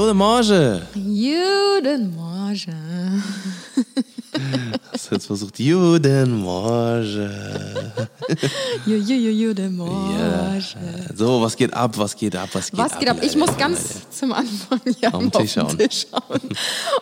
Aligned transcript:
Guten 0.00 0.16
Morgen. 0.16 0.80
Guten 0.94 2.14
Morgen. 2.16 3.22
Hast 4.92 5.10
du 5.10 5.14
jetzt 5.14 5.26
versucht, 5.26 5.58
Guten 5.58 6.40
Morgen. 6.40 7.30
Guten 8.86 9.60
Ja. 9.60 9.68
Morgen. 9.76 10.62
So, 11.14 11.42
was 11.42 11.54
geht 11.54 11.74
ab, 11.74 11.98
was 11.98 12.16
geht 12.16 12.34
ab, 12.34 12.48
was 12.54 12.70
geht 12.70 12.80
Was 12.80 12.92
ab? 12.92 12.98
geht 13.00 13.10
ab? 13.10 13.18
Ich 13.20 13.34
Leute? 13.34 13.38
muss 13.40 13.58
ganz 13.58 14.08
zum 14.10 14.32
Anfang 14.32 14.80
hier 14.98 15.14
auf 15.14 15.30
Tisch 15.32 15.52
schauen. 15.52 15.76
Tisch 15.76 16.06
schauen 16.10 16.40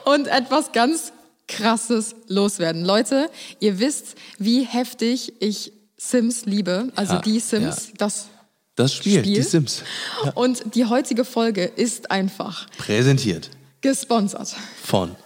und 0.05 0.27
etwas 0.27 0.73
ganz 0.73 1.13
Krasses 1.47 2.17
loswerden. 2.27 2.85
Leute, 2.85 3.31
ihr 3.61 3.79
wisst, 3.79 4.17
wie 4.39 4.65
heftig 4.65 5.35
ich 5.39 5.73
Sims 5.97 6.47
liebe, 6.47 6.89
also 6.97 7.15
Ja, 7.15 7.21
die 7.21 7.39
Sims, 7.39 7.91
ja. 7.91 7.95
das 7.99 8.27
Das 8.79 8.95
Spiel, 8.95 9.19
Spiel. 9.19 9.35
die 9.35 9.43
Sims. 9.43 9.83
Und 10.37 10.77
die 10.77 10.85
heutige 10.85 11.25
Folge 11.25 11.65
ist 11.65 12.13
einfach 12.13 12.69
Präsentiert 12.77 13.51
gesponsert. 13.81 14.55
von 14.85 15.17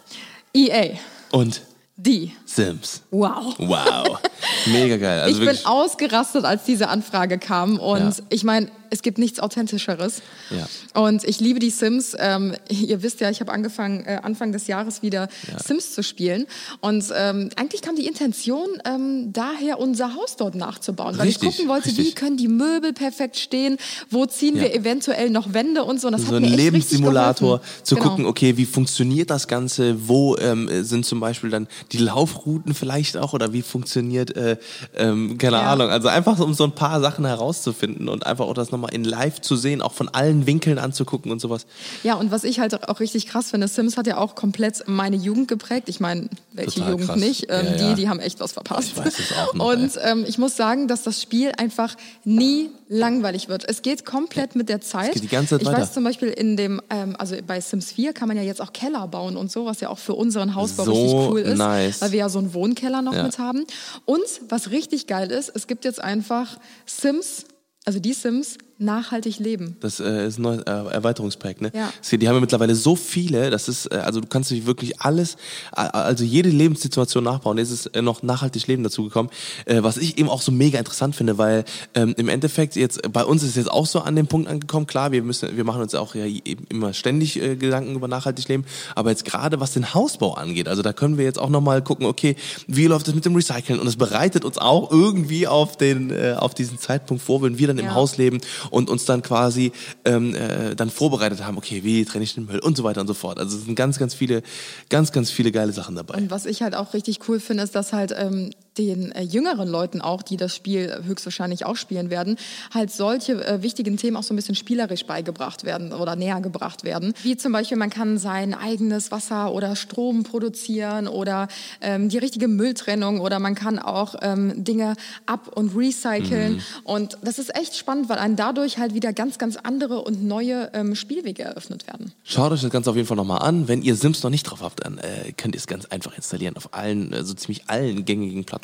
EA, 0.55 0.97
und 1.33 1.61
die. 1.97 2.33
Sims. 2.55 3.03
Wow. 3.11 3.55
Wow. 3.59 4.19
Mega 4.67 4.97
geil. 4.97 5.21
Also 5.21 5.41
ich 5.43 5.49
bin 5.49 5.67
ausgerastet, 5.67 6.45
als 6.45 6.65
diese 6.65 6.89
Anfrage 6.89 7.39
kam. 7.39 7.79
Und 7.79 8.19
Ja. 8.19 8.25
ich 8.29 8.45
meine, 8.45 8.69
es 8.91 9.01
gibt 9.01 9.17
nichts 9.17 9.41
Authentischeres. 9.41 10.21
Ja. 10.51 11.01
Und 11.01 11.25
ich 11.25 11.41
liebe 11.41 11.59
die 11.61 11.71
Sims. 11.71 12.15
Ähm, 12.19 12.55
ihr 12.69 13.03
wisst 13.03 13.21
ja, 13.21 13.31
ich 13.31 13.41
habe 13.41 13.51
angefangen, 13.51 14.05
äh, 14.05 14.19
Anfang 14.23 14.53
des 14.53 14.67
Jahres 14.67 15.01
wieder 15.03 15.29
Sims 15.65 15.95
zu 15.95 16.03
spielen. 16.03 16.47
Und 16.81 17.05
ähm, 17.17 17.49
eigentlich 17.57 17.81
kam 17.81 17.97
die 17.97 18.07
Intention 18.07 18.69
ähm, 18.85 19.33
daher, 19.33 19.79
unser 19.81 20.15
Haus 20.15 20.37
dort 20.37 20.55
nachzubauen. 20.55 21.17
Weil 21.17 21.29
Richtig, 21.29 21.49
ich 21.49 21.57
gucken 21.57 21.71
wollte, 21.71 21.87
wie 21.97 22.01
richtig. 22.01 22.17
können 22.17 22.37
die 22.37 22.49
Möbel 22.49 22.93
perfekt 22.93 23.39
stehen, 23.39 23.79
wo 24.11 24.27
ziehen 24.27 24.57
Ja. 24.57 24.63
wir 24.65 24.75
eventuell 24.75 25.31
noch 25.31 25.55
Wände 25.55 25.85
und 25.85 25.99
so. 26.01 26.09
Und 26.09 26.13
das 26.13 26.23
so 26.23 26.27
hat 26.29 26.35
ein 26.35 26.43
mir 26.43 26.49
richtig 26.49 26.65
Lebenssimulator, 26.65 27.63
zu 27.83 27.95
Genau. 27.95 28.09
gucken, 28.11 28.27
okay, 28.27 28.59
wie 28.59 28.67
funktioniert 28.67 29.31
das 29.31 29.49
Ganze, 29.49 30.07
wo 30.09 30.37
ähm, 30.37 30.69
sind 30.85 31.07
zum 31.07 31.19
Beispiel 31.21 31.49
dann 31.49 31.67
die 31.93 31.99
Laufrouten 32.43 32.75
vielleicht 32.75 33.17
auch 33.17 33.33
oder 33.33 33.53
wie 33.53 33.63
funktioniert, 33.63 34.37
äh, 34.37 34.57
ähm, 34.97 35.39
keine 35.39 35.57
Ja. 35.57 35.73
Ahnung, 35.73 35.91
also 35.91 36.09
einfach 36.09 36.39
um 36.41 36.55
so 36.55 36.65
ein 36.65 36.73
paar 36.73 37.01
Sachen 37.01 37.25
herauszufinden 37.25 38.09
und 38.09 38.27
einfach 38.27 38.47
auch 38.47 38.55
das 38.55 38.71
nochmal 38.71 38.93
in 38.95 39.05
live 39.05 39.41
zu 39.41 39.57
sehen, 39.57 39.83
auch 39.83 39.93
von 39.93 40.09
allen 40.09 40.47
Winkeln 40.47 40.79
anzugucken 40.79 41.31
und 41.31 41.41
sowas. 41.41 41.67
Ja, 42.03 42.15
und 42.15 42.31
was 42.31 42.45
ich 42.45 42.61
halt 42.61 42.89
auch 42.89 43.01
richtig 43.01 43.27
krass 43.27 43.51
finde, 43.51 43.69
Sims 43.69 43.97
hat 43.97 44.07
ja 44.07 44.19
auch 44.19 44.35
komplett 44.35 44.85
meine 44.87 45.17
Jugend 45.17 45.49
geprägt. 45.49 45.89
Ich 45.89 46.01
meine, 46.01 46.29
welche 46.53 46.77
Total 46.81 46.91
Jugend 46.93 47.07
krass. 47.09 47.21
nicht? 47.21 47.47
Ähm, 47.49 47.67
Ja, 47.67 47.73
ja. 47.77 47.89
Die, 47.91 48.03
die 48.03 48.09
haben 48.09 48.21
echt 48.21 48.41
was 48.41 48.53
verpasst. 48.53 48.89
Ich 48.93 48.97
weiß 48.97 49.19
es 49.19 49.33
auch 49.37 49.55
noch, 49.55 49.73
Und 49.73 49.93
ähm, 50.03 50.25
ich 50.27 50.39
muss 50.39 50.57
sagen, 50.57 50.89
dass 50.89 51.03
das 51.03 51.21
Spiel 51.23 51.53
einfach 51.57 51.95
nie 52.25 52.71
langweilig 52.89 53.49
wird. 53.49 53.65
Es 53.69 53.83
geht 53.83 54.05
komplett 54.05 54.55
mit 54.55 54.69
der 54.69 54.81
Zeit. 54.81 55.13
geht 55.15 55.23
die 55.23 55.29
ganze 55.29 55.51
Zeit 55.51 55.63
ich 55.63 55.69
weiter. 55.69 55.81
weiß 55.81 55.93
zum 55.95 56.05
Beispiel 56.05 56.29
in 56.29 56.57
dem, 56.57 56.81
ähm, 56.91 57.17
also 57.19 57.37
bei 57.47 57.61
Sims 57.61 57.93
4 57.93 58.13
kann 58.13 58.29
man 58.29 58.37
ja 58.37 58.43
jetzt 58.43 58.61
auch 58.61 58.73
Keller 58.73 59.07
bauen 59.09 59.37
und 59.37 59.51
so, 59.51 59.65
was 59.65 59.81
ja 59.81 59.89
auch 59.89 59.99
für 59.99 60.15
unseren 60.15 60.55
Hausbau 60.55 60.85
So 60.85 60.93
richtig 60.93 61.13
cool 61.31 61.41
ist, 61.41 61.59
nice. 61.59 62.03
weil 62.03 62.13
wir 62.13 62.19
ja 62.19 62.29
so 62.33 62.41
einen 62.41 62.53
Wohnkeller 62.55 63.01
noch 63.03 63.15
Ja. 63.15 63.23
mit 63.23 63.39
haben. 63.39 63.65
Und 64.05 64.25
was 64.49 64.71
richtig 64.71 65.07
geil 65.07 65.31
ist, 65.31 65.51
es 65.55 65.69
gibt 65.69 65.85
jetzt 65.85 66.03
einfach 66.03 66.59
Sims, 66.87 67.45
also 67.85 68.01
die 68.01 68.13
Sims, 68.15 68.59
nachhaltig 68.83 69.39
leben. 69.39 69.77
Das 69.81 70.01
äh, 70.01 70.27
ist 70.27 70.39
ein 70.39 70.43
neues 70.43 70.63
äh, 70.63 70.71
Erweiterungspack, 70.71 71.61
ne? 71.61 71.71
Ja. 71.75 71.93
Die 72.11 72.29
haben 72.29 72.35
ja 72.35 72.41
mittlerweile 72.41 72.75
so 72.75 72.97
viele, 72.97 73.51
das 73.51 73.69
ist, 73.69 73.87
äh, 73.87 73.97
also 73.97 74.21
du 74.21 74.27
kannst 74.27 74.51
dich 74.51 74.67
wirklich 74.67 75.01
alles, 75.01 75.37
also 75.73 76.25
jede 76.25 76.49
Lebenssituation 76.49 77.25
nachbauen. 77.25 77.59
Jetzt 77.59 77.71
ist 77.71 77.87
äh, 77.87 78.03
noch 78.03 78.23
nachhaltig 78.23 78.67
Leben 78.67 78.83
dazugekommen, 78.83 79.31
äh, 79.65 79.83
was 79.83 79.97
ich 79.97 80.19
eben 80.19 80.29
auch 80.29 80.43
so 80.43 80.53
mega 80.53 80.79
interessant 80.79 81.17
finde, 81.17 81.39
weil 81.39 81.65
ähm, 81.95 82.15
im 82.17 82.29
Endeffekt 82.29 82.77
jetzt, 82.77 83.01
bei 83.13 83.25
uns 83.25 83.43
ist 83.43 83.51
es 83.51 83.57
jetzt 83.57 83.71
auch 83.71 83.87
so 83.87 84.01
an 84.01 84.17
dem 84.17 84.27
Punkt 84.27 84.49
angekommen, 84.49 84.87
klar, 84.87 85.13
wir 85.13 85.23
müssen, 85.23 85.57
wir 85.57 85.65
machen 85.65 85.83
uns 85.83 85.95
auch 85.95 86.15
ja 86.15 86.25
immer 86.69 86.93
ständig 86.93 87.35
Gedanken 87.35 87.95
über 87.95 88.09
nachhaltig 88.09 88.49
Leben, 88.49 88.65
aber 88.95 89.11
jetzt 89.11 89.25
gerade 89.25 89.61
was 89.61 89.73
den 89.73 89.95
Hausbau 89.95 90.35
angeht, 90.35 90.69
also 90.69 90.83
da 90.83 90.93
können 90.93 91.19
wir 91.19 91.25
jetzt 91.25 91.39
auch 91.39 91.49
nochmal 91.49 91.83
gucken, 91.83 92.07
okay, 92.07 92.37
wie 92.67 92.87
läuft 92.87 93.09
es 93.09 93.15
mit 93.15 93.25
dem 93.25 93.35
Recyceln 93.35 93.81
und 93.81 93.87
es 93.87 93.97
bereitet 93.97 94.45
uns 94.45 94.59
auch 94.59 94.91
irgendwie 94.91 95.47
auf 95.47 95.77
den, 95.77 96.13
auf 96.37 96.55
diesen 96.55 96.79
Zeitpunkt 96.79 97.23
vor, 97.23 97.43
wenn 97.43 97.59
wir 97.59 97.69
dann 97.69 97.79
im 97.79 97.87
Ja. 97.87 97.95
Haus 97.95 98.17
leben 98.17 98.41
und 98.73 98.89
uns 98.89 99.05
dann 99.05 99.23
quasi 99.23 99.73
ähm, 100.05 100.35
äh, 100.35 100.75
dann 100.75 100.91
vorbereitet 100.91 101.45
haben, 101.45 101.59
okay, 101.59 101.85
wie 101.85 102.05
trenne 102.05 102.25
ich 102.25 102.35
den 102.35 102.47
Müll 102.47 102.59
und 102.59 102.77
so 102.77 102.85
weiter 102.85 103.03
und 103.03 103.07
so 103.07 103.15
fort. 103.15 103.39
Also 103.39 103.57
es 103.57 103.65
sind 103.65 103.75
ganz, 103.75 103.99
ganz 103.99 104.15
viele, 104.15 104.43
ganz, 104.89 105.13
ganz 105.13 105.31
viele 105.31 105.53
geile 105.53 105.73
Sachen 105.73 105.95
dabei. 105.95 106.15
Und 106.15 106.31
was 106.31 106.47
ich 106.47 106.63
halt 106.63 106.75
auch 106.75 106.95
richtig 106.95 107.29
cool 107.29 107.39
finde, 107.39 107.63
ist, 107.63 107.75
dass 107.75 107.93
halt 107.93 108.15
ähm, 108.17 108.51
den 108.79 109.13
äh, 109.13 109.23
jüngeren 109.23 109.69
Leuten 109.69 110.01
auch, 110.01 110.23
die 110.23 110.37
das 110.37 110.55
Spiel 110.55 111.03
höchstwahrscheinlich 111.05 111.67
auch 111.67 111.77
spielen 111.77 112.11
werden, 112.11 112.37
halt 112.73 112.91
solche 112.91 113.45
äh, 113.45 113.63
wichtigen 113.63 113.97
Themen 113.97 114.17
auch 114.17 114.23
so 114.23 114.33
ein 114.33 114.37
bisschen 114.37 114.55
spielerisch 114.55 115.05
beigebracht 115.05 115.65
werden 115.65 115.93
oder 115.93 116.17
näher 116.17 116.41
gebracht 116.41 116.85
werden. 116.85 117.13
Wie 117.23 117.37
zum 117.37 117.53
Beispiel, 117.53 117.77
man 117.77 117.91
kann 117.91 118.19
sein 118.19 118.55
eigenes 118.55 119.11
Wasser 119.11 119.53
oder 119.53 119.77
Strom 119.77 120.23
produzieren 120.23 121.07
oder 121.07 121.49
ähm, 121.81 122.09
die 122.09 122.19
richtige 122.19 122.49
Mülltrennung 122.49 123.21
oder 123.21 123.39
man 123.39 123.55
kann 123.55 123.79
auch 123.79 124.15
ähm, 124.23 124.65
Dinge 124.65 124.95
ab- 125.27 125.51
und 125.55 125.77
recyceln. 125.77 126.63
Und 126.85 127.19
das 127.23 127.39
ist 127.39 127.55
echt 127.55 127.77
spannend, 127.77 128.09
weil 128.09 128.19
einem 128.19 128.37
dadurch 128.37 128.79
halt 128.79 128.95
wieder 128.95 129.13
ganz, 129.13 129.39
ganz 129.39 129.57
andere 129.57 130.01
und 130.03 130.25
neue 130.25 130.71
ähm, 130.73 130.95
Spielwege 130.95 131.43
eröffnet 131.43 131.87
werden. 131.87 132.13
Schaut 132.25 132.53
euch 132.53 132.63
das 132.63 132.71
Ganze 132.71 132.91
auf 132.91 132.97
jeden 132.97 133.09
Fall 133.09 133.17
nochmal 133.17 133.43
an. 133.43 133.69
Wenn 133.69 133.83
ihr 133.83 133.97
Sims 133.97 134.23
noch 134.23 134.31
nicht 134.31 134.45
drauf 134.45 134.63
habt, 134.63 134.85
dann 134.85 134.99
äh, 134.99 135.33
könnt 135.37 135.55
ihr 135.55 135.59
es 135.59 135.67
ganz 135.67 135.87
einfach 135.87 136.17
installieren. 136.17 136.57
Auf 136.57 136.73
allen, 136.73 137.13
äh, 137.13 137.25
so 137.25 137.35
ziemlich 137.35 137.69
allen 137.69 138.05
gängigen 138.05 138.45
Plattformen 138.45 138.62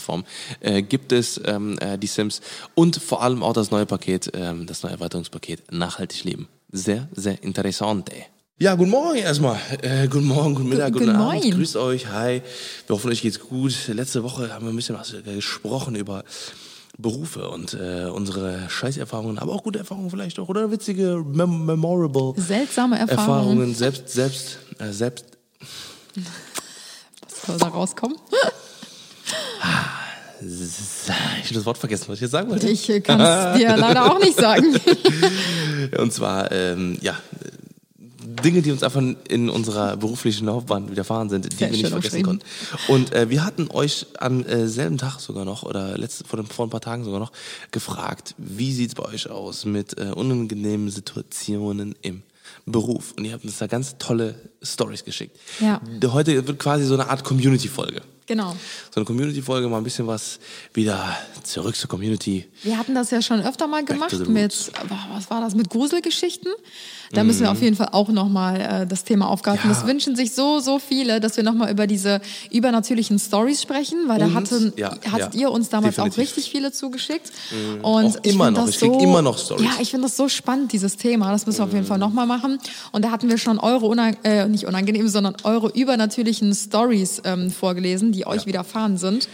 äh, 0.60 0.82
gibt 0.82 1.12
es 1.12 1.40
ähm, 1.44 1.78
äh, 1.80 1.98
die 1.98 2.06
Sims 2.06 2.40
und 2.74 2.96
vor 2.96 3.22
allem 3.22 3.42
auch 3.42 3.52
das 3.52 3.70
neue 3.70 3.86
Paket, 3.86 4.30
ähm, 4.34 4.66
das 4.66 4.82
neue 4.82 4.92
Erweiterungspaket 4.92 5.70
Nachhaltig 5.72 6.24
Leben. 6.24 6.48
Sehr, 6.72 7.08
sehr 7.14 7.42
interessant. 7.42 8.10
Ey. 8.12 8.24
Ja, 8.60 8.74
guten 8.74 8.90
Morgen 8.90 9.18
erstmal. 9.18 9.58
Äh, 9.82 10.08
guten 10.08 10.26
Morgen, 10.26 10.54
guten 10.54 10.68
Mittag, 10.70 10.92
Gu- 10.92 10.98
guten 10.98 11.10
guten 11.12 11.16
Abend. 11.20 11.42
Moin. 11.44 11.50
Grüßt 11.54 11.76
euch, 11.76 12.08
hi. 12.08 12.42
Wir 12.86 12.94
hoffen, 12.96 13.10
euch 13.10 13.22
geht's 13.22 13.38
gut. 13.40 13.72
Letzte 13.88 14.22
Woche 14.24 14.52
haben 14.52 14.64
wir 14.66 14.72
ein 14.72 14.76
bisschen 14.76 14.96
was 14.98 15.12
äh, 15.14 15.22
gesprochen 15.22 15.94
über 15.94 16.24
Berufe 17.00 17.48
und 17.50 17.74
äh, 17.74 18.06
unsere 18.12 18.68
Scheißerfahrungen, 18.68 19.38
aber 19.38 19.52
auch 19.52 19.62
gute 19.62 19.78
Erfahrungen 19.78 20.10
vielleicht 20.10 20.40
auch 20.40 20.48
oder 20.48 20.72
witzige, 20.72 21.22
mem 21.24 21.64
memorable 21.64 22.34
Seltsame 22.36 22.98
Erfahrungen. 22.98 23.28
Erfahrungen 23.38 23.74
selbst, 23.76 24.08
selbst, 24.08 24.58
äh, 24.80 24.90
selbst. 24.90 25.24
Was 27.22 27.46
soll 27.46 27.58
da 27.58 27.68
rauskommen? 27.68 28.16
Ich 30.40 31.44
habe 31.44 31.54
das 31.54 31.66
Wort 31.66 31.78
vergessen, 31.78 32.04
was 32.08 32.16
ich 32.16 32.22
jetzt 32.22 32.30
sagen 32.30 32.48
wollte. 32.48 32.68
Ich 32.68 32.86
kann 33.02 33.20
es 33.20 33.58
dir 33.58 33.76
leider 33.76 34.12
auch 34.12 34.20
nicht 34.20 34.38
sagen. 34.38 34.76
Und 35.98 36.12
zwar, 36.12 36.52
ähm, 36.52 36.96
ja, 37.00 37.16
Dinge, 38.44 38.62
die 38.62 38.70
uns 38.70 38.82
einfach 38.82 39.02
in 39.28 39.50
unserer 39.50 39.96
beruflichen 39.96 40.46
Laufbahn 40.46 40.90
widerfahren 40.90 41.28
sind, 41.28 41.52
die 41.52 41.56
Sehr 41.56 41.70
wir 41.72 41.78
nicht 41.78 41.88
vergessen 41.88 42.22
konnten. 42.22 42.44
Und 42.86 43.12
äh, 43.12 43.30
wir 43.30 43.44
hatten 43.44 43.68
euch 43.70 44.06
am 44.18 44.44
äh, 44.44 44.68
selben 44.68 44.98
Tag 44.98 45.18
sogar 45.18 45.44
noch, 45.44 45.64
oder 45.64 45.98
letzte, 45.98 46.24
vor, 46.24 46.42
vor 46.44 46.66
ein 46.66 46.70
paar 46.70 46.80
Tagen 46.80 47.04
sogar 47.04 47.20
noch, 47.20 47.32
gefragt, 47.70 48.34
wie 48.38 48.72
sieht's 48.72 48.94
bei 48.94 49.04
euch 49.04 49.28
aus 49.30 49.64
mit 49.64 49.98
äh, 49.98 50.12
unangenehmen 50.14 50.90
Situationen 50.90 51.96
im 52.02 52.22
Beruf? 52.66 53.14
Und 53.16 53.24
ihr 53.24 53.32
habt 53.32 53.44
uns 53.44 53.58
da 53.58 53.66
ganz 53.66 53.96
tolle 53.98 54.36
Stories 54.62 55.04
geschickt. 55.04 55.36
Ja. 55.60 55.80
Heute 56.04 56.46
wird 56.46 56.58
quasi 56.58 56.84
so 56.84 56.94
eine 56.94 57.08
Art 57.08 57.24
Community-Folge. 57.24 58.02
Genau. 58.28 58.54
So 58.94 59.00
eine 59.00 59.06
Community-Folge, 59.06 59.68
mal 59.68 59.78
ein 59.78 59.84
bisschen 59.84 60.06
was 60.06 60.38
wieder 60.74 61.16
zurück 61.42 61.74
zur 61.74 61.88
Community. 61.88 62.46
Wir 62.62 62.76
hatten 62.78 62.94
das 62.94 63.10
ja 63.10 63.22
schon 63.22 63.40
öfter 63.40 63.66
mal 63.66 63.82
gemacht 63.84 64.12
mit, 64.28 64.70
was 65.08 65.30
war 65.30 65.40
das, 65.40 65.54
mit 65.54 65.70
Gruselgeschichten. 65.70 66.52
Da 67.12 67.24
müssen 67.24 67.40
wir 67.42 67.50
auf 67.50 67.62
jeden 67.62 67.74
Fall 67.76 67.88
auch 67.92 68.08
nochmal 68.08 68.60
äh, 68.60 68.86
das 68.86 69.04
Thema 69.04 69.28
aufgreifen. 69.28 69.68
Mhm. 69.68 69.74
Ja. 69.74 69.80
Das 69.80 69.86
wünschen 69.88 70.14
sich 70.16 70.32
so, 70.34 70.60
so 70.60 70.78
viele, 70.78 71.20
dass 71.20 71.36
wir 71.36 71.44
nochmal 71.44 71.70
über 71.70 71.86
diese 71.86 72.20
übernatürlichen 72.50 73.18
Stories 73.18 73.62
sprechen, 73.62 73.98
weil 74.08 74.18
da 74.18 74.26
Und- 74.26 74.34
hatten, 74.34 74.72
ja, 74.76 74.90
hattet 75.10 75.34
ja, 75.34 75.40
ihr 75.40 75.50
uns 75.50 75.68
damals 75.70 75.94
definitiv. 75.96 76.14
auch 76.14 76.22
richtig 76.22 76.50
viele 76.50 76.72
zugeschickt. 76.72 77.30
Und 77.82 77.84
Auch 77.84 78.16
ich 78.22 78.32
immer 78.34 78.44
find 78.46 78.56
noch. 78.58 78.66
das 78.66 78.74
Ich 78.74 78.80
so, 78.80 78.98
immer 78.98 79.22
noch 79.22 79.38
Stories. 79.38 79.64
Ja, 79.64 79.70
ich 79.80 79.90
finde 79.90 80.06
das 80.06 80.16
so 80.16 80.28
spannend, 80.28 80.72
dieses 80.72 80.96
Thema. 80.96 81.30
Das 81.32 81.46
müssen 81.46 81.58
wir 81.60 81.64
auf 81.64 81.72
jeden 81.72 81.84
Mhm. 81.84 81.88
Fall 81.88 81.98
nochmal 81.98 82.26
machen. 82.26 82.58
Und 82.92 83.04
da 83.04 83.10
hatten 83.10 83.28
wir 83.28 83.38
schon 83.38 83.58
eure, 83.58 83.86
unang 83.86 84.16
äh, 84.24 84.46
nicht 84.46 84.66
unangenehmen, 84.66 85.08
sondern 85.08 85.34
eure 85.44 85.68
übernatürlichen 85.68 86.54
Stories 86.54 87.22
ähm, 87.24 87.50
vorgelesen, 87.50 88.12
die 88.12 88.26
euch 88.26 88.46
widerfahren 88.46 88.98
sind. 88.98 89.28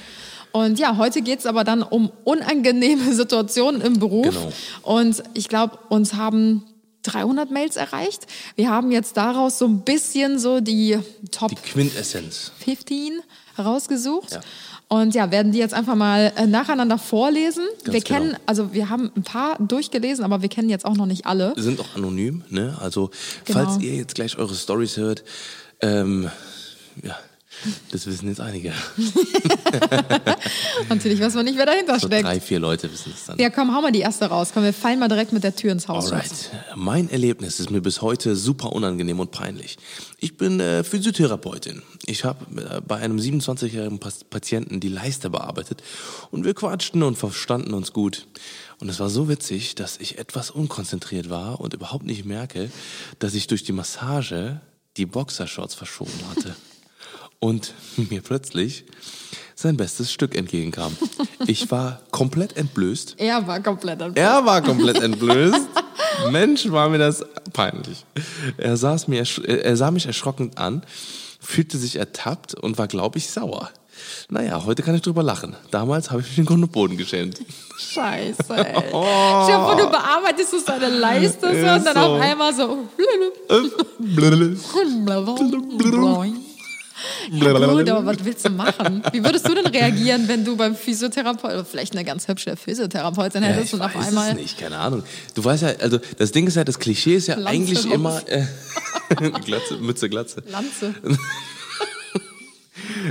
Und 0.52 0.78
ja, 0.78 0.96
heute 0.98 1.20
geht's 1.22 1.46
aber 1.46 1.64
dann 1.64 1.82
um 1.82 2.12
unangenehme 2.22 3.12
Situationen 3.14 3.80
im 3.80 3.98
Beruf. 3.98 4.26
Genau. 4.28 4.52
Und 4.82 5.22
ich 5.34 5.48
glaube, 5.48 5.78
uns 5.88 6.14
haben 6.14 6.62
300 7.04 7.50
Mails 7.50 7.76
erreicht. 7.76 8.26
Wir 8.56 8.70
haben 8.70 8.90
jetzt 8.90 9.16
daraus 9.16 9.58
so 9.58 9.66
ein 9.66 9.80
bisschen 9.82 10.38
so 10.38 10.60
die 10.60 10.98
Top 11.30 11.50
Die 11.50 11.56
Quintessenz. 11.56 12.52
15 12.64 13.20
herausgesucht. 13.56 14.32
Ja. 14.32 14.40
Und 14.88 15.14
ja, 15.14 15.30
werden 15.30 15.52
die 15.52 15.58
jetzt 15.58 15.74
einfach 15.74 15.94
mal 15.94 16.32
äh, 16.36 16.46
nacheinander 16.46 16.98
vorlesen. 16.98 17.64
wir 17.84 18.00
genau. 18.00 18.04
kennen, 18.20 18.36
also 18.46 18.72
wir 18.74 18.90
haben 18.90 19.10
ein 19.16 19.22
paar 19.22 19.56
durchgelesen, 19.58 20.24
aber 20.24 20.42
wir 20.42 20.48
kennen 20.48 20.68
jetzt 20.68 20.84
auch 20.84 20.94
noch 20.94 21.06
nicht 21.06 21.26
alle. 21.26 21.54
sind 21.56 21.80
auch 21.80 21.96
anonym, 21.96 22.44
ne? 22.50 22.76
Also 22.80 23.10
Genau. 23.44 23.64
falls 23.64 23.82
ihr 23.82 23.94
jetzt 23.94 24.14
gleich 24.14 24.36
eure 24.36 24.54
Stories 24.54 24.96
hört, 24.96 25.24
ähm, 25.80 26.30
ja, 27.02 27.16
Das 27.90 28.06
wissen 28.06 28.28
jetzt 28.28 28.40
einige. 28.40 28.72
Natürlich 30.88 31.20
weiß 31.20 31.34
man 31.34 31.44
nicht, 31.44 31.56
wer 31.56 31.66
dahinter 31.66 31.98
So 31.98 32.06
steckt. 32.08 32.24
drei, 32.26 32.40
vier 32.40 32.58
Leute 32.60 32.92
wissen 32.92 33.12
es 33.14 33.24
dann. 33.26 33.38
Ja, 33.38 33.50
komm, 33.50 33.74
hau 33.74 33.80
mal 33.80 33.92
die 33.92 34.00
erste 34.00 34.26
raus. 34.26 34.50
Komm, 34.52 34.64
wir 34.64 34.72
fallen 34.72 34.98
mal 34.98 35.08
direkt 35.08 35.32
mit 35.32 35.44
der 35.44 35.54
Tür 35.56 35.72
ins 35.72 35.88
Haus. 35.88 36.12
Alright. 36.12 36.30
Mein 36.76 37.08
Erlebnis 37.10 37.60
ist 37.60 37.70
mir 37.70 37.80
bis 37.80 38.02
heute 38.02 38.36
super 38.36 38.72
unangenehm 38.72 39.20
und 39.20 39.30
peinlich. 39.30 39.76
Ich 40.18 40.36
bin 40.36 40.60
äh, 40.60 40.84
Physiotherapeutin. 40.84 41.82
Ich 42.06 42.24
habe 42.24 42.44
äh, 42.60 42.80
bei 42.80 42.96
einem 42.96 43.18
27-jährigen 43.18 43.98
Pas- 43.98 44.24
Patienten 44.24 44.80
die 44.80 44.88
Leiste 44.88 45.30
bearbeitet 45.30 45.82
und 46.30 46.44
wir 46.44 46.54
quatschten 46.54 47.02
und 47.02 47.16
verstanden 47.16 47.72
uns 47.74 47.92
gut. 47.92 48.26
Und 48.80 48.88
es 48.88 49.00
war 49.00 49.08
so 49.08 49.28
witzig, 49.28 49.74
dass 49.76 49.96
ich 49.98 50.18
etwas 50.18 50.50
unkonzentriert 50.50 51.30
war 51.30 51.60
und 51.60 51.72
überhaupt 51.74 52.04
nicht 52.04 52.24
merke, 52.24 52.70
dass 53.20 53.34
ich 53.34 53.46
durch 53.46 53.62
die 53.64 53.72
Massage 53.72 54.60
die 54.96 55.06
Boxershorts 55.06 55.74
verschoben 55.74 56.12
hatte. 56.30 56.54
Und 57.44 57.74
mir 58.10 58.22
plötzlich 58.22 58.86
sein 59.54 59.76
bestes 59.76 60.10
Stück 60.10 60.34
entgegenkam. 60.34 60.96
Ich 61.46 61.70
war 61.70 62.00
komplett 62.10 62.56
entblößt. 62.56 63.16
Er 63.18 63.46
war 63.46 63.60
komplett 63.60 64.00
am 64.00 64.14
Er 64.14 64.46
war 64.46 64.62
komplett 64.62 65.02
entblößt. 65.02 65.68
Mensch, 66.30 66.70
war 66.70 66.88
mir 66.88 66.96
das 66.96 67.22
peinlich. 67.52 68.06
Er, 68.56 68.78
saß 68.78 69.08
mir, 69.08 69.20
äh, 69.20 69.58
er 69.58 69.76
sah 69.76 69.90
mich 69.90 70.06
erschrocken 70.06 70.52
an, 70.56 70.84
fühlte 71.38 71.76
sich 71.76 71.96
ertappt 71.96 72.54
und 72.54 72.78
war, 72.78 72.88
glaube 72.88 73.18
ich, 73.18 73.28
sauer. 73.28 73.68
Naja, 74.30 74.64
heute 74.64 74.82
kann 74.82 74.94
ich 74.94 75.02
drüber 75.02 75.22
lachen. 75.22 75.54
Damals 75.70 76.10
habe 76.10 76.22
ich 76.22 76.28
mich 76.28 76.38
in 76.38 76.46
Grund 76.46 76.62
und 76.62 76.72
Boden 76.72 76.96
geschämt. 76.96 77.42
Scheiße, 77.78 78.56
ey. 78.56 78.74
Stell 78.78 78.88
dir 78.88 79.64
vor, 79.64 79.76
du 79.76 79.90
bearbeitest 79.90 80.50
so 80.50 80.58
seine 80.60 80.88
Leiste 80.88 81.40
so, 81.40 81.48
und 81.48 81.84
dann 81.84 81.94
so. 81.94 82.00
auf 82.00 82.20
einmal 82.22 82.54
so. 82.54 82.88
Ja, 87.30 87.52
gut, 87.52 87.88
aber 87.88 88.06
was 88.06 88.24
willst 88.24 88.44
du 88.44 88.50
machen? 88.50 89.02
Wie 89.12 89.24
würdest 89.24 89.48
du 89.48 89.54
denn 89.54 89.66
reagieren, 89.66 90.28
wenn 90.28 90.44
du 90.44 90.56
beim 90.56 90.74
Physiotherapeuten, 90.76 91.58
oder 91.58 91.64
vielleicht 91.64 91.92
eine 91.94 92.04
ganz 92.04 92.28
hübsche 92.28 92.56
Physiotherapeutin 92.56 93.42
Ja, 93.42 93.48
hättest 93.50 93.68
ich 93.68 93.74
und 93.74 93.82
auf 93.82 93.94
weiß 93.94 94.08
einmal. 94.08 94.30
es 94.30 94.34
nicht, 94.36 94.58
keine 94.58 94.78
Ahnung. 94.78 95.02
Du 95.34 95.44
weißt 95.44 95.62
ja, 95.62 95.68
also 95.80 95.98
das 96.18 96.32
Ding 96.32 96.46
ist 96.46 96.56
ja, 96.56 96.64
das 96.64 96.78
Klischee 96.78 97.16
ist 97.16 97.26
ja 97.28 97.34
Lanze 97.36 97.48
eigentlich 97.50 97.78
raus. 97.86 97.92
immer 97.92 98.22
äh, 98.28 98.44
Glatze, 99.44 99.76
Mütze, 99.78 100.08
Glatze. 100.08 100.42
Lanze. 100.50 100.94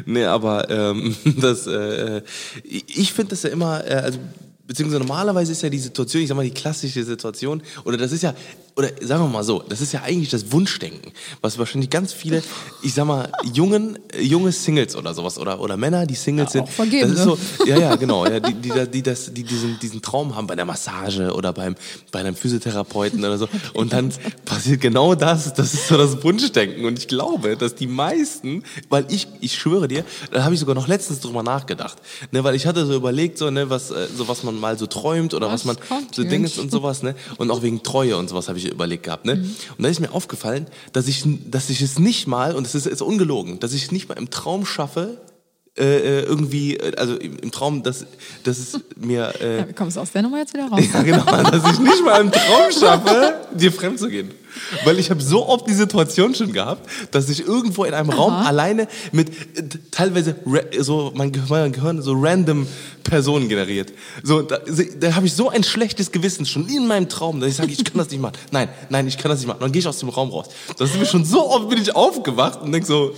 Nee, 0.06 0.26
aber 0.26 0.70
ähm, 0.70 1.16
das, 1.42 1.68
äh, 1.68 2.22
ich 2.64 3.14
finde 3.14 3.32
das 3.32 3.44
ja 3.44 3.50
immer, 3.50 3.86
äh, 3.86 3.96
also 3.96 4.20
beziehungsweise 4.68 5.00
normalerweise 5.00 5.52
ist 5.52 5.62
ja 5.62 5.70
die 5.70 5.80
Situation, 5.80 6.22
ich 6.24 6.30
sag 6.30 6.36
mal 6.36 6.44
die 6.46 6.52
klassische 6.54 7.04
Situation, 7.04 7.62
oder 7.84 7.98
das 7.98 8.12
ist 8.12 8.24
ja, 8.24 8.34
oder 8.76 8.90
sagen 9.02 9.24
wir 9.24 9.30
mal 9.30 9.44
so, 9.44 9.64
das 9.68 9.82
ist 9.82 9.94
ja 9.94 10.02
eigentlich 10.02 10.30
das 10.30 10.52
Wunschdenken, 10.52 11.12
was 11.42 11.58
wahrscheinlich 11.60 11.90
ganz 11.90 12.12
viele, 12.12 12.42
ich 12.82 12.94
sag 12.94 13.06
mal, 13.06 13.32
jungen, 13.54 14.00
äh, 14.14 14.22
junge 14.22 14.52
Singles 14.52 14.96
oder 14.96 15.14
sowas, 15.14 15.38
oder, 15.38 15.60
oder 15.60 15.78
Männer, 15.78 16.06
die 16.08 16.16
Singles 16.16 16.48
Ja, 16.48 16.52
sind. 16.52 16.64
auch 16.64 16.70
vergeben, 16.70 17.02
das 17.02 17.20
ist 17.20 17.26
ne? 17.26 17.38
so, 17.58 17.66
ja, 17.66 17.78
ja, 17.78 17.96
genau, 17.96 18.26
ja, 18.26 18.40
die, 18.40 18.54
die, 18.56 18.72
die, 18.92 19.04
das, 19.04 19.32
die 19.34 19.44
diesen, 19.44 19.78
diesen 19.80 20.02
Traum 20.02 20.36
haben 20.36 20.48
bei 20.48 20.56
der 20.56 20.66
Massage 20.66 21.34
oder 21.34 21.54
beim, 21.54 21.76
bei 22.12 22.20
einem 22.20 22.36
Physiotherapeuten 22.36 23.20
oder 23.20 23.38
so. 23.38 23.48
Und 23.74 23.94
dann 23.94 24.12
passiert 24.46 24.82
genau 24.82 25.16
das. 25.16 25.54
Das 25.54 25.74
ist 25.74 25.88
so 25.88 25.98
das 25.98 26.24
Wunschdenken. 26.24 26.86
Und 26.86 26.98
ich 26.98 27.08
glaube, 27.08 27.56
dass 27.58 27.76
die 27.76 27.88
meisten, 27.88 28.64
weil 28.90 29.06
ich, 29.10 29.28
ich 29.40 29.56
schwöre 29.56 29.88
dir, 29.88 30.04
da 30.32 30.44
habe 30.44 30.54
ich 30.54 30.60
sogar 30.60 30.76
noch 30.76 30.88
letztens 30.88 31.20
drüber 31.20 31.44
nachgedacht. 31.44 31.98
Ne, 32.32 32.44
weil 32.44 32.56
ich 32.56 32.66
hatte 32.66 32.86
so 32.86 32.96
überlegt, 32.96 33.38
so, 33.38 33.52
ne, 33.52 33.70
was, 33.70 33.92
äh, 33.92 34.08
so 34.16 34.28
was 34.28 34.44
man 34.44 34.60
mal 34.60 34.78
so 34.78 34.88
träumt 34.88 35.34
oder 35.34 35.48
was, 35.48 35.66
Was 35.66 35.66
man 35.66 35.78
so? 36.12 36.24
Dinge 36.24 36.50
und 36.58 36.72
sowas, 36.72 37.04
ne? 37.04 37.16
Und 37.38 37.52
auch 37.52 37.62
wegen 37.62 37.84
Treue 37.84 38.18
und 38.18 38.30
sowas 38.30 38.48
habe 38.48 38.58
ich 38.58 38.63
überlegt 38.70 39.04
gehabt, 39.04 39.26
ne? 39.26 39.36
Mhm. 39.36 39.56
Und 39.78 39.84
da 39.84 39.90
ist 39.90 40.00
mir 40.00 40.12
aufgefallen, 40.12 40.68
dass 40.92 41.08
ich, 41.08 41.24
dass 41.50 41.70
ich 41.70 41.82
es 41.82 42.00
nicht 42.00 42.28
mal, 42.28 42.56
und 42.56 42.66
es 42.66 42.76
ist, 42.76 42.86
ist 42.86 43.02
ungelogen, 43.02 43.60
dass 43.60 43.74
ich 43.74 43.84
es 43.86 43.92
nicht 43.92 44.10
mal 44.10 44.18
im 44.18 44.30
Traum 44.30 44.66
schaffe, 44.66 45.22
äh, 45.76 46.20
äh, 46.20 46.22
irgendwie, 46.26 46.78
äh, 46.78 46.96
also 46.98 47.16
im, 47.16 47.50
Traum, 47.52 47.82
dass, 47.82 48.06
dass 48.44 48.60
es 48.60 48.80
mir, 48.96 49.34
äh, 49.42 49.58
Ja, 49.58 49.70
wie 49.70 49.74
kommst 49.74 49.98
du 49.98 50.02
aus 50.02 50.12
der 50.12 50.22
Nummer 50.22 50.38
jetzt 50.38 50.54
wieder 50.54 50.68
raus? 50.68 50.84
ja, 50.94 51.02
genau, 51.02 51.26
dass 51.26 51.74
ich 51.74 51.80
nicht 51.80 52.06
mal 52.06 52.22
im 52.22 52.32
Traum 52.32 52.72
schaffe, 52.72 53.34
dir 53.56 53.72
fremd 53.72 53.98
zu 53.98 54.08
gehen. 54.08 54.30
Weil 54.84 55.00
ich 55.00 55.10
habe 55.10 55.20
so 55.20 55.48
oft 55.48 55.68
die 55.68 55.74
Situation 55.74 56.36
schon 56.36 56.54
gehabt, 56.54 56.88
dass 57.10 57.28
ich 57.28 57.48
irgendwo 57.48 57.86
in 57.86 57.96
einem 57.96 58.12
Raum 58.12 58.34
alleine 58.34 58.88
mit 59.12 59.30
äh, 59.58 59.64
teilweise 59.90 60.36
so 60.80 61.12
mein 61.16 61.32
Gehirn, 61.32 61.50
mein 61.50 61.72
Gehirn 61.72 62.04
so 62.04 62.14
random 62.14 62.68
Personen 63.04 63.50
generiert. 63.50 63.94
So, 64.22 64.44
da, 64.44 64.60
da 65.00 65.16
habe 65.16 65.26
ich 65.26 65.34
so 65.34 65.50
ein 65.50 65.64
schlechtes 65.64 66.12
Gewissen 66.12 66.46
schon 66.46 66.68
in 66.68 66.86
meinem 66.86 67.10
Traum, 67.10 67.40
dass 67.40 67.50
ich 67.50 67.56
sage, 67.56 67.72
ich 67.72 67.84
kann 67.84 67.98
das 67.98 68.12
nicht 68.12 68.22
machen. 68.22 68.36
Nein, 68.52 68.70
nein, 68.90 69.08
ich 69.08 69.18
kann 69.18 69.32
das 69.32 69.40
nicht 69.40 69.48
machen. 69.48 69.62
Dann 69.62 69.72
gehe 69.72 69.80
ich 69.80 69.88
aus 69.88 69.98
dem 69.98 70.10
Raum 70.10 70.30
raus. 70.30 70.50
Das 70.78 70.92
ist 70.92 71.00
mir 71.00 71.08
schon 71.08 71.26
so 71.26 71.50
oft 71.50 71.68
bin 71.68 71.82
ich 71.82 71.96
aufgewacht 71.96 72.62
und 72.62 72.72
denk 72.72 72.86
so, 72.86 73.16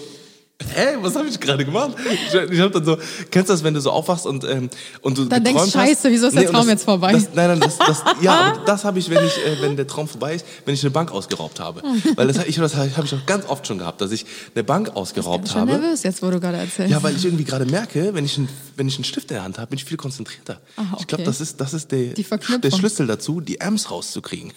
Hä, 0.74 0.96
was 1.02 1.16
habe 1.18 1.28
ich 1.28 1.38
gerade 1.38 1.66
gemacht? 1.66 1.96
Ich, 2.14 2.34
ich 2.34 2.60
habe 2.62 2.72
dann 2.72 2.86
so, 2.86 2.98
kennst 3.30 3.50
du 3.50 3.54
das, 3.54 3.64
wenn 3.64 3.74
du 3.74 3.82
so 3.82 3.92
aufwachst 3.92 4.26
und 4.26 4.46
ähm, 4.46 4.70
und 5.02 5.18
du 5.18 5.26
Dann 5.26 5.44
denkst, 5.44 5.62
hast? 5.64 5.74
Scheiße, 5.74 6.10
wieso 6.10 6.28
ist 6.28 6.36
der 6.38 6.46
Traum 6.46 6.62
das, 6.62 6.68
jetzt 6.68 6.84
vorbei? 6.86 7.12
Das, 7.12 7.28
nein, 7.34 7.50
nein, 7.50 7.60
das, 7.60 7.78
das, 7.78 8.04
ja, 8.22 8.58
das 8.66 8.86
habe 8.86 8.98
ich, 9.00 9.10
wenn 9.10 9.26
ich, 9.26 9.38
äh, 9.46 9.62
wenn 9.62 9.76
der 9.76 9.86
Traum 9.86 10.08
vorbei 10.08 10.36
ist, 10.36 10.46
wenn 10.64 10.74
ich 10.74 10.82
eine 10.82 10.92
Bank 10.92 11.12
ausgeraubt 11.12 11.60
habe, 11.60 11.84
weil 12.16 12.28
das, 12.28 12.46
ich, 12.46 12.56
das 12.56 12.74
habe 12.76 12.88
ich 12.88 13.14
auch 13.14 13.26
ganz 13.26 13.46
oft 13.50 13.68
schon 13.68 13.80
gehabt, 13.80 14.00
dass 14.00 14.12
ich 14.12 14.26
eine 14.56 14.64
Bank 14.64 14.88
Ich 14.88 14.96
ausgeraubt 14.96 15.44
bin 15.44 15.52
schon 15.52 15.62
habe. 15.62 15.72
nervös 15.74 16.04
jetzt, 16.04 16.24
wo 16.24 16.30
du 16.32 16.40
gerade 16.40 16.58
erzählst. 16.58 16.90
Ja, 16.90 17.04
weil 17.04 17.18
ich 17.18 17.26
irgendwie 17.26 17.44
gerade 17.44 17.66
merke, 17.66 18.14
wenn 18.14 18.24
ich, 18.24 18.38
einen, 18.38 18.48
wenn 18.78 18.88
ich 18.88 18.96
einen 18.96 19.04
Stift 19.04 19.32
in 19.32 19.36
der 19.36 19.44
Hand 19.44 19.58
habe, 19.58 19.68
bin 19.68 19.78
ich 19.78 19.84
viel 19.84 19.98
konzentrierter. 19.98 20.62
Aha, 20.78 20.96
Ich 21.02 21.08
glaube, 21.08 21.24
okay. 21.24 21.30
das 21.32 21.42
ist, 21.42 21.60
das 21.60 21.74
ist 21.74 21.92
der, 21.92 22.14
der 22.14 22.72
Schlüssel 22.72 23.08
dazu, 23.08 23.42
die 23.42 23.60
Amps 23.60 23.92
rauszukriegen. 23.92 24.54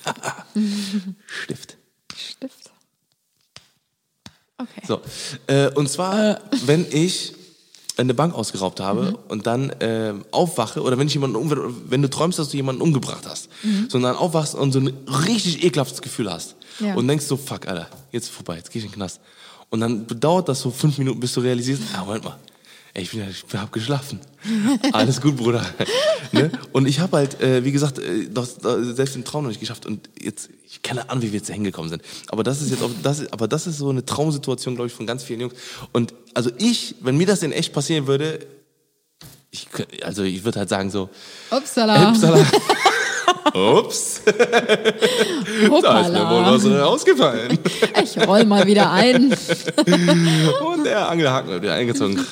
Stift. 1.44 1.76
Stift. 2.16 2.70
Okay. 4.58 4.82
So, 4.86 5.00
äh, 5.46 5.68
und 5.74 5.88
zwar, 5.88 6.40
wenn 6.66 6.84
ich 6.90 7.32
eine 7.96 8.14
Bank 8.14 8.34
ausgeraubt 8.34 8.80
habe 8.80 9.02
Mhm. 9.12 9.18
und 9.28 9.46
dann 9.46 9.72
ähm, 9.80 10.24
aufwache 10.30 10.82
oder 10.82 10.98
wenn 10.98 11.06
ich 11.08 11.14
jemanden 11.14 11.36
um, 11.36 11.50
wenn 11.88 12.02
du 12.02 12.08
träumst, 12.10 12.38
dass 12.38 12.48
du 12.50 12.56
jemanden 12.56 12.80
umgebracht 12.82 13.24
hast, 13.28 13.48
sondern 13.88 14.14
aufwachst 14.16 14.54
und 14.54 14.72
so 14.72 14.78
ein 14.80 14.92
richtig 15.26 15.64
ekelhaftes 15.64 16.00
Gefühl 16.02 16.30
hast 16.32 16.54
Mhm. 16.80 16.86
Ja. 16.86 16.94
und 16.94 17.08
denkst 17.08 17.24
so, 17.26 17.36
fuck, 17.36 17.66
Alter, 17.66 17.88
jetzt 18.12 18.24
ist 18.24 18.30
vorbei, 18.34 18.56
jetzt 18.56 18.70
gehe 18.70 18.78
ich 18.80 18.86
in 18.86 18.90
den 18.92 18.96
Knast. 18.96 19.20
Und 19.70 19.80
dann 19.80 20.06
dauert 20.20 20.48
das 20.48 20.60
so 20.60 20.70
fünf 20.70 20.96
Minuten, 20.98 21.18
bis 21.20 21.32
du 21.34 21.40
realisierst, 21.40 21.82
ah, 21.96 22.04
Moment 22.04 22.24
mal, 22.24 22.36
ey, 22.94 23.02
ich, 23.02 23.10
bin, 23.10 23.20
ja- 23.20 23.26
ich 23.28 23.44
hab 23.58 23.72
geschlafen. 23.72 24.20
Alles 24.92 25.20
gut, 25.20 25.36
Bruder. 25.36 25.64
Ne? 26.32 26.50
Und 26.72 26.86
ich 26.86 27.00
habe 27.00 27.16
halt, 27.16 27.40
äh, 27.40 27.64
wie 27.64 27.72
gesagt, 27.72 27.98
äh, 27.98 28.28
das, 28.30 28.58
das, 28.58 28.96
selbst 28.96 29.16
im 29.16 29.24
Traum 29.24 29.44
noch 29.44 29.50
nicht 29.50 29.60
geschafft 29.60 29.86
und 29.86 30.08
jetzt, 30.20 30.50
ich 30.66 30.82
keine 30.82 31.08
Ahnung, 31.08 31.22
wie 31.22 31.32
wir 31.32 31.38
jetzt 31.38 31.50
hingekommen 31.50 31.90
sind. 31.90 32.02
Aber 32.28 32.42
das 32.42 32.60
ist 32.60 32.70
jetzt, 32.70 32.82
auch, 32.82 32.90
das 33.02 33.32
aber 33.32 33.48
das 33.48 33.66
ist 33.66 33.78
so 33.78 33.90
eine 33.90 34.04
Traumsituation, 34.04 34.74
glaube 34.74 34.88
ich, 34.88 34.94
von 34.94 35.06
ganz 35.06 35.22
vielen 35.22 35.40
Jungs. 35.40 35.54
Und 35.92 36.14
also 36.34 36.50
ich, 36.58 36.96
wenn 37.00 37.16
mir 37.16 37.26
das 37.26 37.42
in 37.42 37.52
echt 37.52 37.72
passieren 37.72 38.06
würde, 38.06 38.40
ich, 39.50 39.66
also 40.02 40.22
ich 40.22 40.44
würde 40.44 40.58
halt 40.60 40.68
sagen 40.68 40.90
so, 40.90 41.08
Upsala. 41.50 42.10
Upsala. 42.10 42.44
Ups, 43.54 44.20
da 44.24 46.00
ist 46.00 46.12
mir 46.12 46.30
wohl 46.30 46.44
was 46.44 46.66
rausgefallen. 46.66 47.58
Ich 48.02 48.26
roll 48.26 48.44
mal 48.44 48.66
wieder 48.66 48.90
ein. 48.90 49.34
Und 50.64 50.84
der 50.84 51.08
Angelhaken 51.08 51.50
wird 51.50 51.62
wieder 51.62 51.74
eingezogen. 51.74 52.18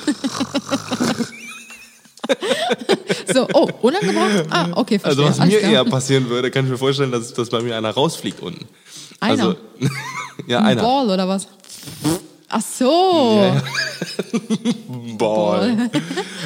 So, 3.33 3.47
oh, 3.53 3.69
unangebracht? 3.81 4.45
Ah, 4.49 4.69
okay, 4.73 4.99
verstehe. 4.99 5.25
Also 5.25 5.29
was 5.29 5.39
Alles 5.39 5.53
mir 5.53 5.59
klar. 5.59 5.71
eher 5.71 5.85
passieren 5.85 6.29
würde, 6.29 6.51
kann 6.51 6.65
ich 6.65 6.71
mir 6.71 6.77
vorstellen, 6.77 7.11
dass, 7.11 7.33
dass 7.33 7.49
bei 7.49 7.61
mir 7.61 7.75
einer 7.75 7.91
rausfliegt 7.91 8.41
unten. 8.41 8.65
Einer? 9.19 9.43
Also, 9.43 9.55
ja, 10.47 10.59
Ein 10.59 10.65
einer. 10.65 10.81
Ball 10.81 11.09
oder 11.09 11.27
was? 11.27 11.47
Ach 12.49 12.61
so. 12.61 13.41
Ja, 13.41 13.55
ja. 13.55 13.63
Ball. 15.17 15.89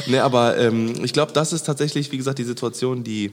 nee, 0.08 0.18
aber 0.20 0.58
ähm, 0.58 1.04
ich 1.04 1.14
glaube, 1.14 1.32
das 1.34 1.54
ist 1.54 1.64
tatsächlich, 1.64 2.12
wie 2.12 2.18
gesagt, 2.18 2.40
die 2.40 2.44
Situation, 2.44 3.04
die 3.04 3.32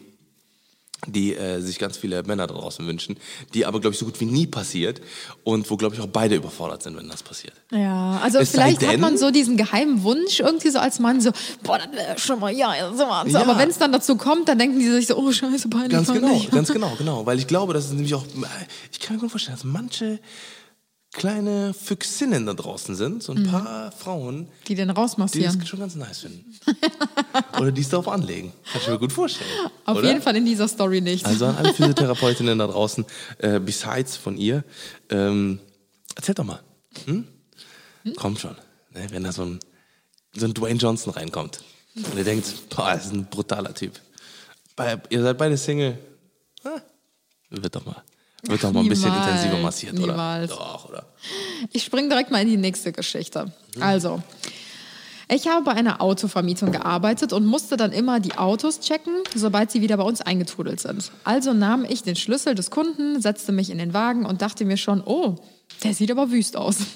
die 1.06 1.34
äh, 1.34 1.60
sich 1.60 1.78
ganz 1.78 1.96
viele 1.96 2.22
Männer 2.24 2.46
da 2.48 2.54
draußen 2.54 2.84
wünschen, 2.86 3.16
die 3.54 3.64
aber, 3.66 3.80
glaube 3.80 3.94
ich, 3.94 4.00
so 4.00 4.04
gut 4.06 4.18
wie 4.20 4.24
nie 4.24 4.46
passiert 4.48 5.00
und 5.44 5.70
wo, 5.70 5.76
glaube 5.76 5.94
ich, 5.94 6.00
auch 6.00 6.08
beide 6.08 6.34
überfordert 6.34 6.82
sind, 6.82 6.96
wenn 6.96 7.08
das 7.08 7.22
passiert. 7.22 7.54
Ja, 7.70 8.18
also 8.22 8.38
Es 8.38 8.50
vielleicht 8.50 8.82
hat 8.82 8.94
denn- 8.94 9.00
man 9.00 9.16
so 9.16 9.30
diesen 9.30 9.56
geheimen 9.56 10.02
Wunsch 10.02 10.40
irgendwie 10.40 10.70
so 10.70 10.80
als 10.80 10.98
Mann 10.98 11.20
so, 11.20 11.30
boah, 11.62 11.78
das 11.78 11.92
wäre 11.92 12.18
schon 12.18 12.40
mal, 12.40 12.50
ja, 12.52 12.74
ja, 12.74 12.90
so 12.92 13.06
mal. 13.06 13.24
So, 13.30 13.38
Ja. 13.38 13.42
Aber 13.44 13.56
wenn 13.58 13.70
es 13.70 13.78
dann 13.78 13.92
dazu 13.92 14.16
kommt, 14.16 14.48
dann 14.48 14.58
denken 14.58 14.80
die 14.80 14.88
sich 14.90 15.06
so, 15.06 15.16
oh, 15.16 15.30
scheiße, 15.30 15.68
peinlich, 15.68 15.92
Ganz 15.92 16.12
genau, 16.12 16.26
peinlich. 16.28 16.50
ganz 16.50 16.68
genau, 16.72 16.92
genau. 16.98 17.24
Weil 17.24 17.38
ich 17.38 17.46
glaube, 17.46 17.74
dass 17.74 17.84
es 17.86 17.92
nämlich 17.92 18.14
auch, 18.14 18.24
ich 18.90 18.98
kann 18.98 19.16
mir 19.16 19.20
gut 19.20 19.30
vorstellen, 19.30 19.56
dass 19.56 19.64
manche 19.64 20.18
kleine 21.12 21.72
Füchsinnen 21.74 22.46
da 22.46 22.54
draußen 22.54 22.94
sind, 22.94 23.22
so 23.22 23.32
ein 23.32 23.42
Mhm. 23.42 23.50
paar 23.50 23.92
Frauen, 23.92 24.48
Die 24.68 24.74
den 24.74 24.88
die 24.88 24.94
das 24.94 24.96
rausmassieren. 24.96 25.66
schon 25.66 25.80
ganz 25.80 25.94
nice 25.94 26.20
finden. 26.20 26.44
Oder 27.58 27.72
die 27.72 27.80
es 27.80 27.88
darauf 27.88 28.08
anlegen. 28.08 28.52
Kann 28.72 28.80
ich 28.82 28.88
mir 28.88 28.98
gut 28.98 29.12
vorstellen. 29.12 29.50
Auf 29.86 29.96
oder? 29.98 30.08
jeden 30.08 30.22
Fall 30.22 30.36
in 30.36 30.44
dieser 30.44 30.68
Story 30.68 31.00
nicht. 31.00 31.24
Also 31.26 31.46
an 31.46 31.56
alle 31.56 31.72
Physiotherapeutinnen 31.72 32.58
da 32.58 32.66
draußen, 32.66 33.04
äh, 33.38 33.58
besides 33.58 34.16
von 34.16 34.36
ihr, 34.36 34.64
ähm, 35.10 35.58
erzähl 36.14 36.34
doch 36.34 36.44
mal. 36.44 36.60
Hm? 37.06 37.26
Kommt 38.16 38.38
schon. 38.40 38.56
Ne, 38.94 39.06
wenn 39.10 39.24
da 39.24 39.32
so 39.32 39.42
ein, 39.44 39.60
so 40.34 40.44
ein 40.46 40.54
Dwayne 40.54 40.78
Johnson 40.78 41.12
reinkommt 41.12 41.62
und 41.96 42.16
ihr 42.16 42.24
denkt, 42.24 42.68
boah, 42.70 42.92
das 42.94 43.06
ist 43.06 43.12
ein 43.12 43.26
brutaler 43.26 43.74
Typ. 43.74 43.98
Bei, 44.76 45.00
ihr 45.10 45.22
seid 45.22 45.36
beide 45.38 45.56
Single. 45.56 45.98
Ah, 46.64 46.80
wird 47.50 47.74
doch 47.74 47.84
mal, 47.84 48.02
wird 48.44 48.62
doch 48.62 48.72
mal 48.72 48.80
ein 48.80 48.88
bisschen 48.88 49.14
intensiver 49.14 49.58
massiert, 49.58 49.94
niemals. 49.94 50.52
oder? 50.52 50.60
Doch, 50.60 50.88
oder? 50.88 51.06
Ich 51.72 51.84
springe 51.84 52.08
direkt 52.08 52.30
mal 52.30 52.40
in 52.42 52.48
die 52.48 52.56
nächste 52.56 52.92
Geschichte. 52.92 53.52
Also, 53.80 54.22
Ich 55.30 55.46
habe 55.46 55.62
bei 55.62 55.72
einer 55.72 56.00
Autovermietung 56.00 56.72
gearbeitet 56.72 57.34
und 57.34 57.44
musste 57.44 57.76
dann 57.76 57.92
immer 57.92 58.18
die 58.18 58.38
Autos 58.38 58.80
checken, 58.80 59.12
sobald 59.34 59.70
sie 59.70 59.82
wieder 59.82 59.98
bei 59.98 60.02
uns 60.04 60.22
eingetrudelt 60.22 60.80
sind. 60.80 61.10
Also 61.24 61.52
nahm 61.52 61.84
ich 61.84 62.02
den 62.02 62.16
Schlüssel 62.16 62.54
des 62.54 62.70
Kunden, 62.70 63.20
setzte 63.20 63.52
mich 63.52 63.68
in 63.68 63.76
den 63.76 63.92
Wagen 63.92 64.24
und 64.24 64.40
dachte 64.40 64.64
mir 64.64 64.78
schon, 64.78 65.02
oh, 65.04 65.36
der 65.84 65.92
sieht 65.92 66.10
aber 66.10 66.30
wüst 66.30 66.56
aus. 66.56 66.78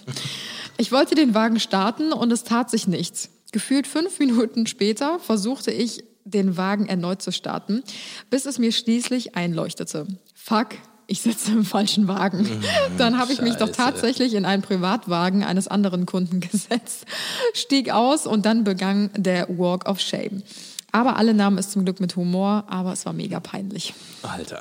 Ich 0.79 0.91
wollte 0.91 1.15
den 1.15 1.35
Wagen 1.35 1.61
starten 1.61 2.15
und 2.15 2.33
es 2.33 2.45
tat 2.45 2.71
sich 2.71 2.89
nichts. 2.89 3.29
Gefühlt 3.53 3.87
fünf 3.87 4.19
Minuten 4.19 4.67
später 4.67 5.19
versuchte 5.19 5.71
ich, 5.71 6.03
den 6.25 6.57
Wagen 6.57 6.87
erneut 6.87 7.21
zu 7.21 7.31
starten, 7.31 7.83
bis 8.31 8.47
es 8.47 8.59
mir 8.59 8.73
schließlich 8.73 9.37
einleuchtete. 9.37 10.07
Fuck, 10.35 10.69
ich 11.12 11.21
sitze 11.21 11.52
im 11.52 11.66
falschen 11.66 12.09
Wagen. 12.09 12.49
Dann 12.97 13.19
habe 13.19 13.35
ich 13.35 13.42
mich 13.42 13.57
doch 13.57 13.66
Scheiße. 13.66 13.76
tatsächlich 13.76 14.33
in 14.33 14.47
einen 14.47 14.62
Privatwagen 14.62 15.45
eines 15.45 15.69
anderen 15.69 16.07
Kunden 16.07 16.40
gesetzt, 16.50 17.04
stieg 17.52 17.90
aus 17.90 18.26
und 18.26 18.47
dann 18.47 18.64
begann 18.64 19.11
der 19.14 19.47
Walk 19.50 19.87
of 19.87 20.00
Shame. 20.00 20.42
Aber 20.95 21.17
alle 21.17 21.33
nahmen 21.33 21.57
es 21.57 21.71
zum 21.71 21.85
Glück 21.85 22.01
mit 22.01 22.17
Humor, 22.17 22.65
aber 22.69 22.93
es 22.93 23.07
war 23.07 23.15
mega 23.15 23.41
peinlich. 23.41 23.95
Alter. 24.23 24.61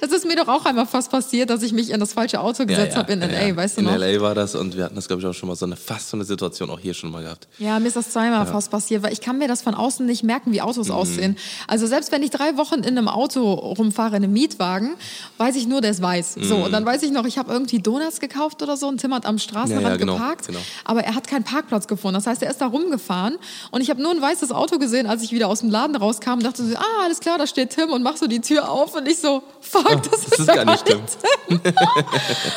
Das 0.00 0.10
ist 0.10 0.26
mir 0.26 0.34
doch 0.34 0.48
auch 0.48 0.64
einmal 0.64 0.86
fast 0.86 1.10
passiert, 1.10 1.50
dass 1.50 1.62
ich 1.62 1.72
mich 1.72 1.90
in 1.90 2.00
das 2.00 2.14
falsche 2.14 2.40
Auto 2.40 2.64
gesetzt 2.66 2.96
habe 2.96 3.12
in 3.12 3.20
LA, 3.20 3.54
weißt 3.54 3.76
du 3.76 3.80
in 3.82 3.86
noch? 3.86 3.96
LA 3.96 4.20
war 4.20 4.34
das 4.34 4.54
und 4.54 4.74
wir 4.76 4.84
hatten 4.84 4.94
das, 4.96 5.06
glaube 5.06 5.20
ich, 5.20 5.28
auch 5.28 5.34
schon 5.34 5.48
mal 5.48 5.54
so 5.54 5.66
eine 5.66 5.76
fast 5.76 6.08
so 6.08 6.16
eine 6.16 6.24
Situation 6.24 6.70
auch 6.70 6.80
hier 6.80 6.94
schon 6.94 7.10
mal 7.10 7.22
gehabt. 7.22 7.46
Ja, 7.58 7.78
mir 7.78 7.88
ist 7.88 7.96
das 7.96 8.10
zweimal 8.10 8.46
fast 8.46 8.70
passiert, 8.70 9.02
weil 9.02 9.12
ich 9.12 9.20
kann 9.20 9.38
mir 9.38 9.48
das 9.48 9.62
von 9.62 9.74
außen 9.74 10.04
nicht 10.06 10.22
merken, 10.24 10.50
wie 10.52 10.56
Mhm. 10.56 10.62
Autos 10.62 10.90
aussehen. 10.90 11.36
Also 11.68 11.86
selbst 11.86 12.10
wenn 12.10 12.22
ich 12.22 12.30
drei 12.30 12.56
Wochen 12.56 12.76
in 12.80 12.96
einem 12.98 13.08
Auto 13.08 13.52
rumfahre, 13.52 14.16
in 14.16 14.24
einem 14.24 14.32
Mietwagen, 14.32 14.94
weiß 15.38 15.56
ich 15.56 15.66
nur, 15.68 15.82
der 15.82 15.90
ist 15.90 16.00
weiß. 16.02 16.36
So, 16.40 16.56
und 16.56 16.72
dann 16.72 16.84
weiß 16.86 17.02
ich 17.02 17.10
noch, 17.12 17.26
ich 17.26 17.36
habe 17.38 17.52
irgendwie 17.52 17.78
Donuts 17.80 18.18
gekauft 18.20 18.62
oder 18.62 18.76
so 18.78 18.88
und 18.88 18.98
Tim 19.00 19.12
hat 19.14 19.26
am 19.26 19.38
Straßenrand 19.38 19.84
Ja, 19.84 19.90
ja, 19.90 19.96
genau, 19.96 20.14
geparkt, 20.14 20.46
genau. 20.48 20.58
aber 20.84 21.04
er 21.04 21.14
hat 21.14 21.28
keinen 21.28 21.44
Parkplatz 21.44 21.86
gefunden. 21.86 22.14
Das 22.14 22.26
heißt, 22.26 22.42
er 22.42 22.50
ist 22.50 22.60
da 22.62 22.66
rumgefahren 22.66 23.36
und 23.70 23.82
ich 23.82 23.90
habe 23.90 24.00
nur 24.02 24.10
ein 24.10 24.20
weißes 24.22 24.50
Auto 24.52 24.78
gesehen, 24.78 25.06
als 25.06 25.22
ich 25.22 25.32
wieder 25.32 25.48
aus 25.48 25.60
dem 25.66 25.70
Laden 25.70 25.96
rauskam 25.96 26.34
und 26.34 26.44
dachte 26.44 26.66
so, 26.66 26.76
ah, 26.76 27.04
alles 27.04 27.20
klar, 27.20 27.38
da 27.38 27.46
steht 27.46 27.70
Tim 27.70 27.90
und 27.90 28.02
mach 28.02 28.16
so 28.16 28.26
die 28.26 28.40
Tür 28.40 28.70
auf 28.70 28.94
und 28.94 29.06
ich 29.06 29.18
so, 29.18 29.42
fuck, 29.60 30.02
das, 30.02 30.24
das 30.24 30.38
ist 30.40 30.46
gar 30.46 30.64
nicht 30.64 30.84
Tim. 30.86 31.00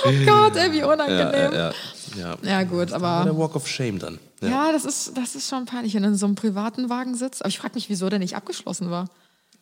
oh 0.05 0.11
Gott, 0.25 0.55
ey, 0.55 0.71
wie 0.71 0.83
unangenehm. 0.83 1.53
Ja, 1.53 1.71
ja. 2.17 2.37
Ja, 2.43 2.63
gut, 2.63 2.91
War 2.91 3.03
aber... 3.03 3.25
der 3.25 3.37
Walk 3.37 3.55
of 3.55 3.67
Shame 3.67 3.99
dann. 3.99 4.19
Ja. 4.41 4.49
Ja, 4.49 4.71
das 4.71 4.85
ist, 4.85 5.17
das 5.17 5.35
ist 5.35 5.49
schon 5.49 5.65
peinlich, 5.65 5.93
wenn 5.93 6.03
du 6.03 6.09
in 6.09 6.15
so 6.15 6.25
einem 6.25 6.35
privaten 6.35 6.89
Wagen 6.89 7.15
sitzt. 7.15 7.41
Aber 7.41 7.49
ich 7.49 7.59
frage 7.59 7.75
mich, 7.75 7.89
wieso 7.89 8.09
der 8.09 8.19
nicht 8.19 8.35
abgeschlossen 8.35 8.89
war. 8.89 9.09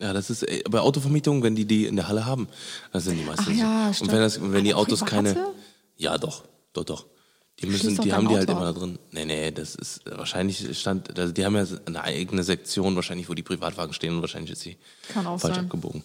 Ja, 0.00 0.12
das 0.12 0.30
ist 0.30 0.44
ey, 0.44 0.62
bei 0.70 0.78
Autovermietungen, 0.78 1.42
wenn 1.42 1.56
die 1.56 1.64
die 1.64 1.86
in 1.86 1.96
der 1.96 2.08
Halle 2.08 2.24
haben, 2.24 2.48
das 2.92 3.04
sind 3.04 3.18
die 3.18 3.24
meisten 3.24 3.46
Ach 3.48 3.56
ja, 3.56 3.82
so. 3.82 3.88
Und 3.88 3.94
stimmt. 3.94 4.12
wenn, 4.12 4.20
das, 4.20 4.40
wenn 4.40 4.64
die 4.64 4.74
Autos 4.74 5.04
keine. 5.04 5.32
private? 5.32 5.54
Ja, 5.96 6.18
doch, 6.18 6.44
doch, 6.72 6.84
doch. 6.84 7.06
Die 7.60 7.66
müssen, 7.66 7.96
die 8.00 8.12
haben 8.12 8.28
die 8.28 8.36
halt 8.36 8.48
immer 8.48 8.72
da 8.72 8.72
drin. 8.72 8.98
Nee, 9.10 9.24
nee, 9.24 9.50
das 9.50 9.74
ist 9.74 10.02
wahrscheinlich 10.06 10.78
stand, 10.78 11.18
also 11.18 11.32
die 11.32 11.44
haben 11.44 11.56
ja 11.56 11.66
eine 11.86 12.02
eigene 12.04 12.44
Sektion 12.44 12.94
wahrscheinlich, 12.94 13.28
wo 13.28 13.34
die 13.34 13.42
Privatwagen 13.42 13.92
stehen 13.92 14.14
und 14.14 14.20
wahrscheinlich 14.20 14.52
ist 14.52 14.60
sie 14.60 14.76
falsch 15.12 15.40
sein. 15.40 15.64
abgebogen. 15.64 16.04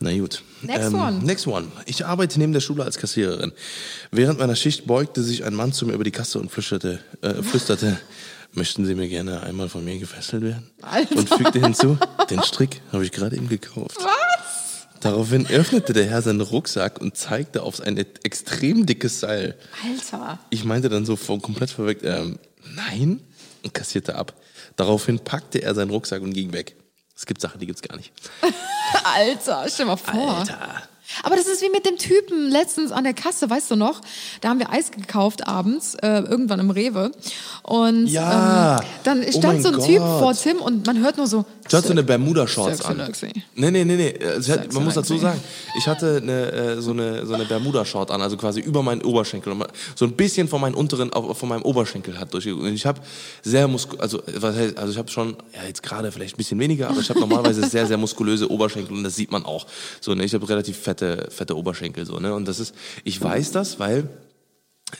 Na 0.00 0.16
gut. 0.16 0.42
Ähm, 0.62 0.68
Next 0.68 0.94
one. 0.94 1.18
Next 1.22 1.46
one. 1.46 1.66
Ich 1.84 2.06
arbeite 2.06 2.38
neben 2.38 2.54
der 2.54 2.60
Schule 2.60 2.82
als 2.82 2.96
Kassiererin. 2.96 3.52
Während 4.10 4.38
meiner 4.38 4.56
Schicht 4.56 4.86
beugte 4.86 5.22
sich 5.22 5.44
ein 5.44 5.54
Mann 5.54 5.74
zu 5.74 5.84
mir 5.84 5.92
über 5.92 6.04
die 6.04 6.12
Kasse 6.12 6.38
und 6.38 6.50
flüsterte, 6.50 7.00
äh, 7.20 7.42
flüsterte 7.42 7.98
möchten 8.52 8.86
Sie 8.86 8.94
mir 8.94 9.08
gerne 9.08 9.42
einmal 9.42 9.68
von 9.68 9.84
mir 9.84 9.98
gefesselt 9.98 10.42
werden? 10.42 10.70
Alter. 10.80 11.16
Und 11.16 11.28
fügte 11.28 11.60
hinzu, 11.60 11.98
den 12.30 12.42
Strick 12.42 12.80
habe 12.90 13.04
ich 13.04 13.12
gerade 13.12 13.36
eben 13.36 13.48
gekauft. 13.48 13.98
Daraufhin 15.00 15.46
öffnete 15.46 15.92
der 15.92 16.06
Herr 16.06 16.22
seinen 16.22 16.40
Rucksack 16.40 17.00
und 17.00 17.16
zeigte 17.16 17.62
auf 17.62 17.80
ein 17.80 17.96
extrem 17.96 18.86
dickes 18.86 19.20
Seil. 19.20 19.56
Alter. 19.84 20.38
Ich 20.50 20.64
meinte 20.64 20.88
dann 20.88 21.04
so 21.04 21.16
komplett 21.16 21.70
verweckt, 21.70 22.02
ähm, 22.04 22.38
nein, 22.74 23.20
und 23.62 23.74
kassierte 23.74 24.14
ab. 24.14 24.34
Daraufhin 24.76 25.18
packte 25.18 25.62
er 25.62 25.74
seinen 25.74 25.90
Rucksack 25.90 26.22
und 26.22 26.32
ging 26.32 26.52
weg. 26.52 26.76
Es 27.16 27.24
gibt 27.26 27.40
Sachen, 27.40 27.58
die 27.60 27.66
gibt's 27.66 27.82
gar 27.82 27.96
nicht. 27.96 28.12
Alter, 29.04 29.66
stell 29.68 29.86
mal 29.86 29.96
vor. 29.96 30.38
Alter. 30.38 30.82
Aber 31.22 31.36
das 31.36 31.46
ist 31.46 31.62
wie 31.62 31.70
mit 31.70 31.86
dem 31.86 31.96
Typen 31.96 32.48
letztens 32.50 32.92
an 32.92 33.04
der 33.04 33.14
Kasse, 33.14 33.48
weißt 33.48 33.70
du 33.70 33.76
noch? 33.76 34.00
Da 34.40 34.48
haben 34.50 34.58
wir 34.58 34.70
Eis 34.70 34.90
gekauft 34.90 35.46
abends, 35.46 35.94
äh, 36.02 36.20
irgendwann 36.20 36.60
im 36.60 36.70
Rewe. 36.70 37.10
Und 37.62 38.06
Ja. 38.06 38.78
ähm, 38.80 38.86
dann 39.04 39.20
Oh 39.26 39.30
stand 39.30 39.44
mein 39.44 39.62
so 39.62 39.68
ein 39.68 39.86
Typ 39.86 39.98
Gott. 39.98 40.20
vor 40.20 40.34
Tim 40.34 40.58
und 40.58 40.86
man 40.86 40.98
hört 41.00 41.16
nur 41.16 41.26
so. 41.26 41.44
Du 41.68 41.72
hattest 41.76 41.88
so 41.88 41.92
eine 41.92 42.04
Bermuda-Shorts 42.04 42.82
an. 42.84 43.02
Nee, 43.56 43.70
nee, 43.70 43.84
nee, 43.84 43.96
nee. 43.96 44.14
Also 44.24 44.52
hatte, 44.52 44.72
man 44.72 44.84
muss 44.84 44.94
dazu 44.94 45.18
sagen, 45.18 45.40
ich 45.76 45.86
hatte 45.88 46.20
eine, 46.22 46.52
äh, 46.52 46.80
so 46.80 46.92
eine, 46.92 47.26
so 47.26 47.34
eine 47.34 47.44
Bermuda-Short 47.44 48.10
an, 48.12 48.22
also 48.22 48.36
quasi 48.36 48.60
über 48.60 48.82
meinen 48.82 49.02
Oberschenkel. 49.02 49.52
Und 49.52 49.66
So 49.96 50.04
ein 50.04 50.12
bisschen 50.12 50.46
von 50.46 50.60
meinen 50.60 50.74
unteren, 50.74 51.10
von 51.12 51.48
meinem 51.48 51.62
Oberschenkel 51.62 52.18
hat 52.20 52.32
durchgeguckt. 52.32 52.64
Und 52.66 52.72
ich 52.72 52.86
habe 52.86 53.00
sehr 53.42 53.66
muskulöse, 53.66 54.02
also, 54.02 54.22
was 54.36 54.54
heißt, 54.54 54.78
also 54.78 54.92
ich 54.92 54.98
habe 54.98 55.10
schon, 55.10 55.36
ja 55.54 55.66
jetzt 55.66 55.82
gerade 55.82 56.12
vielleicht 56.12 56.34
ein 56.34 56.38
bisschen 56.38 56.60
weniger, 56.60 56.88
aber 56.88 57.00
ich 57.00 57.08
habe 57.10 57.18
normalerweise 57.18 57.66
sehr, 57.68 57.86
sehr 57.86 57.96
muskulöse 57.96 58.48
Oberschenkel 58.50 58.96
und 58.96 59.02
das 59.02 59.16
sieht 59.16 59.32
man 59.32 59.44
auch. 59.44 59.66
So, 60.00 60.14
ne? 60.14 60.24
Ich 60.24 60.34
habe 60.34 60.48
relativ 60.48 60.76
fette, 60.78 61.05
fette 61.30 61.56
Oberschenkel, 61.56 62.06
so, 62.06 62.18
ne? 62.18 62.34
Und 62.34 62.46
das 62.48 62.60
ist, 62.60 62.74
ich 63.04 63.20
weiß 63.20 63.52
das, 63.52 63.78
weil 63.78 64.08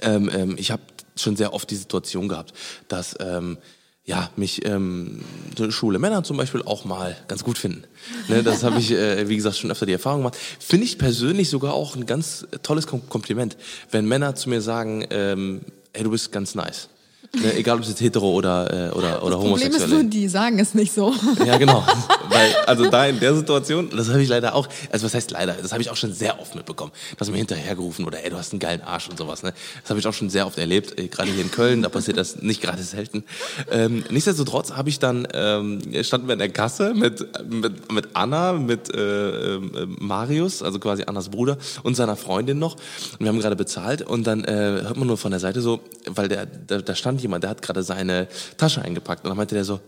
ähm, 0.03 0.31
ähm, 0.33 0.55
ich 0.59 0.71
habe 0.71 0.83
schon 1.17 1.37
sehr 1.37 1.53
oft 1.53 1.71
die 1.71 1.77
Situation 1.77 2.29
gehabt, 2.29 2.53
dass 2.89 3.17
ähm, 3.21 3.59
ja, 4.07 4.31
mich 4.37 4.65
ähm, 4.65 5.25
schwule 5.71 5.99
Männer 5.99 6.23
zum 6.23 6.37
Beispiel 6.37 6.63
auch 6.63 6.85
mal 6.85 7.17
ganz 7.27 7.43
gut 7.43 7.59
finden. 7.59 7.83
Ne, 8.29 8.45
das 8.45 8.63
habe 8.63 8.79
ich, 8.79 8.93
äh, 8.93 9.29
wie 9.29 9.35
gesagt, 9.35 9.57
schon 9.57 9.71
öfter 9.71 9.85
die 9.85 9.93
Erfahrung 9.93 10.21
gemacht. 10.21 10.37
Finde 10.61 10.85
ich 10.85 10.97
persönlich 10.97 11.51
sogar 11.51 11.75
auch 11.75 11.97
ein 11.97 12.07
ganz 12.07 12.47
tolles 12.63 12.87
Kom 12.87 13.09
Kompliment, 13.09 13.57
wenn 13.91 14.07
Männer 14.07 14.37
zu 14.37 14.49
mir 14.49 14.61
sagen, 14.61 15.05
ähm, 15.11 15.63
hey, 15.93 16.05
du 16.05 16.11
bist 16.11 16.31
ganz 16.31 16.55
nice. 16.55 16.89
Ne, 17.35 17.55
egal 17.55 17.77
ob 17.77 17.83
es 17.83 17.89
jetzt 17.89 18.01
hetero 18.01 18.31
oder, 18.31 18.91
äh, 18.91 18.91
oder, 18.91 19.23
oder 19.23 19.37
Das 19.37 19.45
Problem 19.45 19.71
ist 19.71 19.77
homosexuell 19.77 20.03
nur, 20.03 20.11
die 20.11 20.29
sagen 20.29 20.59
es 20.59 20.75
nicht 20.75 20.93
so. 20.93 21.13
ja, 21.45 21.59
genau. 21.59 21.85
Weil, 22.29 22.55
also 22.67 22.89
da 22.89 23.07
in 23.07 23.21
der 23.21 23.35
Situation, 23.35 23.91
das 23.95 24.09
habe 24.09 24.23
ich 24.23 24.29
leider 24.29 24.55
auch, 24.55 24.69
also 24.91 25.07
was 25.07 25.15
heißt 25.15 25.31
leider, 25.31 25.55
das 25.55 25.73
habe 25.73 25.83
ich 25.83 25.91
auch 25.91 25.97
schon 25.97 26.13
sehr 26.13 26.41
oft 26.41 26.55
mitbekommen, 26.55 26.93
dass 27.19 27.31
mir 27.31 27.37
hinterhergerufen 27.39 28.05
oder 28.05 28.23
ey, 28.25 28.31
du 28.31 28.37
hast 28.37 28.53
einen 28.53 28.61
geilen 28.61 28.83
Arsch 28.83 29.09
und 29.09 29.19
sowas. 29.19 29.43
Ne? 29.43 29.53
Das 29.83 29.91
habe 29.91 30.01
ich 30.01 30.07
auch 30.07 30.13
schon 30.13 30.31
sehr 30.31 30.47
oft 30.47 30.59
erlebt, 30.59 30.99
äh, 30.99 31.09
gerade 31.09 31.31
hier 31.31 31.43
in 31.43 31.51
Köln, 31.51 31.83
da 31.83 31.89
passiert 31.89 32.17
das 32.17 32.43
nicht 32.43 32.63
gerade 32.63 32.83
selten. 32.83 33.25
Ähm, 33.71 34.05
nichtsdestotrotz 34.11 34.73
habe 34.73 34.89
ich 34.89 34.99
dann, 34.99 35.27
ähm, 35.35 35.81
standen 36.03 36.29
wir 36.29 36.35
in 36.35 36.39
der 36.39 36.51
Kasse 36.51 36.95
mit, 36.95 37.27
mit, 37.49 37.93
mit 37.93 38.09
Anna, 38.15 38.53
mit 38.53 38.95
äh, 38.95 39.57
äh, 39.57 39.87
Marius, 39.99 40.63
also 40.63 40.79
quasi 40.79 41.05
Annas 41.07 41.29
Bruder 41.29 41.59
und 41.83 41.97
seiner 41.97 42.17
Freundin 42.17 42.59
noch 42.59 42.75
und 42.75 43.21
wir 43.21 43.29
haben 43.29 43.41
gerade 43.41 43.57
bezahlt 43.57 44.03
und 44.03 44.27
dann 44.27 44.45
äh, 44.45 44.83
hört 44.83 44.97
man 44.97 45.07
nur 45.07 45.17
von 45.17 45.31
der 45.31 45.41
Seite 45.41 45.61
so, 45.61 45.81
weil 46.07 46.29
der, 46.29 46.47
da, 46.47 46.81
da 46.81 46.95
stand 46.95 47.16
jemand, 47.19 47.45
der 47.45 47.51
hat 47.51 47.63
gerade 47.63 47.83
seine 47.83 48.29
Tasche 48.57 48.83
eingepackt 48.83 49.25
und 49.25 49.31
dann 49.31 49.37
meinte 49.37 49.55
der 49.55 49.65
so, 49.65 49.81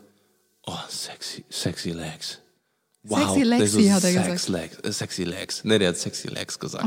Oh, 0.66 0.76
sexy, 0.88 1.44
sexy 1.48 1.90
legs. 1.92 2.38
Sexy 3.08 3.38
Nee, 3.38 3.44
Lexi, 3.44 3.88
hat 3.88 4.04
er 4.04 4.12
sex 4.12 4.46
gesagt. 4.46 4.48
Legs, 4.48 4.76
äh, 4.82 4.92
sexy 4.92 5.24
legs. 5.24 5.64
Nee, 5.64 5.78
der 5.78 5.88
hat 5.88 5.96
sexy 5.96 6.28
legs 6.28 6.58
gesagt. 6.58 6.84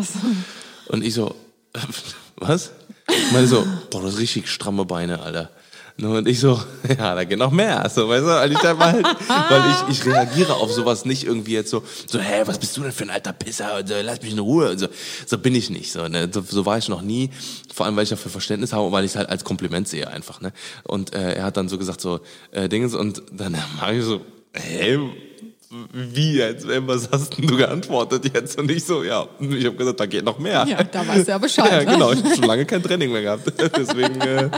Und 0.89 1.03
ich 1.03 1.15
so, 1.15 1.35
was? 2.35 2.71
Ich 3.09 3.31
meine 3.31 3.47
so, 3.47 3.65
boah, 3.89 4.01
du 4.01 4.07
hast 4.07 4.19
richtig 4.19 4.47
stramme 4.49 4.85
Beine, 4.85 5.21
Alter. 5.21 5.49
Ne, 5.97 6.09
Und 6.09 6.27
ich 6.27 6.39
so, 6.39 6.61
ja, 6.97 7.15
da 7.15 7.23
geht 7.23 7.37
noch 7.37 7.51
mehr. 7.51 7.89
So, 7.93 8.07
weißt 8.07 8.23
du, 8.23 8.27
weil 8.27 8.51
ich 8.51 8.57
halt, 8.59 8.79
weil 8.79 9.63
ich, 9.89 9.99
ich 9.99 10.05
reagiere 10.05 10.55
auf 10.55 10.71
sowas 10.71 11.05
nicht 11.05 11.23
irgendwie 11.25 11.53
jetzt 11.53 11.69
so, 11.69 11.83
so, 12.07 12.19
hä, 12.19 12.41
was 12.45 12.57
bist 12.59 12.75
du 12.77 12.81
denn 12.81 12.91
für 12.91 13.03
ein 13.03 13.09
alter 13.09 13.33
Pisser? 13.33 13.77
Und 13.79 13.87
so, 13.87 13.95
lass 14.01 14.21
mich 14.21 14.31
in 14.31 14.39
Ruhe. 14.39 14.71
Und 14.71 14.79
so, 14.79 14.87
so 15.25 15.37
bin 15.37 15.55
ich 15.55 15.69
nicht. 15.69 15.91
So, 15.91 16.07
ne? 16.07 16.29
so, 16.31 16.41
so 16.41 16.65
war 16.65 16.77
ich 16.77 16.89
noch 16.89 17.01
nie. 17.01 17.29
Vor 17.73 17.85
allem, 17.85 17.95
weil 17.95 18.03
ich 18.03 18.09
dafür 18.09 18.31
Verständnis 18.31 18.73
habe, 18.73 18.85
und 18.85 18.91
weil 18.91 19.05
ich 19.05 19.11
es 19.11 19.17
halt 19.17 19.29
als 19.29 19.43
Kompliment 19.43 19.87
sehe 19.87 20.07
einfach. 20.07 20.41
Ne? 20.41 20.51
Und 20.83 21.13
äh, 21.13 21.35
er 21.35 21.43
hat 21.45 21.57
dann 21.57 21.69
so 21.69 21.77
gesagt, 21.77 22.01
so, 22.01 22.19
äh, 22.51 22.67
Dingens, 22.69 22.93
und 22.95 23.21
dann 23.31 23.51
mache 23.79 23.95
ich 23.95 24.03
so, 24.03 24.21
hä? 24.53 24.99
Wie 25.93 26.33
jetzt? 26.33 26.67
Was 26.67 27.09
hast 27.13 27.37
denn 27.37 27.47
du 27.47 27.55
geantwortet 27.55 28.29
jetzt? 28.33 28.57
Und 28.59 28.69
ich 28.69 28.83
so, 28.83 29.03
ja, 29.03 29.25
ich 29.39 29.65
habe 29.65 29.77
gesagt, 29.77 30.01
da 30.01 30.05
geht 30.05 30.25
noch 30.25 30.37
mehr. 30.37 30.65
Ja, 30.67 30.83
da 30.83 31.07
weißt 31.07 31.27
du 31.27 31.31
ja 31.31 31.37
Bescheid, 31.37 31.71
ja, 31.71 31.79
ne? 31.79 31.85
genau. 31.85 32.11
Ich 32.11 32.21
habe 32.21 32.35
schon 32.35 32.43
lange 32.43 32.65
kein 32.65 32.83
Training 32.83 33.09
mehr 33.09 33.21
gehabt. 33.21 33.53
Deswegen, 33.77 34.19
äh, 34.19 34.43
ja, 34.43 34.49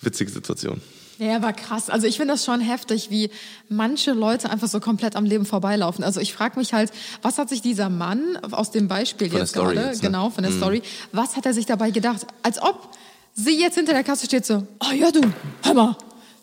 witzige 0.00 0.30
Situation. 0.30 0.80
Ja, 1.18 1.42
war 1.42 1.52
krass. 1.52 1.90
Also 1.90 2.06
ich 2.06 2.16
finde 2.16 2.34
das 2.34 2.44
schon 2.44 2.60
heftig, 2.60 3.10
wie 3.10 3.30
manche 3.68 4.12
Leute 4.12 4.50
einfach 4.50 4.68
so 4.68 4.78
komplett 4.78 5.16
am 5.16 5.24
Leben 5.24 5.44
vorbeilaufen. 5.44 6.04
Also 6.04 6.20
ich 6.20 6.32
frage 6.32 6.58
mich 6.58 6.72
halt, 6.72 6.92
was 7.22 7.38
hat 7.38 7.48
sich 7.48 7.60
dieser 7.60 7.88
Mann 7.88 8.36
aus 8.52 8.70
dem 8.70 8.86
Beispiel 8.86 9.28
Von 9.28 9.40
jetzt 9.40 9.54
gerade, 9.54 9.74
jetzt, 9.74 10.02
ne? 10.02 10.08
genau, 10.08 10.30
von 10.30 10.44
der 10.44 10.52
Story, 10.52 10.80
was 11.10 11.36
hat 11.36 11.44
er 11.44 11.54
sich 11.54 11.66
dabei 11.66 11.90
gedacht? 11.90 12.24
Als 12.42 12.62
ob 12.62 12.90
sie 13.34 13.60
jetzt 13.60 13.74
hinter 13.74 13.94
der 13.94 14.04
Kasse 14.04 14.26
steht 14.26 14.46
so, 14.46 14.64
oh 14.78 14.92
ja 14.94 15.10
du, 15.10 15.20
hör 15.64 15.74
mal, 15.74 15.96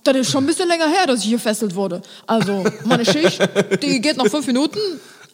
das 0.04 0.18
ist 0.18 0.32
schon 0.32 0.44
ein 0.44 0.48
bisschen 0.48 0.68
länger 0.68 0.88
her, 0.88 1.08
dass 1.08 1.24
ich 1.24 1.32
gefesselt 1.32 1.74
wurde. 1.76 2.02
Also 2.28 2.66
meine 2.84 3.06
Schicht, 3.06 3.42
die 3.82 4.02
geht 4.02 4.18
noch 4.18 4.28
fünf 4.28 4.46
Minuten, 4.46 4.80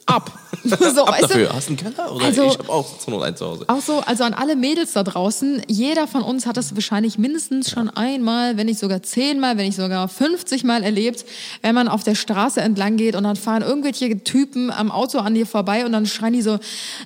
ab. 0.05 0.31
so, 0.63 1.05
Ab 1.05 1.13
weißt 1.13 1.23
du? 1.23 1.27
dafür. 1.27 1.53
Hast 1.53 1.67
du 1.67 1.71
einen 1.71 1.77
Keller? 1.77 2.13
Oder 2.13 2.25
Also- 2.25 2.43
ich 2.45 2.57
habe 2.59 2.69
auch 2.69 2.97
zur 2.99 3.13
Not 3.13 3.23
einen 3.23 3.35
zu 3.35 3.45
Hause. 3.45 3.65
Auch 3.67 3.81
so, 3.81 3.99
also 4.05 4.23
an 4.23 4.33
alle 4.33 4.55
Mädels 4.55 4.93
da 4.93 5.03
draußen, 5.03 5.61
jeder 5.67 6.07
von 6.07 6.21
uns 6.21 6.45
hat 6.45 6.57
das 6.57 6.75
wahrscheinlich 6.75 7.17
mindestens 7.17 7.69
schon 7.71 7.89
einmal, 7.89 8.57
wenn 8.57 8.67
nicht 8.67 8.79
sogar 8.79 9.01
zehnmal, 9.01 9.57
wenn 9.57 9.65
nicht 9.65 9.75
sogar 9.77 10.07
50 10.07 10.63
Mal 10.63 10.83
erlebt, 10.83 11.25
wenn 11.61 11.73
man 11.75 11.87
auf 11.87 12.03
der 12.03 12.15
Straße 12.15 12.61
entlang 12.61 12.97
geht 12.97 13.15
und 13.15 13.23
dann 13.23 13.35
fahren 13.35 13.61
irgendwelche 13.63 14.23
Typen 14.23 14.69
am 14.71 14.91
Auto 14.91 15.19
an 15.19 15.33
dir 15.33 15.45
vorbei 15.47 15.85
und 15.85 15.91
dann 15.93 16.05
schreien 16.05 16.33
die 16.33 16.41
so, 16.41 16.53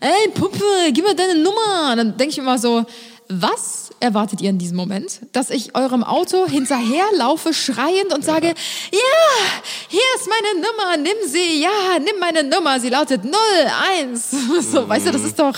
ey 0.01 0.29
Puppe, 0.33 0.59
gib 0.91 1.05
mir 1.07 1.15
deine 1.15 1.35
Nummer. 1.41 1.91
Und 1.91 1.97
dann 1.97 2.17
denke 2.17 2.31
ich 2.33 2.37
immer 2.37 2.57
so, 2.57 2.85
was 3.27 3.89
erwartet 3.99 4.41
ihr 4.41 4.49
in 4.51 4.57
diesem 4.59 4.77
Moment? 4.77 5.21
Dass 5.31 5.49
ich 5.49 5.75
eurem 5.75 6.03
Auto 6.03 6.47
hinterherlaufe, 6.47 7.53
schreiend 7.53 8.13
und 8.13 8.23
sage, 8.23 8.47
ja, 8.47 9.51
hier 9.89 10.01
ist 10.17 10.27
meine 10.29 10.61
Nummer, 10.65 10.97
nimm 10.97 11.29
sie, 11.31 11.61
ja, 11.61 11.69
nimm 11.99 12.19
meine 12.19 12.43
Nummer, 12.43 12.79
sie 12.79 12.89
lautet 12.89 13.21
01. 13.23 14.35
So, 14.71 14.87
weißt 14.87 15.07
du, 15.07 15.11
das 15.11 15.23
ist 15.23 15.39
doch, 15.39 15.57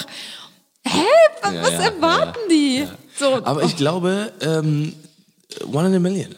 hä, 0.86 1.02
was 1.42 1.54
Ja, 1.54 1.62
ja, 1.64 1.80
erwarten 1.82 2.40
ja, 2.44 2.50
die? 2.50 2.88
So, 3.20 3.34
Aber 3.44 3.64
ich 3.64 3.76
glaube, 3.76 4.32
ähm, 4.42 4.94
One 5.72 5.88
in 5.90 5.96
a 5.96 6.00
Million. 6.00 6.36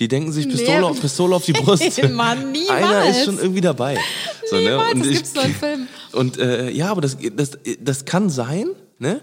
Die 0.00 0.06
denken 0.08 0.30
sich 0.32 0.48
Pistole, 0.48 0.78
Nee. 0.78 0.84
auf, 0.84 1.00
Pistole 1.00 1.34
auf 1.36 1.44
die 1.44 1.52
Brust. 1.54 2.02
Mann, 2.10 2.52
niemals. 2.52 2.70
Einer 2.84 3.04
ist 3.10 3.24
schon 3.24 3.38
irgendwie 3.38 3.60
dabei. 3.60 3.98
So, 4.48 4.56
ne? 4.56 4.62
Niemals, 4.62 4.92
Und 4.94 5.00
das 5.00 5.08
ich- 5.08 5.16
gibt's 5.16 5.34
nur 5.34 5.44
im 5.44 5.54
Film. 5.54 5.88
Und 6.12 6.38
äh, 6.38 6.70
ja, 6.70 6.90
aber 6.90 7.00
das, 7.00 7.16
das, 7.32 7.50
das 7.80 8.04
kann 8.04 8.30
sein, 8.30 8.68
ne? 8.98 9.20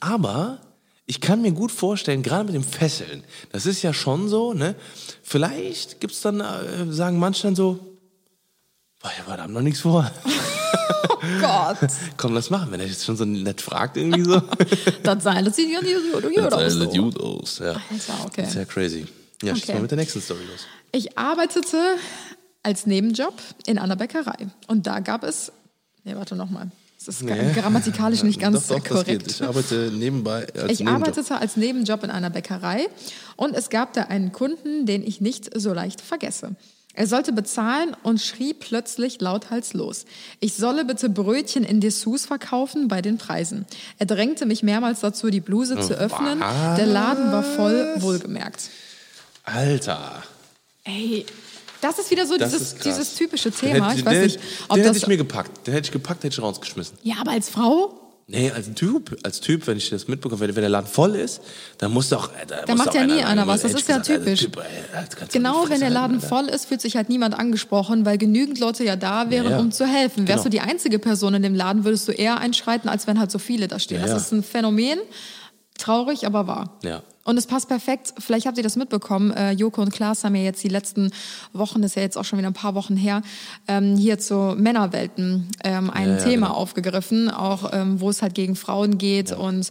Aber 0.00 0.58
ich 1.06 1.20
kann 1.20 1.42
mir 1.42 1.52
gut 1.52 1.72
vorstellen, 1.72 2.22
gerade 2.22 2.44
mit 2.44 2.54
dem 2.54 2.64
Fesseln, 2.64 3.24
das 3.50 3.66
ist 3.66 3.82
ja 3.82 3.92
schon 3.92 4.28
so, 4.28 4.54
ne? 4.54 4.74
Vielleicht 5.22 6.00
gibt's 6.00 6.20
dann, 6.20 6.40
äh, 6.40 6.92
sagen 6.92 7.18
manche 7.18 7.42
dann 7.42 7.56
so, 7.56 7.78
boah, 9.00 9.10
ja, 9.18 9.26
wir 9.36 9.42
haben 9.42 9.52
noch 9.52 9.60
nichts 9.62 9.80
vor. 9.80 10.10
Gott, 11.40 11.78
Komm, 12.16 12.34
lass 12.34 12.50
machen, 12.50 12.70
wenn 12.70 12.80
er 12.80 12.86
jetzt 12.86 13.04
schon 13.04 13.16
so 13.16 13.24
nett 13.24 13.60
fragt 13.60 13.96
irgendwie 13.96 14.24
so. 14.24 14.40
das 15.02 15.22
sei, 15.24 15.42
das 15.42 15.56
sieht 15.56 15.70
ja 15.72 15.80
nicht 15.80 15.96
so 16.12 16.20
gut 16.20 16.36
Das 16.36 16.52
aus. 16.52 16.72
sieht 16.72 16.92
so. 16.92 17.02
gut 17.02 17.20
aus, 17.20 17.58
ja. 17.58 17.72
Alter, 17.72 18.24
okay. 18.26 18.44
Sehr 18.46 18.66
crazy. 18.66 19.06
Ja, 19.42 19.54
schieß 19.54 19.64
Okay. 19.64 19.74
mal 19.74 19.82
mit 19.82 19.90
der 19.90 19.98
nächsten 19.98 20.20
Story 20.20 20.40
los. 20.50 20.66
Ich 20.92 21.18
arbeitete 21.18 21.96
als 22.62 22.86
Nebenjob 22.86 23.34
in 23.66 23.78
einer 23.78 23.96
Bäckerei. 23.96 24.46
Und 24.68 24.86
da 24.86 25.00
gab 25.00 25.24
es. 25.24 25.50
Nee, 26.04 26.14
warte 26.16 26.36
nochmal. 26.36 26.70
Das 27.06 27.16
ist 27.16 27.22
Nee. 27.22 27.52
grammatikalisch 27.54 28.22
nicht 28.22 28.40
ganz 28.40 28.66
doch, 28.68 28.78
doch, 28.78 28.84
korrekt. 28.88 29.30
Ich 29.30 29.42
arbeite 29.42 29.90
nebenbei 29.92 30.46
als 30.54 30.72
Ich 30.72 30.78
Nebenjob. 30.80 30.88
arbeitete 31.08 31.36
als 31.38 31.56
Nebenjob 31.56 32.04
in 32.04 32.10
einer 32.10 32.30
Bäckerei 32.30 32.86
und 33.36 33.54
es 33.54 33.70
gab 33.70 33.92
da 33.92 34.02
einen 34.04 34.32
Kunden, 34.32 34.86
den 34.86 35.02
ich 35.06 35.20
nicht 35.20 35.50
so 35.58 35.72
leicht 35.72 36.00
vergesse. 36.00 36.54
Er 36.94 37.06
sollte 37.06 37.32
bezahlen 37.32 37.96
und 38.02 38.20
schrie 38.20 38.52
plötzlich 38.52 39.18
lauthals 39.20 39.72
los. 39.72 40.04
Ich 40.40 40.54
solle 40.54 40.84
bitte 40.84 41.08
Brötchen 41.08 41.64
in 41.64 41.80
Dessous 41.80 42.26
verkaufen 42.26 42.86
bei 42.88 43.00
den 43.00 43.16
Preisen. 43.16 43.64
Er 43.98 44.04
drängte 44.04 44.44
mich 44.44 44.62
mehrmals 44.62 45.00
dazu, 45.00 45.30
die 45.30 45.40
Bluse 45.40 45.80
zu 45.80 45.94
öffnen. 45.94 46.40
Der 46.40 46.84
Laden 46.86 47.32
war 47.32 47.42
voll, 47.42 47.94
wohlgemerkt. 47.96 48.68
Alter. 49.44 50.22
Ey, 50.84 51.24
das 51.82 51.98
ist 51.98 52.10
wieder 52.10 52.26
so 52.26 52.38
dieses, 52.38 52.76
dieses 52.76 53.14
typische 53.14 53.50
Den 53.50 53.58
Thema. 53.60 53.88
hätte- 53.90 54.00
Ich 54.00 54.06
weiß 54.06 54.12
den, 54.14 54.22
nicht, 54.22 54.38
ob 54.68 54.76
den 54.76 54.82
das. 54.84 54.88
hätte 54.88 54.98
ich 54.98 55.06
mir 55.08 55.16
gepackt. 55.18 55.66
Den 55.66 55.74
hätte 55.74 55.86
ich 55.86 55.92
gepackt, 55.92 56.24
hätte 56.24 56.34
ich 56.34 56.42
rausgeschmissen. 56.42 56.96
ja, 57.02 57.16
aber 57.20 57.32
als 57.32 57.50
Frau, 57.50 57.98
Nee, 58.28 58.50
als 58.52 58.72
Typ, 58.74 59.18
als 59.24 59.40
Typ, 59.40 59.66
wenn 59.66 59.76
ich 59.76 59.90
das 59.90 60.06
mitbekomme, 60.06 60.40
wenn, 60.40 60.54
wenn 60.54 60.62
der 60.62 60.70
Laden 60.70 60.86
voll 60.86 61.16
ist, 61.16 61.40
dann 61.78 61.92
muss 61.92 62.08
doch. 62.08 62.28
äh, 62.30 62.46
Da, 62.46 62.62
Da 62.64 62.74
macht 62.76 62.94
ja 62.94 63.04
nie 63.04 63.14
einer- 63.14 63.26
einer 63.26 63.46
was. 63.48 63.62
Das 63.62 63.72
ist 63.74 63.80
ich 63.80 63.88
ja 63.88 63.98
gesagt, 63.98 64.24
typisch. 64.24 64.40
Typ, 64.40 64.56
das 64.92 65.16
kannst 65.16 65.34
du 65.34 65.38
genau 65.38 65.68
wenn 65.68 65.80
der 65.80 65.90
Laden 65.90 66.16
Alter. 66.16 66.28
voll 66.28 66.44
ist, 66.48 66.66
fühlt 66.66 66.80
sich 66.80 66.94
halt 66.96 67.08
niemand 67.08 67.36
angesprochen, 67.38 68.06
weil 68.06 68.16
genügend 68.18 68.60
Leute 68.60 68.84
ja 68.84 68.94
da 68.96 69.28
wären, 69.28 69.46
Ja, 69.46 69.50
ja. 69.50 69.58
um 69.58 69.72
zu 69.72 69.84
helfen. 69.86 70.28
Wärst 70.28 70.28
Genau. 70.28 70.42
du 70.44 70.48
die 70.50 70.60
einzige 70.60 71.00
Person 71.00 71.34
in 71.34 71.42
dem 71.42 71.54
Laden, 71.54 71.84
würdest 71.84 72.06
du 72.08 72.12
eher 72.12 72.38
einschreiten, 72.38 72.88
als 72.88 73.08
wenn 73.08 73.18
halt 73.18 73.32
so 73.32 73.38
viele 73.40 73.66
da 73.66 73.78
stehen. 73.80 74.00
Ja, 74.00 74.06
das 74.06 74.22
ist 74.26 74.32
ein 74.32 74.44
Phänomen. 74.44 75.00
Traurig, 75.76 76.24
aber 76.24 76.46
wahr. 76.46 76.78
Ja. 76.84 77.02
Und 77.24 77.36
es 77.38 77.46
passt 77.46 77.68
perfekt. 77.68 78.14
Vielleicht 78.18 78.46
habt 78.46 78.56
ihr 78.56 78.64
das 78.64 78.76
mitbekommen. 78.76 79.30
Äh, 79.32 79.52
Joko 79.52 79.80
und 79.82 79.92
Klaas 79.92 80.24
haben 80.24 80.34
ja 80.34 80.42
jetzt 80.42 80.62
die 80.64 80.68
letzten 80.68 81.10
Wochen, 81.52 81.80
das 81.82 81.92
ist 81.92 81.94
ja 81.96 82.02
jetzt 82.02 82.18
auch 82.18 82.24
schon 82.24 82.38
wieder 82.38 82.48
ein 82.48 82.54
paar 82.54 82.74
Wochen 82.74 82.96
her, 82.96 83.22
ähm, 83.68 83.96
hier 83.96 84.18
zu 84.18 84.54
Männerwelten 84.58 85.48
ähm, 85.62 85.90
ein 85.90 86.08
Ja, 86.08 86.16
ja, 86.18 86.24
Thema 86.24 86.46
genau. 86.48 86.58
aufgegriffen, 86.58 87.30
auch 87.30 87.70
ähm, 87.72 88.00
wo 88.00 88.10
es 88.10 88.22
halt 88.22 88.34
gegen 88.34 88.56
Frauen 88.56 88.98
geht 88.98 89.30
und 89.32 89.70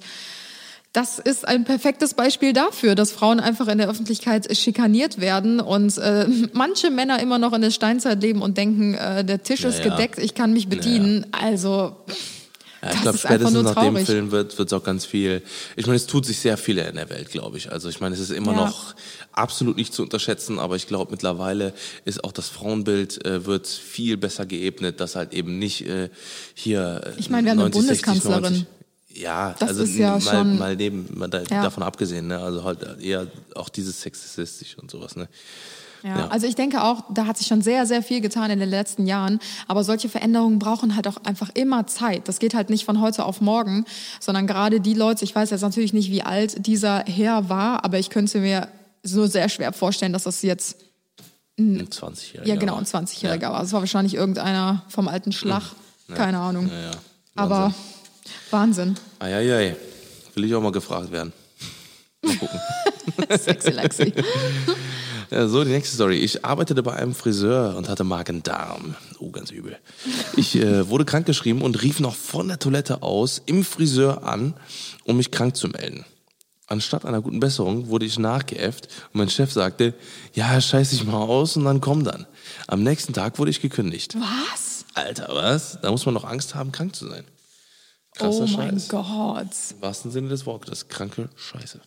das 0.94 1.20
ist 1.20 1.48
ein 1.48 1.64
perfektes 1.64 2.16
Beispiel 2.16 2.52
dafür, 2.52 2.96
dass 2.96 3.14
Frauen 3.14 3.40
einfach 3.40 3.70
in 3.70 3.78
der 3.78 3.88
Öffentlichkeit 3.90 4.58
schikaniert 4.58 5.22
werden 5.22 5.62
und 5.62 5.98
äh, 5.98 6.28
manche 6.54 6.90
Männer 6.90 7.22
immer 7.22 7.38
noch 7.38 7.54
in 7.54 7.62
der 7.62 7.72
Steinzeit 7.72 8.22
leben 8.22 8.42
und 8.42 8.58
denken, 8.58 8.96
äh, 8.96 9.24
der 9.24 9.42
Tisch 9.42 9.64
ist 9.64 9.80
Ja, 9.80 9.86
ja. 9.86 9.92
gedeckt, 9.96 10.20
ich 10.20 10.36
kann 10.36 10.52
mich 10.52 10.68
bedienen. 10.68 11.28
Also 11.32 11.96
Ja, 12.82 12.92
ich 12.94 13.02
glaube, 13.02 13.18
spätestens 13.18 13.64
nach 13.64 13.76
dem. 13.84 13.98
Film 14.06 14.32
wird 14.32 14.60
es 14.60 14.74
auch 14.74 14.84
ganz 14.84 15.06
viel. 15.06 15.44
Ich 15.76 15.86
meine, 15.86 15.98
es 15.98 16.08
tut 16.08 16.26
sich 16.26 16.40
sehr 16.40 16.58
viel 16.58 16.78
in 16.80 16.96
der 16.96 17.10
Welt, 17.10 17.30
glaube 17.30 17.58
ich. 17.58 17.72
Also 17.72 17.90
ich 17.90 18.00
meine, 18.00 18.16
es 18.16 18.22
ist 18.22 18.32
immer 18.32 18.54
Ja. 18.54 18.66
noch 18.66 18.96
absolut 19.32 19.78
nicht 19.78 19.94
zu 19.94 20.02
unterschätzen, 20.02 20.58
aber 20.58 20.76
ich 20.76 20.88
glaube, 20.88 21.12
mittlerweile 21.12 21.74
ist 22.06 22.24
auch 22.24 22.32
das 22.32 22.50
Frauenbild 22.50 23.24
äh, 23.26 23.46
wird 23.46 23.68
viel 23.68 24.18
besser 24.18 24.46
geebnet, 24.48 25.00
dass 25.00 25.16
halt 25.16 25.34
eben 25.34 25.60
nicht 25.60 25.86
äh, 25.88 26.10
hier. 26.56 27.14
Ich 27.18 27.30
meine, 27.30 27.46
wir 27.46 27.52
haben 27.52 27.60
eine 27.60 27.70
90, 27.70 27.88
60, 27.88 28.06
Bundeskanzlerin. 28.06 28.54
90 28.54 28.66
ja, 29.14 29.56
Das 29.60 29.70
also 29.70 29.84
ja 29.84 30.12
mal, 30.12 30.22
schon- 30.22 30.58
mal 30.58 30.76
neben, 30.76 31.08
mal 31.14 31.28
da, 31.28 31.42
Ja. 31.52 31.64
davon 31.64 31.84
abgesehen, 31.84 32.28
ne? 32.28 32.40
Also 32.40 32.64
halt 32.64 32.80
eher 33.02 33.28
auch 33.56 33.68
dieses 33.70 34.02
sexistisch 34.02 34.78
und 34.78 34.90
sowas, 34.90 35.16
ne? 35.18 35.28
Ja, 36.04 36.18
Ja. 36.20 36.28
also 36.30 36.48
ich 36.48 36.56
denke 36.56 36.84
auch, 36.84 37.04
da 37.14 37.26
hat 37.28 37.38
sich 37.38 37.48
schon 37.48 37.62
sehr, 37.62 37.86
sehr 37.86 38.02
viel 38.02 38.22
getan 38.22 38.50
in 38.52 38.60
den 38.60 38.70
letzten 38.70 39.06
Jahren. 39.06 39.40
Aber 39.68 39.84
solche 39.84 40.10
Veränderungen 40.10 40.58
brauchen 40.60 40.96
halt 40.96 41.08
auch 41.08 41.18
einfach 41.24 41.50
immer 41.54 41.86
Zeit. 41.88 42.28
Das 42.28 42.40
geht 42.40 42.54
halt 42.56 42.70
nicht 42.70 42.86
von 42.86 43.00
heute 43.02 43.24
auf 43.26 43.40
morgen, 43.42 43.86
sondern 44.20 44.48
gerade 44.48 44.80
die 44.82 44.94
Leute, 44.96 45.24
ich 45.26 45.36
weiß 45.36 45.50
jetzt 45.52 45.62
natürlich 45.62 45.94
nicht, 45.94 46.10
wie 46.10 46.24
alt 46.24 46.66
dieser 46.66 47.04
Herr 47.06 47.50
war, 47.50 47.84
aber 47.86 48.00
ich 48.00 48.10
könnte 48.10 48.40
mir 48.40 48.68
so 49.04 49.26
sehr 49.28 49.48
schwer 49.50 49.74
vorstellen, 49.74 50.14
dass 50.14 50.24
das 50.24 50.42
jetzt, 50.42 50.78
Ein 51.60 51.88
20-Jähriger. 51.88 52.46
ja 52.48 52.56
genau, 52.56 52.76
ein 52.78 52.86
20-Jähriger 52.86 53.52
war. 53.52 53.62
Das 53.62 53.72
war 53.74 53.82
wahrscheinlich 53.82 54.16
irgendeiner 54.16 54.84
vom 54.90 55.08
alten 55.08 55.32
Schlag. 55.32 55.64
Keine 56.14 56.40
Ahnung. 56.40 56.68
Ja, 56.70 56.82
ja. 56.82 56.92
Aber 57.36 57.74
Wahnsinn. 58.50 58.96
Eieiei. 59.20 59.76
Will 60.34 60.46
ich 60.46 60.54
auch 60.56 60.62
mal 60.62 60.72
gefragt 60.72 61.12
werden. 61.12 61.32
Mal 62.24 62.36
gucken. 62.38 62.60
Sexy 63.38 63.72
Lexi. 63.72 64.14
Ja, 65.32 65.48
so, 65.48 65.64
die 65.64 65.72
nächste 65.72 65.96
Story. 65.96 66.18
Ich 66.18 66.44
arbeitete 66.44 66.84
bei 66.84 66.94
einem 66.94 67.16
Friseur 67.16 67.78
und 67.78 67.88
hatte 67.88 68.04
Magen-Darm. 68.04 68.96
Oh, 69.20 69.32
ganz 69.32 69.50
übel. 69.50 69.78
Ich 70.36 70.58
äh, 70.58 70.90
wurde 70.90 71.06
krankgeschrieben 71.06 71.62
und 71.62 71.82
rief 71.82 72.02
noch 72.02 72.16
von 72.16 72.50
der 72.50 72.60
Toilette 72.60 73.02
aus 73.02 73.42
im 73.46 73.64
Friseur 73.64 74.26
an, 74.26 74.56
um 75.06 75.16
mich 75.16 75.32
krank 75.32 75.56
zu 75.56 75.70
melden. 75.70 76.06
Anstatt 76.68 77.06
einer 77.06 77.22
guten 77.22 77.40
Besserung 77.40 77.88
wurde 77.88 78.06
ich 78.06 78.20
nachgeäfft 78.20 78.90
und 79.14 79.20
mein 79.20 79.30
Chef 79.30 79.52
sagte, 79.54 79.94
ja, 80.34 80.60
scheiß 80.60 80.90
dich 80.90 81.06
mal 81.06 81.16
aus 81.16 81.56
und 81.56 81.64
dann 81.64 81.80
komm 81.80 82.04
dann. 82.04 82.28
Am 82.68 82.84
nächsten 82.84 83.14
Tag 83.14 83.40
wurde 83.40 83.52
ich 83.52 83.62
gekündigt. 83.62 84.16
Was? 84.20 84.86
Alter, 84.94 85.30
was? 85.32 85.80
Da 85.82 85.92
muss 85.92 86.06
man 86.06 86.16
doch 86.16 86.26
Angst 86.26 86.56
haben, 86.56 86.74
krank 86.74 86.94
zu 86.94 87.08
sein. 87.08 87.24
Krasser 88.16 88.44
Oh 88.44 88.58
mein 88.58 88.80
Scheiß. 88.80 88.90
Gott. 88.90 89.48
Im 89.72 89.82
wahrsten 89.82 90.12
Sinne 90.12 90.28
des 90.28 90.46
Wortes. 90.46 90.90
Kranke 90.90 91.30
Scheiße. 91.38 91.80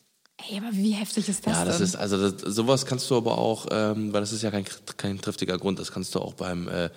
Ey, 0.51 0.59
aber 0.59 0.69
wie 0.73 0.91
heftig 0.93 1.29
ist 1.29 1.47
das 1.47 1.53
Ja, 1.57 1.65
das 1.65 1.77
denn? 1.79 1.85
ist, 1.87 1.97
also 1.97 2.31
das, 2.31 2.55
sowas 2.55 2.85
kannst 2.87 3.11
du 3.11 3.17
aber 3.17 3.39
auch, 3.39 3.67
ähm, 3.71 4.13
weil 4.13 4.21
das 4.21 4.33
ist 4.33 4.43
ja 4.43 4.51
kein, 4.51 4.65
kein 4.97 5.21
triftiger 5.21 5.57
Grund, 5.59 5.79
das 5.79 5.91
kannst 5.93 6.15
du 6.15 6.21
auch 6.21 6.35
beim, 6.35 6.69
äh, 6.69 6.91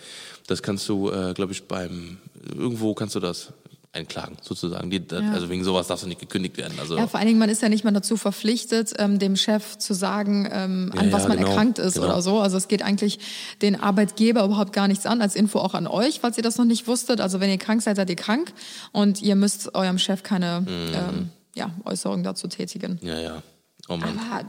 das 0.48 0.62
kannst 0.62 0.88
du, 0.90 1.10
äh, 1.10 1.34
glaube 1.34 1.54
ich, 1.54 1.64
beim, 1.68 2.18
irgendwo 2.56 2.94
kannst 2.94 3.16
du 3.16 3.20
das 3.20 3.54
einklagen, 3.94 4.38
sozusagen. 4.42 4.90
Die, 4.92 5.02
Ja. 5.10 5.32
Also 5.32 5.50
wegen 5.50 5.64
sowas 5.64 5.88
darfst 5.88 6.04
du 6.04 6.08
nicht 6.10 6.20
gekündigt 6.20 6.58
werden. 6.58 6.78
Also, 6.80 6.98
Ja, 6.98 7.08
vor 7.08 7.20
allen 7.20 7.28
Dingen, 7.28 7.40
man 7.40 7.50
ist 7.50 7.62
ja 7.64 7.70
nicht 7.70 7.84
mal 7.84 7.92
dazu 7.92 8.16
verpflichtet, 8.18 8.94
ähm, 9.00 9.18
dem 9.18 9.36
Chef 9.36 9.78
zu 9.78 9.94
sagen, 9.96 10.48
ähm, 10.52 10.92
an 10.96 11.08
Ja, 11.08 11.12
was 11.14 11.24
ja, 11.24 11.30
man 11.30 11.38
genau, 11.38 11.50
erkrankt 11.50 11.80
ist 11.80 11.94
genau. 11.96 12.08
oder 12.08 12.22
so. 12.22 12.40
Also 12.40 12.58
es 12.58 12.68
geht 12.68 12.84
eigentlich 12.84 13.18
den 13.62 13.80
Arbeitgeber 13.80 14.44
überhaupt 14.44 14.74
gar 14.74 14.88
nichts 14.88 15.06
an. 15.08 15.22
Als 15.22 15.36
Info 15.36 15.60
auch 15.60 15.74
an 15.74 15.88
euch, 15.88 16.20
falls 16.20 16.38
ihr 16.38 16.44
das 16.44 16.58
noch 16.58 16.66
nicht 16.66 16.86
wusstet. 16.88 17.22
Also 17.22 17.40
wenn 17.40 17.50
ihr 17.50 17.58
krank 17.58 17.82
seid, 17.82 17.96
seid 17.96 18.10
ihr 18.10 18.16
krank 18.18 18.54
und 18.92 19.22
ihr 19.24 19.36
müsst 19.36 19.74
eurem 19.74 19.98
Chef 19.98 20.22
keine 20.22 20.62
Mhm. 20.62 20.68
ähm, 20.94 21.30
ja, 21.58 21.72
Äußerung 21.84 22.24
dazu 22.24 22.48
tätigen. 22.48 23.00
ja, 23.02 23.20
ja. 23.20 23.44
Oh 23.90 23.96
Mann. 23.96 24.20
Aber, 24.32 24.46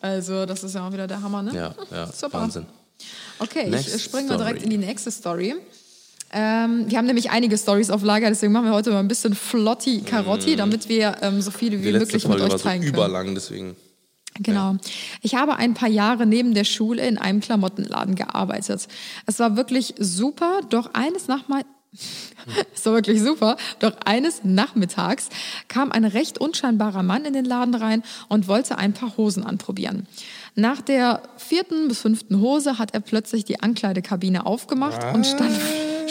also 0.00 0.44
das 0.44 0.64
ist 0.64 0.74
ja 0.74 0.86
auch 0.86 0.92
wieder 0.92 1.06
der 1.06 1.22
Hammer, 1.22 1.42
ne? 1.42 1.54
Ja, 1.54 1.74
ja, 1.90 2.06
Super. 2.12 2.40
Wahnsinn. 2.40 2.66
Okay, 3.38 3.68
Next 3.68 3.94
ich 3.94 4.02
springe 4.02 4.28
mal 4.28 4.36
direkt 4.36 4.62
in 4.62 4.70
die 4.70 4.78
nächste 4.78 5.10
Story. 5.10 5.54
Ähm, 6.34 6.84
wir 6.88 6.98
haben 6.98 7.06
nämlich 7.06 7.30
einige 7.30 7.58
Stories 7.58 7.90
auf 7.90 8.02
Lager, 8.02 8.28
deswegen 8.28 8.52
machen 8.52 8.66
wir 8.66 8.72
heute 8.72 8.90
mal 8.90 9.00
ein 9.00 9.08
bisschen 9.08 9.34
Flotti 9.34 10.00
Karotti, 10.00 10.56
damit 10.56 10.88
wir 10.88 11.16
ähm, 11.20 11.42
so 11.42 11.50
viele 11.50 11.82
wie 11.82 11.92
möglich 11.92 12.26
mit 12.26 12.40
euch 12.40 12.50
war 12.50 12.58
so 12.58 12.64
teilen 12.64 12.80
können. 12.80 12.94
überlang, 12.94 13.34
deswegen. 13.34 13.76
Genau. 14.38 14.76
Ich 15.20 15.34
habe 15.34 15.56
ein 15.56 15.74
paar 15.74 15.90
Jahre 15.90 16.24
neben 16.24 16.54
der 16.54 16.64
Schule 16.64 17.06
in 17.06 17.18
einem 17.18 17.40
Klamottenladen 17.40 18.14
gearbeitet. 18.14 18.88
Es 19.26 19.38
war 19.38 19.56
wirklich 19.56 19.94
super, 19.98 20.60
doch 20.70 20.94
eines 20.94 21.28
nach 21.28 21.48
es 22.74 22.86
war 22.86 22.94
wirklich 22.94 23.20
super. 23.20 23.56
Doch 23.80 23.96
eines 24.04 24.44
Nachmittags 24.44 25.28
kam 25.68 25.92
ein 25.92 26.04
recht 26.04 26.38
unscheinbarer 26.38 27.02
Mann 27.02 27.24
in 27.24 27.34
den 27.34 27.44
Laden 27.44 27.74
rein 27.74 28.02
und 28.28 28.48
wollte 28.48 28.78
ein 28.78 28.94
paar 28.94 29.16
Hosen 29.16 29.44
anprobieren. 29.44 30.06
Nach 30.54 30.80
der 30.80 31.22
vierten 31.36 31.88
bis 31.88 32.00
fünften 32.00 32.40
Hose 32.40 32.78
hat 32.78 32.94
er 32.94 33.00
plötzlich 33.00 33.44
die 33.44 33.60
Ankleidekabine 33.60 34.46
aufgemacht 34.46 35.02
und 35.14 35.26
stand, 35.26 35.58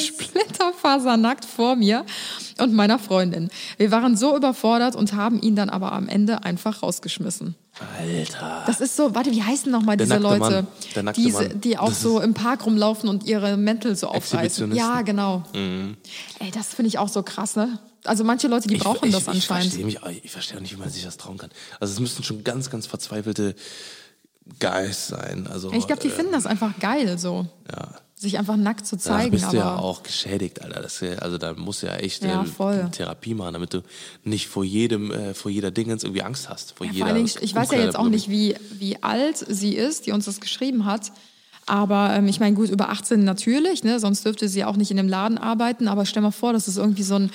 splitterfasernackt 0.08 1.46
vor 1.46 1.76
mir 1.76 2.06
und 2.60 2.74
meiner 2.74 3.00
Freundin. 3.00 3.50
Wir 3.78 3.92
waren 3.92 4.16
so 4.18 4.36
überfordert 4.36 4.96
und 4.96 5.14
haben 5.14 5.42
ihn 5.42 5.56
dann 5.56 5.70
aber 5.70 5.92
am 5.94 6.08
Ende 6.08 6.44
einfach 6.44 6.84
rausgeschmissen. 6.84 7.56
Alter. 7.98 8.64
Das 8.68 8.82
ist 8.82 8.96
so, 8.96 9.16
warte, 9.16 9.32
wie 9.32 9.42
heißen 9.42 9.72
nochmal 9.72 9.96
diese 9.98 10.14
Leute? 10.22 10.68
Diese, 11.16 11.50
die 11.50 11.78
auch 11.78 11.90
Das 11.90 12.02
so 12.02 12.20
im 12.20 12.34
Park 12.34 12.66
rumlaufen 12.66 13.08
und 13.10 13.24
ihre 13.24 13.58
Mäntel 13.58 13.96
so 13.96 14.08
aufreißen. 14.08 14.70
Mhm. 14.70 14.76
Ja, 14.76 15.02
genau. 15.02 15.44
Ey, 16.40 16.52
das 16.52 16.68
finde 16.74 16.90
ich 16.90 16.98
auch 17.00 17.08
so 17.10 17.24
krass, 17.24 17.56
ne? 17.56 17.80
Also 18.04 18.24
manche 18.24 18.48
Leute, 18.48 18.68
die 18.68 18.78
brauchen 18.78 19.08
ich, 19.08 19.14
das 19.14 19.24
ich, 19.24 19.30
anscheinend. 19.30 19.66
Ich 19.68 19.72
verstehe, 19.72 19.86
mich, 19.86 20.04
auch- 20.04 20.10
ich 20.24 20.32
verstehe 20.32 20.58
auch 20.58 20.62
nicht, 20.62 20.74
wie 20.76 20.80
man 20.80 20.90
sich 20.90 21.04
das 21.04 21.18
trauen 21.18 21.38
kann. 21.38 21.52
Also 21.80 21.94
es 21.94 22.00
müssten 22.00 22.24
schon 22.24 22.44
ganz, 22.44 22.70
ganz 22.70 22.88
verzweifelte 22.88 23.56
Guys 24.60 25.08
sein. 25.08 25.48
Also, 25.48 25.72
ich 25.72 25.86
glaube, 25.88 26.02
die 26.02 26.08
äh, 26.08 26.12
finden 26.12 26.32
das 26.32 26.46
einfach 26.46 26.78
geil, 26.80 27.18
so. 27.18 27.46
Ja. 27.72 27.90
Sich 28.22 28.38
einfach 28.38 28.56
nackt 28.56 28.86
zu 28.86 28.98
Da 28.98 29.02
zeigen. 29.02 29.32
bist 29.32 29.52
du 29.52 29.58
ja 29.58 29.76
auch 29.78 30.04
geschädigt, 30.04 30.62
Alter. 30.62 30.80
Das, 30.84 31.02
also 31.20 31.40
da 31.40 31.54
musst 31.54 31.82
du 31.82 31.88
ja 31.88 31.96
echt 31.96 32.24
Ja, 32.24 32.44
äh, 32.44 32.46
voll. 32.46 32.88
Therapie 32.92 33.34
machen, 33.34 33.54
damit 33.54 33.74
du 33.74 33.82
nicht 34.24 34.48
vor 34.48 34.64
jedem, 34.64 35.10
äh, 35.12 35.34
vor 35.34 35.50
jeder 35.50 35.72
Dingens 35.72 36.04
irgendwie 36.04 36.22
Angst 36.22 36.48
hast. 36.48 36.74
Vor 36.78 36.86
Ja, 36.86 36.94
jeder 36.94 37.06
vor 37.08 37.16
Dingen, 37.16 37.30
ich 37.42 37.56
weiß 37.56 37.72
ja 37.72 37.80
jetzt 37.80 37.96
auch 37.98 38.10
nicht, 38.10 38.30
wie, 38.30 38.56
wie 38.78 39.02
alt 39.02 39.38
sie 39.38 39.74
ist, 39.76 40.06
die 40.06 40.12
uns 40.12 40.26
das 40.26 40.40
geschrieben 40.40 40.86
hat. 40.86 41.12
Aber 41.66 42.14
ähm, 42.14 42.28
ich 42.28 42.40
meine, 42.40 42.56
gut, 42.56 42.70
über 42.70 42.90
18 42.90 43.24
natürlich, 43.24 43.84
ne? 43.84 44.00
sonst 44.00 44.24
dürfte 44.24 44.48
sie 44.48 44.66
auch 44.66 44.76
nicht 44.78 44.92
in 44.92 44.98
dem 44.98 45.10
Laden 45.10 45.40
arbeiten. 45.40 45.88
Aber 45.88 46.06
stell 46.06 46.22
mal 46.22 46.30
vor, 46.30 46.54
das 46.54 46.68
ist 46.68 46.78
irgendwie 46.78 47.04
so 47.04 47.16
ein 47.16 47.32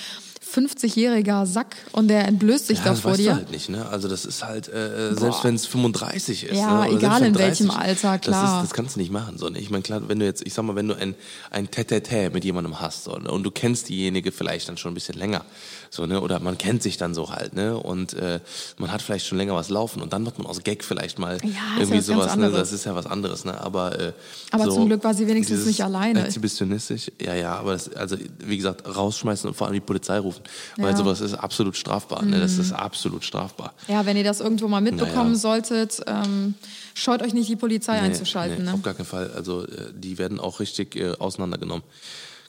50-jähriger 0.55 1.47
Sack 1.47 1.77
und 1.93 2.09
der 2.09 2.27
entblößt 2.27 2.69
sich 2.69 2.79
Ja, 2.79 2.85
da 2.85 2.91
das 2.91 3.01
vor 3.01 3.13
weißt 3.13 3.21
dir. 3.21 3.31
du 3.31 3.37
halt 3.37 3.51
nicht, 3.51 3.69
ne? 3.69 3.87
Also 3.89 4.09
das 4.09 4.25
ist 4.25 4.45
halt, 4.45 4.69
äh, 4.69 5.15
selbst 5.15 5.45
wenn 5.45 5.55
es 5.55 5.67
35 5.67 6.45
ist. 6.45 6.57
Ja, 6.59 6.85
ne? 6.87 6.93
Egal 6.97 7.19
in 7.23 7.35
wenn 7.35 7.39
welchem 7.39 7.69
30, 7.69 7.81
Alter, 8.05 8.19
klar. 8.19 8.43
Das, 8.43 8.55
ist, 8.55 8.71
das 8.71 8.75
kannst 8.75 8.97
du 8.97 9.01
nicht 9.01 9.11
machen. 9.13 9.39
So, 9.39 9.49
ne? 9.49 9.59
Ich 9.59 9.71
meine, 9.71 9.83
klar, 9.83 10.09
wenn 10.09 10.19
du 10.19 10.25
jetzt, 10.25 10.47
ich 10.47 10.55
sag 10.55 10.65
mal, 10.65 10.77
wenn 10.77 10.89
du 10.89 10.95
ein, 10.95 11.15
ein 11.51 11.71
Tete 11.71 12.31
mit 12.31 12.45
jemandem 12.45 12.81
hast 12.81 13.05
so, 13.05 13.17
ne? 13.17 13.31
und 13.31 13.43
du 13.43 13.51
kennst 13.51 13.89
diejenige 13.89 14.33
vielleicht 14.33 14.69
dann 14.69 14.77
schon 14.77 14.93
ein 14.93 14.95
bisschen 14.95 15.17
länger, 15.19 15.45
so, 15.91 16.07
ne? 16.07 16.21
oder 16.21 16.41
man 16.41 16.59
kennt 16.59 16.83
sich 16.83 16.97
dann 16.97 17.15
so 17.15 17.31
halt, 17.31 17.55
ne? 17.55 17.77
und 17.77 18.15
äh, 18.15 18.41
man 18.79 18.93
hat 18.93 19.03
vielleicht 19.03 19.27
schon 19.27 19.39
länger 19.39 19.55
was 19.55 19.69
laufen 19.69 20.01
und 20.03 20.13
dann 20.13 20.23
macht 20.23 20.39
man 20.39 20.47
aus 20.47 20.63
Gag 20.63 20.85
vielleicht 20.85 21.19
mal 21.19 21.39
Ja, 21.43 21.49
ja 21.49 21.55
irgendwie 21.79 21.95
ganz 21.97 22.07
sowas, 22.07 22.37
ne? 22.37 22.51
das 22.51 22.73
ist 22.73 22.85
ja 22.85 22.95
was 22.95 23.07
anderes. 23.07 23.45
Ne? 23.45 23.61
Aber, 23.61 23.99
äh, 23.99 24.13
Aber 24.51 24.65
so, 24.65 24.73
zum 24.73 24.87
Glück 24.87 25.03
war 25.05 25.15
sie 25.15 25.27
wenigstens 25.27 25.57
dieses 25.59 25.67
nicht 25.67 25.85
alleine. 25.85 26.25
Exhibitionistisch, 26.25 27.11
ja, 27.21 27.35
ja, 27.35 27.57
aber 27.57 27.73
das, 27.73 27.93
also 27.95 28.17
wie 28.39 28.57
gesagt, 28.57 28.87
rausschmeißen 28.87 29.49
und 29.49 29.55
vor 29.55 29.67
allem 29.67 29.75
die 29.75 29.81
Polizei 29.81 30.19
rufen, 30.19 30.36
weil 30.77 30.87
Ja. 30.87 30.93
Mhm. 30.93 30.97
sowas 30.97 31.21
ist 31.21 31.35
absolut 31.35 31.77
strafbar. 31.77 32.23
Ne? 32.23 32.41
Das 32.41 32.59
ist 32.59 32.73
absolut 32.73 33.25
strafbar. 33.25 33.75
Ja, 33.89 34.07
wenn 34.07 34.17
ihr 34.17 34.25
das 34.25 34.41
irgendwo 34.41 34.69
mal 34.69 34.81
mitbekommen 34.81 35.31
Naja. 35.33 35.35
solltet, 35.39 36.01
ähm, 36.07 36.55
scheut 36.95 37.23
euch 37.23 37.35
nicht, 37.35 37.49
die 37.49 37.57
Polizei 37.57 37.99
einzuschalten. 38.01 38.59
nee, 38.59 38.65
ne? 38.71 38.75
Auf 38.75 38.83
gar 38.83 38.95
keinen 38.95 39.07
Fall. 39.07 39.31
Also 39.35 39.65
äh, 39.67 39.93
die 39.95 40.19
werden 40.19 40.41
auch 40.41 40.61
richtig 40.61 40.97
äh, 40.97 41.13
auseinandergenommen. 41.19 41.85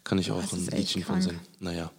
Kann 0.04 0.20
ich 0.20 0.32
auch 0.32 0.42
ein 0.54 0.68
Liedchen 0.78 1.04
von 1.04 1.22
singen. 1.22 1.40
Naja. 1.60 1.92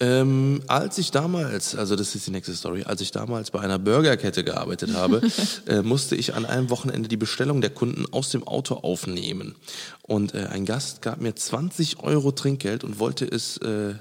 Ähm, 0.00 0.60
als 0.66 0.98
ich 0.98 1.12
damals, 1.12 1.76
also 1.76 1.94
das 1.94 2.16
ist 2.16 2.26
die 2.26 2.32
nächste 2.32 2.52
Story, 2.54 2.82
als 2.82 3.00
ich 3.00 3.12
damals 3.12 3.52
bei 3.52 3.60
einer 3.60 3.78
Burgerkette 3.78 4.42
gearbeitet 4.42 4.92
habe, 4.94 5.22
äh, 5.68 5.82
musste 5.82 6.16
ich 6.16 6.34
an 6.34 6.44
einem 6.44 6.68
Wochenende 6.70 7.08
die 7.08 7.16
Bestellung 7.16 7.60
der 7.60 7.70
Kunden 7.70 8.04
aus 8.12 8.30
dem 8.30 8.42
Auto 8.42 8.74
aufnehmen. 8.74 9.54
Und 10.02 10.34
äh, 10.34 10.46
ein 10.50 10.66
Gast 10.66 11.00
gab 11.00 11.20
mir 11.20 11.36
20 11.36 12.00
Euro 12.00 12.32
Trinkgeld 12.32 12.82
und 12.82 12.98
wollte 12.98 13.24
es, 13.24 13.58
äh, 13.58 13.94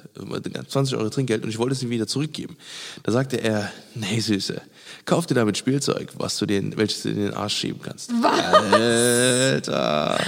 20 0.67 0.97
Euro 0.97 1.09
Trinkgeld 1.09 1.43
und 1.43 1.49
ich 1.49 1.59
wollte 1.59 1.73
es 1.75 1.83
ihm 1.83 1.91
wieder 1.91 2.07
zurückgeben. 2.07 2.57
Da 3.03 3.11
sagte 3.11 3.37
er, 3.37 3.71
nee 3.93 4.19
Süße, 4.19 4.61
kauf 5.05 5.27
dir 5.27 5.35
damit 5.35 5.59
Spielzeug, 5.59 6.13
was 6.17 6.37
du 6.37 6.47
den, 6.47 6.75
welches 6.75 7.03
du 7.03 7.09
in 7.09 7.17
den 7.17 7.33
Arsch 7.35 7.55
schieben 7.55 7.81
kannst. 7.83 8.11
Alter. 8.71 10.19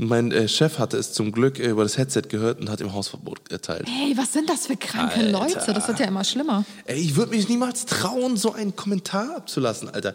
Mein 0.00 0.30
äh, 0.30 0.46
Chef 0.46 0.78
hatte 0.78 0.96
es 0.96 1.12
zum 1.12 1.32
Glück 1.32 1.58
über 1.58 1.82
das 1.82 1.98
Headset 1.98 2.22
gehört 2.28 2.60
und 2.60 2.70
hat 2.70 2.80
ihm 2.80 2.92
Hausverbot 2.92 3.50
erteilt. 3.50 3.88
Hey, 3.88 4.16
was 4.16 4.32
sind 4.32 4.48
das 4.48 4.68
für 4.68 4.76
kranke 4.76 5.16
Alter. 5.16 5.30
Leute? 5.32 5.72
Das 5.74 5.88
wird 5.88 5.98
ja 5.98 6.06
immer 6.06 6.22
schlimmer. 6.22 6.64
Ey, 6.84 7.00
ich 7.00 7.16
würde 7.16 7.34
mich 7.34 7.48
niemals 7.48 7.84
trauen, 7.84 8.36
so 8.36 8.52
einen 8.52 8.76
Kommentar 8.76 9.36
abzulassen, 9.36 9.88
Alter. 9.88 10.14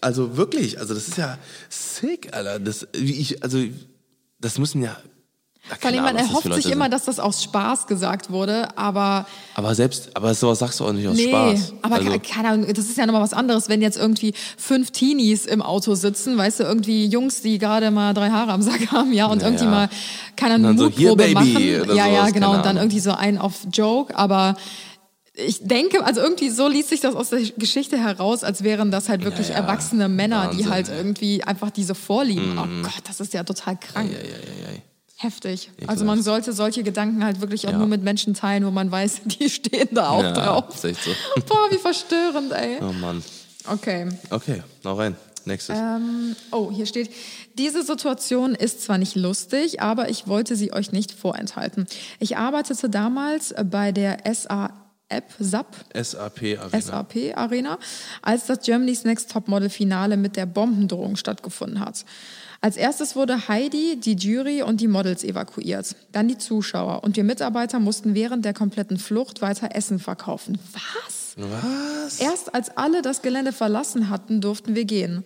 Also 0.00 0.38
wirklich, 0.38 0.78
also 0.80 0.94
das 0.94 1.08
ist 1.08 1.18
ja 1.18 1.36
sick, 1.68 2.34
Alter. 2.34 2.58
Das, 2.58 2.88
wie 2.94 3.20
ich, 3.20 3.42
also 3.42 3.62
das 4.40 4.56
müssen. 4.56 4.82
Ja, 4.82 4.96
Vor 5.80 5.90
allem, 5.90 6.02
man 6.02 6.16
erhofft 6.16 6.54
sich 6.54 6.70
immer, 6.72 6.84
sind. 6.86 6.94
dass 6.94 7.04
das 7.04 7.20
aus 7.20 7.42
Spaß 7.42 7.86
gesagt 7.86 8.30
wurde, 8.30 8.68
aber 8.78 9.26
Aber 9.54 9.74
selbst, 9.74 10.16
aber 10.16 10.32
sowas 10.34 10.60
sagst 10.60 10.80
du 10.80 10.86
auch 10.86 10.92
nicht 10.92 11.06
aus 11.06 11.14
nee, 11.16 11.28
Spaß. 11.28 11.74
aber 11.82 11.96
also, 11.96 12.10
ke- 12.12 12.20
keine 12.20 12.48
Ahnung, 12.48 12.66
das 12.72 12.86
ist 12.86 12.96
ja 12.96 13.04
nochmal 13.04 13.20
was 13.20 13.34
anderes, 13.34 13.68
wenn 13.68 13.82
jetzt 13.82 13.98
irgendwie 13.98 14.32
fünf 14.56 14.92
Teenies 14.92 15.44
im 15.44 15.60
Auto 15.60 15.94
sitzen, 15.94 16.38
weißt 16.38 16.60
du, 16.60 16.64
irgendwie 16.64 17.04
Jungs, 17.06 17.42
die 17.42 17.58
gerade 17.58 17.90
mal 17.90 18.14
drei 18.14 18.30
Haare 18.30 18.52
am 18.52 18.62
Sack 18.62 18.90
haben, 18.92 19.12
ja, 19.12 19.26
und 19.26 19.42
Ja, 19.42 19.48
irgendwie 19.48 19.66
mal, 19.66 19.90
keine 20.36 20.54
Ahnung, 20.54 20.78
so, 20.78 20.88
hier, 20.88 21.10
Mutprobe 21.10 21.34
Baby, 21.34 21.34
machen. 21.84 21.96
Ja, 21.96 22.06
ja, 22.06 22.30
genau, 22.30 22.54
und 22.54 22.64
dann 22.64 22.78
irgendwie 22.78 23.00
so 23.00 23.10
ein 23.12 23.36
auf 23.36 23.54
Joke, 23.70 24.16
aber 24.16 24.56
ich 25.34 25.60
denke, 25.62 26.02
also 26.04 26.20
irgendwie 26.22 26.48
so 26.48 26.66
liest 26.66 26.88
sich 26.88 27.00
das 27.00 27.14
aus 27.14 27.28
der 27.28 27.40
Geschichte 27.42 27.98
heraus, 27.98 28.42
als 28.42 28.64
wären 28.64 28.90
das 28.90 29.08
halt 29.10 29.22
wirklich 29.22 29.48
Ja, 29.48 29.54
ja. 29.56 29.60
erwachsene 29.60 30.08
Männer, 30.08 30.44
die 30.48 30.58
Wahnsinn, 30.60 30.70
halt 30.70 30.88
ey. 30.88 30.96
irgendwie 30.96 31.44
einfach 31.44 31.70
diese 31.70 31.94
Vorlieben. 31.94 32.58
Oh 32.58 32.82
Gott, 32.82 33.02
das 33.06 33.20
ist 33.20 33.34
ja 33.34 33.44
total 33.44 33.76
krank. 33.76 34.10
ja, 34.10 34.18
ja, 34.18 34.72
ja. 34.72 34.78
Heftig. 35.20 35.68
Ekelhaft. 35.74 35.90
Also 35.90 36.04
man 36.04 36.22
sollte 36.22 36.52
solche 36.52 36.84
Gedanken 36.84 37.24
halt 37.24 37.40
wirklich 37.40 37.66
auch 37.66 37.72
Ja. 37.72 37.78
nur 37.78 37.88
mit 37.88 38.02
Menschen 38.04 38.34
teilen, 38.34 38.64
wo 38.64 38.70
man 38.70 38.90
weiß, 38.90 39.22
die 39.24 39.50
stehen 39.50 39.88
da 39.92 40.10
auch 40.10 40.22
Ja, 40.22 40.32
drauf. 40.32 40.74
ist 40.74 40.84
echt 40.84 41.02
so. 41.02 41.10
Boah, 41.48 41.68
wie 41.70 41.78
verstörend, 41.78 42.52
ey. 42.52 42.78
Oh 42.80 42.92
Mann. 42.92 43.22
Okay. 43.66 44.08
Okay, 44.30 44.62
noch 44.84 44.96
rein. 44.98 45.16
Nächstes. 45.44 45.76
Ähm, 45.78 46.36
oh, 46.52 46.70
hier 46.70 46.86
steht, 46.86 47.10
diese 47.56 47.82
Situation 47.82 48.54
ist 48.54 48.82
zwar 48.82 48.98
nicht 48.98 49.16
lustig, 49.16 49.80
aber 49.80 50.08
ich 50.10 50.28
wollte 50.28 50.54
sie 50.56 50.72
euch 50.72 50.92
nicht 50.92 51.10
vorenthalten. 51.10 51.86
Ich 52.20 52.36
arbeitete 52.36 52.88
damals 52.88 53.54
bei 53.64 53.90
der 53.92 54.18
SA 54.32 54.70
App, 55.10 55.32
SAP, 55.40 55.74
SAP 55.94 56.58
Arena. 56.60 56.80
SAP 56.82 57.16
Arena, 57.34 57.78
als 58.20 58.44
das 58.44 58.60
Germany's 58.60 59.04
Next 59.04 59.30
Topmodel 59.32 59.70
Finale 59.70 60.18
mit 60.18 60.36
der 60.36 60.44
Bombendrohung 60.44 61.16
stattgefunden 61.16 61.80
hat. 61.80 62.04
Als 62.60 62.76
erstes 62.76 63.14
wurde 63.14 63.46
Heidi, 63.46 64.00
die 64.00 64.14
Jury 64.14 64.62
und 64.62 64.80
die 64.80 64.88
Models 64.88 65.22
evakuiert. 65.22 65.94
Dann 66.10 66.26
die 66.26 66.38
Zuschauer. 66.38 67.04
Und 67.04 67.16
wir 67.16 67.22
Mitarbeiter 67.22 67.78
mussten 67.78 68.14
während 68.14 68.44
der 68.44 68.52
kompletten 68.52 68.98
Flucht 68.98 69.40
weiter 69.42 69.76
Essen 69.76 70.00
verkaufen. 70.00 70.58
Was? 70.72 71.36
Was? 71.36 72.18
Erst 72.18 72.54
als 72.54 72.76
alle 72.76 73.00
das 73.00 73.22
Gelände 73.22 73.52
verlassen 73.52 74.10
hatten, 74.10 74.40
durften 74.40 74.74
wir 74.74 74.84
gehen. 74.84 75.24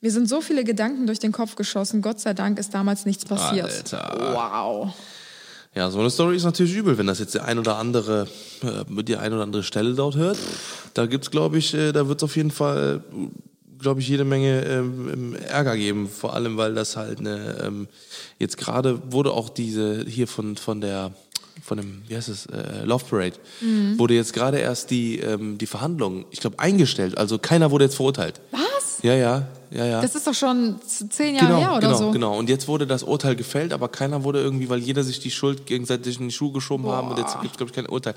Mir 0.00 0.10
sind 0.10 0.28
so 0.28 0.40
viele 0.40 0.64
Gedanken 0.64 1.06
durch 1.06 1.18
den 1.18 1.32
Kopf 1.32 1.56
geschossen. 1.56 2.00
Gott 2.00 2.20
sei 2.20 2.32
Dank 2.32 2.58
ist 2.58 2.72
damals 2.72 3.04
nichts 3.04 3.26
passiert. 3.26 3.66
Alter. 3.66 4.32
Wow. 4.32 4.94
Ja, 5.74 5.90
so 5.90 6.00
eine 6.00 6.10
Story 6.10 6.36
ist 6.36 6.44
natürlich 6.44 6.74
übel, 6.74 6.96
wenn 6.96 7.06
das 7.06 7.18
jetzt 7.18 7.34
der 7.34 7.44
ein 7.44 7.58
oder 7.58 7.76
andere, 7.76 8.26
äh, 8.62 9.02
die 9.04 9.16
ein 9.16 9.32
oder 9.32 9.42
andere 9.42 9.62
Stelle 9.62 9.94
dort 9.94 10.16
hört. 10.16 10.38
Da 10.94 11.06
gibt's, 11.06 11.30
glaube 11.30 11.58
ich, 11.58 11.74
äh, 11.74 11.92
da 11.92 12.08
wird's 12.08 12.22
auf 12.24 12.34
jeden 12.36 12.50
Fall, 12.50 13.04
glaube 13.80 14.00
ich, 14.00 14.08
jede 14.08 14.24
Menge 14.24 14.64
ähm, 14.64 15.34
Ärger 15.48 15.76
geben. 15.76 16.08
Vor 16.08 16.34
allem, 16.34 16.56
weil 16.56 16.74
das 16.74 16.96
halt 16.96 17.18
eine, 17.20 17.62
ähm, 17.64 17.88
jetzt 18.38 18.56
gerade 18.58 19.00
wurde 19.12 19.32
auch 19.32 19.48
diese 19.48 20.04
hier 20.06 20.26
von, 20.28 20.56
von 20.56 20.80
der, 20.80 21.12
von 21.62 21.76
dem, 21.78 22.02
wie 22.08 22.16
heißt 22.16 22.28
es, 22.28 22.46
äh, 22.46 22.84
Love 22.84 23.04
Parade, 23.08 23.36
Mhm. 23.60 23.98
wurde 23.98 24.14
jetzt 24.14 24.32
gerade 24.32 24.58
erst 24.58 24.90
die, 24.90 25.18
ähm, 25.18 25.58
die 25.58 25.66
Verhandlung, 25.66 26.24
ich 26.30 26.40
glaube, 26.40 26.58
eingestellt. 26.58 27.16
Also 27.18 27.38
keiner 27.38 27.70
wurde 27.70 27.84
jetzt 27.84 27.96
verurteilt. 27.96 28.40
Was? 28.50 28.98
Ja, 29.02 29.14
ja, 29.14 29.48
ja, 29.70 29.86
ja. 29.86 30.02
Das 30.02 30.14
ist 30.14 30.26
doch 30.26 30.34
schon 30.34 30.76
zehn 30.86 31.34
Jahre 31.36 31.46
Genau, 31.46 31.58
her 31.60 31.70
oder 31.72 31.80
genau, 31.80 31.96
so. 31.98 32.10
genau. 32.10 32.38
Und 32.38 32.50
jetzt 32.50 32.68
wurde 32.68 32.86
das 32.86 33.02
Urteil 33.02 33.34
gefällt, 33.34 33.72
aber 33.72 33.88
keiner 33.88 34.24
wurde 34.24 34.40
irgendwie, 34.42 34.68
weil 34.68 34.78
jeder 34.80 35.02
sich 35.04 35.20
die 35.20 35.30
Schuld 35.30 35.64
gegenseitig 35.64 36.20
in 36.20 36.28
die 36.28 36.34
Schuhe 36.34 36.52
geschoben 36.52 36.86
haben 36.88 37.08
und 37.08 37.18
jetzt 37.18 37.40
gibt 37.40 37.52
es, 37.52 37.56
glaube 37.56 37.70
ich, 37.70 37.76
kein 37.76 37.86
Urteil. 37.86 38.14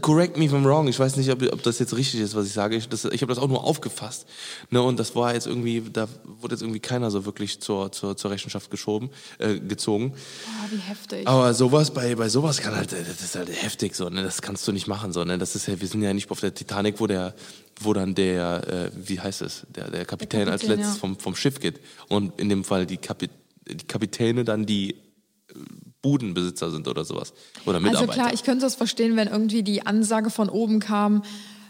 Correct 0.00 0.36
me 0.38 0.44
if 0.46 0.52
I'm 0.52 0.64
wrong. 0.64 0.86
Ich 0.88 0.98
weiß 0.98 1.16
nicht, 1.16 1.30
ob, 1.30 1.42
ob 1.52 1.62
das 1.62 1.78
jetzt 1.78 1.94
richtig 1.96 2.20
ist, 2.20 2.34
was 2.34 2.46
ich 2.46 2.52
sage. 2.52 2.76
Ich, 2.76 2.88
das- 2.88 3.04
ich 3.04 3.20
habe 3.22 3.34
das 3.34 3.42
auch 3.42 3.48
nur 3.48 3.64
aufgefasst. 3.64 4.26
Ne, 4.70 4.80
und 4.80 4.98
das 4.98 5.14
war 5.16 5.34
jetzt 5.34 5.46
irgendwie, 5.46 5.82
da 5.92 6.08
wurde 6.24 6.54
jetzt 6.54 6.62
irgendwie 6.62 6.80
keiner 6.80 7.10
so 7.10 7.24
wirklich 7.26 7.60
zur, 7.60 7.90
zur, 7.92 8.16
zur 8.16 8.30
Rechenschaft 8.30 8.70
geschoben, 8.70 9.10
äh, 9.38 9.58
gezogen. 9.58 10.12
Boah, 10.12 10.70
wie 10.70 10.76
heftig. 10.80 11.26
Aber 11.26 11.52
sowas, 11.54 11.90
bei, 11.92 12.14
bei 12.14 12.28
sowas 12.28 12.60
kann 12.62 12.74
halt, 12.76 12.92
das 12.92 13.20
ist 13.20 13.34
halt 13.34 13.50
heftig 13.50 13.94
so, 13.96 14.08
ne? 14.08 14.22
Das 14.22 14.40
kannst 14.42 14.66
du 14.68 14.72
nicht 14.72 14.86
machen, 14.86 15.12
so, 15.12 15.24
ne? 15.24 15.36
Das 15.38 15.54
ist 15.56 15.66
ja, 15.66 15.78
wir 15.80 15.88
sind 15.88 16.02
ja 16.02 16.14
nicht 16.14 16.30
auf 16.30 16.40
der 16.40 16.54
Titanic, 16.54 17.00
wo 17.00 17.06
der, 17.08 17.34
wo 17.80 17.92
dann 17.92 18.14
der, 18.14 18.66
äh, 18.68 18.90
wie 18.94 19.20
heißt 19.20 19.42
es, 19.42 19.66
der, 19.74 19.90
der 19.90 20.04
Kapitän, 20.06 20.44
Der 20.44 20.52
als 20.52 20.62
Kapitän, 20.62 20.78
letztes 20.78 20.94
ja. 20.96 21.00
vom, 21.00 21.18
vom 21.18 21.34
Schiff 21.34 21.58
geht. 21.58 21.80
Und 22.08 22.40
in 22.40 22.48
dem 22.48 22.64
Fall 22.64 22.86
die, 22.86 22.96
Kapi 22.96 23.28
die 23.68 23.86
Kapitäne 23.86 24.44
dann 24.44 24.64
die 24.64 24.94
äh, 24.94 25.54
Budenbesitzer 26.02 26.70
sind 26.70 26.86
oder 26.88 27.04
sowas. 27.04 27.32
Oder 27.66 27.76
Also 27.78 27.86
Mitarbeiter. 27.88 28.12
klar, 28.12 28.32
ich 28.32 28.44
könnte 28.44 28.64
das 28.64 28.74
verstehen, 28.74 29.16
wenn 29.16 29.28
irgendwie 29.28 29.62
die 29.62 29.86
Ansage 29.86 30.30
von 30.30 30.48
oben 30.48 30.78
kam, 30.80 31.22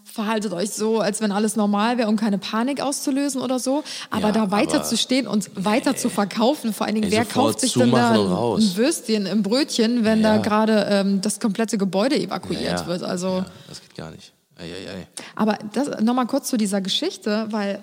verhaltet 0.04 0.52
euch 0.52 0.70
so, 0.70 1.00
als 1.00 1.20
wenn 1.20 1.32
alles 1.32 1.54
normal 1.56 1.98
wäre, 1.98 2.08
um 2.08 2.16
keine 2.16 2.38
Panik 2.38 2.80
auszulösen 2.80 3.40
oder 3.42 3.58
so. 3.58 3.84
Aber 4.10 4.28
Ja, 4.28 4.32
da 4.32 4.50
weiter 4.50 4.76
aber- 4.76 4.84
zu 4.84 4.96
stehen 4.96 5.26
und 5.26 5.50
weiter 5.54 5.96
zu 5.96 6.08
verkaufen, 6.08 6.72
vor 6.72 6.86
allen 6.86 6.94
Dingen, 6.94 7.06
Ey, 7.06 7.12
wer 7.12 7.24
kauft 7.26 7.60
sich 7.60 7.74
denn 7.74 7.90
da 7.90 8.12
ein 8.12 8.76
Würstchen 8.76 9.26
im 9.26 9.42
Brötchen, 9.42 10.04
wenn 10.04 10.20
Ja. 10.22 10.36
da 10.36 10.42
gerade 10.42 10.86
ähm, 10.90 11.20
das 11.20 11.40
komplette 11.40 11.76
Gebäude 11.78 12.18
evakuiert 12.18 12.80
ja, 12.80 12.86
wird? 12.86 13.02
Also, 13.02 13.44
das 13.68 13.80
geht 13.80 13.94
gar 13.94 14.10
nicht. 14.10 14.32
Ei, 14.56 14.64
ei, 14.64 14.90
ei. 15.02 15.06
aber 15.36 15.58
das 15.72 16.00
nochmal 16.00 16.26
kurz 16.26 16.48
zu 16.48 16.56
dieser 16.56 16.80
Geschichte, 16.80 17.46
weil 17.50 17.78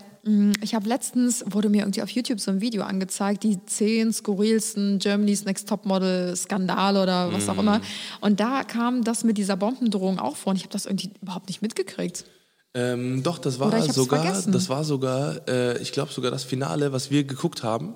Ich 0.61 0.73
habe 0.73 0.89
letztens, 0.89 1.43
wurde 1.47 1.69
mir 1.69 1.81
irgendwie 1.83 2.01
auf 2.01 2.09
YouTube 2.09 2.39
so 2.39 2.49
ein 2.49 2.59
Video 2.59 2.81
angezeigt, 2.83 3.43
die 3.43 3.63
zehn 3.65 4.11
skurrilsten 4.11 4.97
Germany's 4.97 5.45
Next 5.45 5.69
Topmodel 5.69 6.35
Skandale 6.35 7.03
oder 7.03 7.31
was 7.31 7.43
Mhm. 7.43 7.49
auch 7.51 7.57
immer. 7.59 7.81
Und 8.21 8.39
da 8.39 8.63
kam 8.63 9.03
das 9.03 9.23
mit 9.23 9.37
dieser 9.37 9.55
Bombendrohung 9.55 10.17
auch 10.17 10.35
vor 10.35 10.49
und 10.51 10.55
ich 10.57 10.63
habe 10.63 10.73
das 10.73 10.87
irgendwie 10.87 11.11
überhaupt 11.21 11.47
nicht 11.47 11.61
mitgekriegt. 11.61 12.25
Ähm, 12.73 13.21
doch, 13.21 13.37
das 13.37 13.59
war 13.59 13.69
sogar, 13.83 14.23
vergessen. 14.23 14.51
das 14.51 14.67
war 14.67 14.83
sogar, 14.83 15.47
äh, 15.47 15.77
ich 15.79 15.91
glaube 15.91 16.11
sogar 16.11 16.31
das 16.31 16.43
Finale, 16.43 16.91
was 16.91 17.11
wir 17.11 17.23
geguckt 17.23 17.61
haben, 17.61 17.93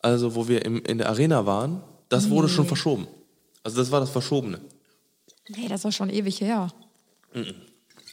also 0.00 0.34
wo 0.34 0.48
wir 0.48 0.66
im, 0.66 0.84
in 0.84 0.98
der 0.98 1.08
Arena 1.08 1.46
waren, 1.46 1.82
das 2.10 2.28
wurde 2.28 2.50
schon 2.50 2.66
verschoben. 2.66 3.08
Also 3.62 3.78
das 3.78 3.90
war 3.90 4.00
das 4.00 4.10
Verschobene. 4.10 4.60
Nee, 5.48 5.66
das 5.68 5.82
war 5.84 5.92
schon 5.92 6.10
ewig 6.10 6.42
her. 6.42 6.68
Mhm. 7.32 7.54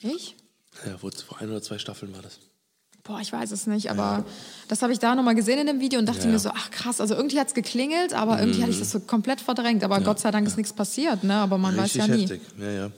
Ich? 0.02 0.36
Ja, 0.86 0.96
wo 1.02 1.10
vor 1.12 1.40
ein 1.42 1.50
oder 1.50 1.62
zwei 1.62 1.78
Staffeln 1.78 2.14
war 2.14 2.22
das. 2.22 2.40
Boah, 3.06 3.20
ich 3.22 3.32
weiß 3.32 3.52
es 3.52 3.68
nicht, 3.68 3.92
aber 3.92 4.26
das 4.68 4.82
habe 4.82 4.92
ich 4.92 4.98
da 4.98 5.14
nochmal 5.14 5.36
gesehen 5.36 5.60
in 5.60 5.68
dem 5.68 5.80
Video 5.80 6.00
und 6.00 6.08
dachte 6.08 6.22
Ja. 6.22 6.26
Mhm. 6.26 6.32
mir 6.34 6.40
so, 6.40 6.50
ach 6.54 6.72
krass, 6.72 7.00
also 7.00 7.14
irgendwie 7.14 7.40
hat 7.40 7.48
es 7.50 7.54
geklingelt, 7.54 8.14
aber 8.14 8.40
irgendwie 8.40 8.62
hatte 8.64 8.72
ich 8.72 8.80
das 8.80 8.90
so 8.92 9.00
komplett 9.00 9.42
verdrängt. 9.42 9.84
Aber 9.84 10.02
Gott 10.02 10.20
sei 10.20 10.32
Dank 10.32 10.48
ist 10.48 10.58
nichts 10.58 10.74
passiert, 10.74 11.24
ne? 11.24 11.36
Aber 11.36 11.60
man 11.60 11.80
Richtig 11.80 12.02
weiß 12.02 12.08
ja 12.08 12.16
nie. 12.16 12.22
heftig. 12.24 12.42
Ja, 12.60 12.72
ja. 12.72 12.92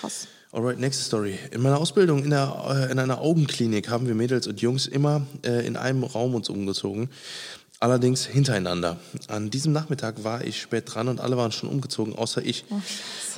Krass. 0.00 0.28
Alright, 0.52 0.78
nächste 0.78 1.02
Story. 1.02 1.38
In 1.50 1.62
meiner 1.62 1.78
Ausbildung 1.78 2.24
in, 2.24 2.30
der, 2.30 2.88
äh, 2.88 2.92
in 2.92 2.98
einer 2.98 3.20
Augenklinik 3.20 3.88
haben 3.88 4.06
wir 4.06 4.14
Mädels 4.14 4.46
und 4.46 4.60
Jungs 4.60 4.86
immer 4.86 5.26
äh, 5.44 5.66
in 5.66 5.76
einem 5.76 6.04
Raum 6.04 6.34
uns 6.34 6.48
umgezogen. 6.50 7.08
Allerdings 7.80 8.26
hintereinander. 8.26 8.98
An 9.28 9.50
diesem 9.50 9.72
Nachmittag 9.72 10.24
war 10.24 10.44
ich 10.44 10.60
spät 10.60 10.84
dran 10.92 11.08
und 11.08 11.20
alle 11.20 11.36
waren 11.36 11.52
schon 11.52 11.68
umgezogen, 11.68 12.14
außer 12.16 12.42
ich. 12.44 12.64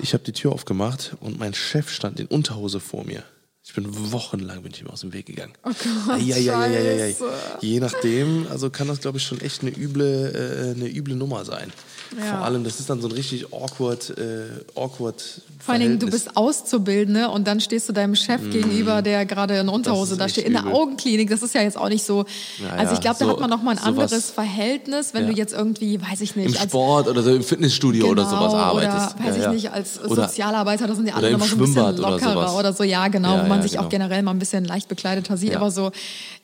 ich 0.01 0.13
habe 0.15 0.25
die 0.25 0.33
Tür 0.33 0.53
aufgemacht 0.53 1.13
und 1.21 1.39
mein 1.39 1.53
Chef 1.53 1.91
stand 1.91 2.19
in 2.21 2.27
Unterhose 2.27 2.81
vor 2.81 3.05
mir. 3.05 3.23
Ich 3.71 3.77
bin 3.77 3.87
wochenlang 4.11 4.63
bin 4.63 4.73
ich 4.73 4.81
ihm 4.81 4.89
aus 4.89 5.03
dem 5.03 5.13
Weg 5.13 5.27
gegangen. 5.27 5.53
Oh 5.63 5.69
Gott, 5.69 6.17
Eieieiei. 6.19 7.15
Je 7.61 7.79
nachdem, 7.79 8.49
also 8.51 8.69
kann 8.69 8.89
das 8.89 9.01
glaube 9.01 9.19
ich 9.19 9.25
schon 9.25 9.41
echt 9.41 9.63
eine 9.63 9.71
üble, 9.71 10.75
äh, 10.75 10.75
eine 10.75 10.89
üble 10.89 11.15
Nummer 11.15 11.45
sein. 11.45 11.73
Ja. 12.19 12.37
Vor 12.39 12.45
allem, 12.45 12.65
das 12.65 12.81
ist 12.81 12.91
dann 12.91 13.01
so 13.01 13.09
ein 13.09 13.13
richtig 13.13 13.53
awkward, 13.53 14.11
äh, 14.19 14.47
awkward 14.75 15.23
Vor 15.61 15.75
allen 15.75 15.83
Dingen, 15.83 15.99
du 16.01 16.07
bist 16.11 16.37
Auszubildende 16.37 17.29
und 17.29 17.47
dann 17.47 17.61
stehst 17.61 17.89
du 17.89 17.93
deinem 17.93 18.17
Chef 18.17 18.41
gegenüber, 18.51 19.01
der 19.03 19.25
gerade 19.27 19.59
in 19.59 19.69
Unterhose 19.69 20.17
da 20.17 20.29
steht, 20.29 20.45
in 20.47 20.55
der. 20.55 20.67
Augenklinik. 20.67 21.31
Das 21.31 21.43
ist 21.43 21.55
ja 21.55 21.63
jetzt 21.63 21.77
auch 21.79 21.89
nicht 21.89 22.05
so. 22.05 22.25
Ja, 22.59 22.71
also 22.77 22.95
ich 22.95 23.01
glaube, 23.01 23.17
da 23.19 23.25
so- 23.27 23.31
hat 23.33 23.41
man 23.41 23.49
noch 23.51 23.63
mal 23.63 23.73
ein 23.73 23.77
sowas- 23.79 23.89
anderes 23.89 24.31
Verhältnis, 24.31 25.15
wenn 25.15 25.25
Ja. 25.27 25.31
du 25.31 25.37
jetzt 25.37 25.53
irgendwie, 25.53 26.01
weiß 26.01 26.21
ich 26.21 26.35
nicht, 26.37 26.55
Im 26.55 26.61
als 26.61 26.71
Sport 26.71 27.09
oder 27.09 27.23
so 27.23 27.33
im 27.35 27.43
Fitnessstudio 27.43 28.07
oder 28.09 28.25
Genau, 28.25 28.37
sowas 28.39 28.55
arbeitest. 28.55 29.17
Oder 29.17 29.25
weiß 29.29 29.37
Ja, 29.37 29.43
ich 29.47 29.55
nicht, 29.63 29.73
als 29.73 30.01
Oder- 30.05 30.27
Sozialarbeiter, 30.29 30.87
das 30.87 30.97
sind 30.97 31.07
oder 31.07 31.17
alle 31.17 31.27
im 31.29 31.33
nochmal 31.35 31.49
so 31.49 31.57
ein 31.57 31.59
bisschen 31.61 31.83
oder 31.83 31.93
lockerer 32.11 32.33
sowas. 32.33 32.55
oder 32.55 32.73
so, 32.73 32.83
ja, 32.85 33.09
genau, 33.09 33.43
wo 33.45 33.49
man 33.49 33.63
sich 33.63 33.73
genau. 33.73 33.85
auch 33.85 33.89
generell 33.89 34.23
mal 34.23 34.33
ein 34.33 34.39
bisschen 34.39 34.65
leicht 34.65 34.89
bekleidet 34.89 35.29
sieht. 35.39 35.55
Aber 35.57 35.71
so 35.71 35.93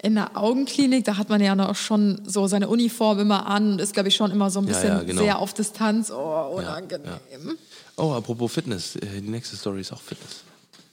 in 0.03 0.15
der 0.15 0.37
Augenklinik, 0.37 1.05
da 1.05 1.17
hat 1.17 1.29
man 1.29 1.41
ja 1.41 1.55
noch 1.57 1.75
schon 1.75 2.21
so 2.25 2.47
seine 2.47 2.69
Uniform 2.69 3.19
immer 3.19 3.47
an 3.47 3.73
und 3.73 3.81
ist, 3.81 3.95
glaube 3.95 4.09
ich, 4.09 4.15
schon 4.17 4.31
immer 4.31 4.51
so 4.51 4.61
ein 4.61 4.67
bisschen 4.67 5.07
genau. 5.07 5.23
sehr 5.23 5.39
auf 5.41 5.55
Distanz. 5.59 6.11
Oh, 6.11 6.57
unangenehm. 6.57 7.59
Oh, 7.97 8.13
apropos 8.13 8.53
Fitness. 8.53 8.97
äh, 8.97 9.21
Die 9.21 9.29
nächste 9.31 9.57
Story 9.57 9.81
ist 9.81 9.93
auch 9.93 10.01
Fitness. 10.01 10.43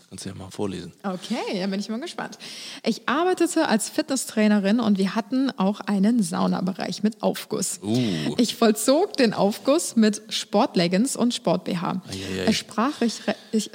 Kannst 0.10 0.26
du 0.26 0.30
ja 0.30 0.36
mal 0.36 0.52
vorlesen. 0.52 0.94
Okay, 1.02 1.38
dann 1.56 1.72
bin 1.72 1.80
ich 1.80 1.90
mal 1.90 2.00
gespannt. 2.00 2.38
Ich 2.86 3.10
arbeitete 3.10 3.68
als 3.68 3.90
Fitnesstrainerin 3.90 4.80
und 4.80 5.00
wir 5.00 5.16
hatten 5.16 5.50
auch 5.58 5.80
einen 5.80 6.22
Saunabereich 6.22 7.02
mit 7.02 7.24
Aufguss. 7.24 7.80
Uh. 7.82 8.36
Ich 8.38 8.56
vollzog 8.56 9.18
den 9.18 9.34
Aufguss 9.34 9.96
mit 9.96 10.22
Sportleggings 10.30 11.16
und 11.16 11.34
Sport-BH. 11.34 12.04
Sprach 12.52 13.02
ich, 13.02 13.22
ich, 13.52 13.72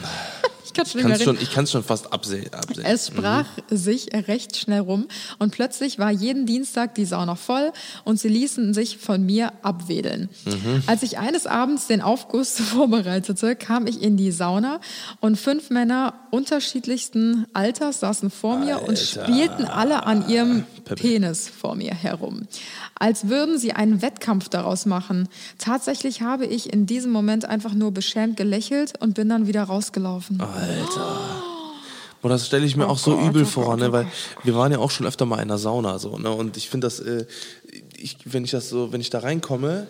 ich 0.72 0.76
kann 0.76 0.86
schon 0.86 1.00
Ich 1.12 1.22
schon, 1.22 1.36
reden. 1.36 1.42
ich 1.42 1.52
kann's 1.52 1.70
schon 1.70 1.84
fast 1.84 2.12
absehen. 2.12 2.52
absehen. 2.54 2.84
Es 2.84 3.08
sprach 3.08 3.46
sich 3.70 4.08
recht 4.28 4.56
schnell 4.56 4.80
rum 4.80 5.06
und 5.38 5.52
plötzlich 5.52 5.98
war 5.98 6.10
jeden 6.10 6.46
Dienstag 6.46 6.94
die 6.94 7.04
Sauna 7.04 7.34
voll 7.34 7.72
und 8.04 8.18
sie 8.18 8.28
ließen 8.28 8.74
sich 8.74 8.98
von 8.98 9.24
mir 9.24 9.52
abwedeln. 9.62 10.28
Als 10.86 11.02
ich 11.02 11.18
eines 11.18 11.46
Abends 11.46 11.86
den 11.86 12.00
Aufguss 12.00 12.56
vorbereitete, 12.60 13.56
kam 13.56 13.86
ich 13.86 14.02
in 14.02 14.16
die 14.16 14.32
Sauna 14.32 14.80
und 15.20 15.36
fünf 15.38 15.70
Männer 15.70 16.14
unterschiedlichsten 16.30 17.46
Alters 17.52 18.00
saßen 18.00 18.30
vor 18.30 18.56
mir 18.58 18.82
und 18.82 18.98
spielten 18.98 19.64
alle 19.64 20.04
an 20.06 20.28
ihrem 20.28 20.64
Pepe. 20.84 21.02
Penis 21.02 21.48
vor 21.48 21.74
mir 21.74 21.94
herum. 21.94 22.46
Als 22.98 23.28
würden 23.28 23.58
sie 23.58 23.72
einen 23.72 24.00
Wettkampf 24.02 24.48
daraus 24.48 24.86
machen. 24.86 25.28
Tatsächlich 25.58 26.22
habe 26.22 26.46
ich 26.46 26.72
in 26.72 26.86
diesem 26.86 27.10
Moment 27.12 27.44
einfach 27.44 27.74
nur 27.74 27.92
beschämt 27.92 28.36
gelächelt 28.36 28.94
und 29.00 29.14
bin 29.14 29.28
dann 29.28 29.46
wieder 29.46 29.64
rausgelaufen. 29.64 30.40
Alter. 30.40 30.61
Boah, 32.22 32.28
das 32.28 32.46
stelle 32.46 32.64
ich 32.64 32.76
mir 32.76 32.86
Oh 32.86 32.90
auch 32.90 32.98
so 32.98 33.16
Gott, 33.16 33.30
übel 33.30 33.42
oh 33.42 33.46
vor, 33.46 33.64
Gott, 33.64 33.80
ne, 33.80 33.88
oh 33.88 33.92
weil 33.92 34.06
wir 34.44 34.54
waren 34.54 34.70
ja 34.70 34.78
auch 34.78 34.92
schon 34.92 35.06
öfter 35.06 35.26
mal 35.26 35.40
in 35.42 35.48
der 35.48 35.58
Sauna 35.58 35.98
so, 35.98 36.18
ne, 36.18 36.30
und 36.30 36.56
ich 36.56 36.68
finde 36.68 36.86
das, 36.86 37.00
äh, 37.00 37.26
ich, 37.96 38.16
wenn 38.24 38.44
ich 38.44 38.52
das 38.52 38.68
so, 38.68 38.92
wenn 38.92 39.00
ich 39.00 39.10
da 39.10 39.18
reinkomme, 39.18 39.88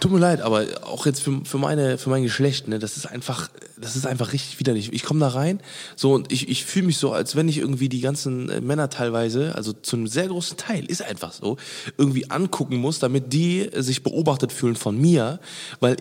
tut 0.00 0.12
mir 0.12 0.18
leid, 0.18 0.40
aber 0.40 0.64
auch 0.82 1.06
jetzt 1.06 1.20
für, 1.20 1.44
für 1.44 1.58
meine, 1.58 1.98
für 1.98 2.10
mein 2.10 2.22
Geschlecht, 2.22 2.68
ne, 2.68 2.78
das 2.78 2.96
ist 2.96 3.06
einfach, 3.06 3.50
das 3.78 3.94
ist 3.94 4.06
einfach 4.06 4.32
richtig 4.32 4.58
widerlich. 4.58 4.92
Ich 4.92 5.02
komme 5.02 5.20
da 5.20 5.28
rein, 5.28 5.60
so 5.96 6.14
und 6.14 6.32
ich, 6.32 6.48
ich 6.48 6.64
fühle 6.64 6.86
mich 6.86 6.98
so, 6.98 7.12
als 7.12 7.36
wenn 7.36 7.48
ich 7.48 7.58
irgendwie 7.58 7.88
die 7.88 8.00
ganzen 8.00 8.48
äh, 8.48 8.60
Männer 8.60 8.88
teilweise, 8.88 9.54
also 9.54 9.72
zu 9.72 9.96
einem 9.96 10.06
sehr 10.06 10.28
großen 10.28 10.56
Teil, 10.56 10.84
ist 10.86 11.02
einfach 11.02 11.32
so, 11.32 11.58
irgendwie 11.96 12.30
angucken 12.30 12.76
muss, 12.76 13.00
damit 13.00 13.32
die 13.32 13.60
äh, 13.60 13.82
sich 13.82 14.02
beobachtet 14.02 14.52
fühlen 14.52 14.76
von 14.76 14.98
mir, 14.98 15.40
weil 15.80 15.96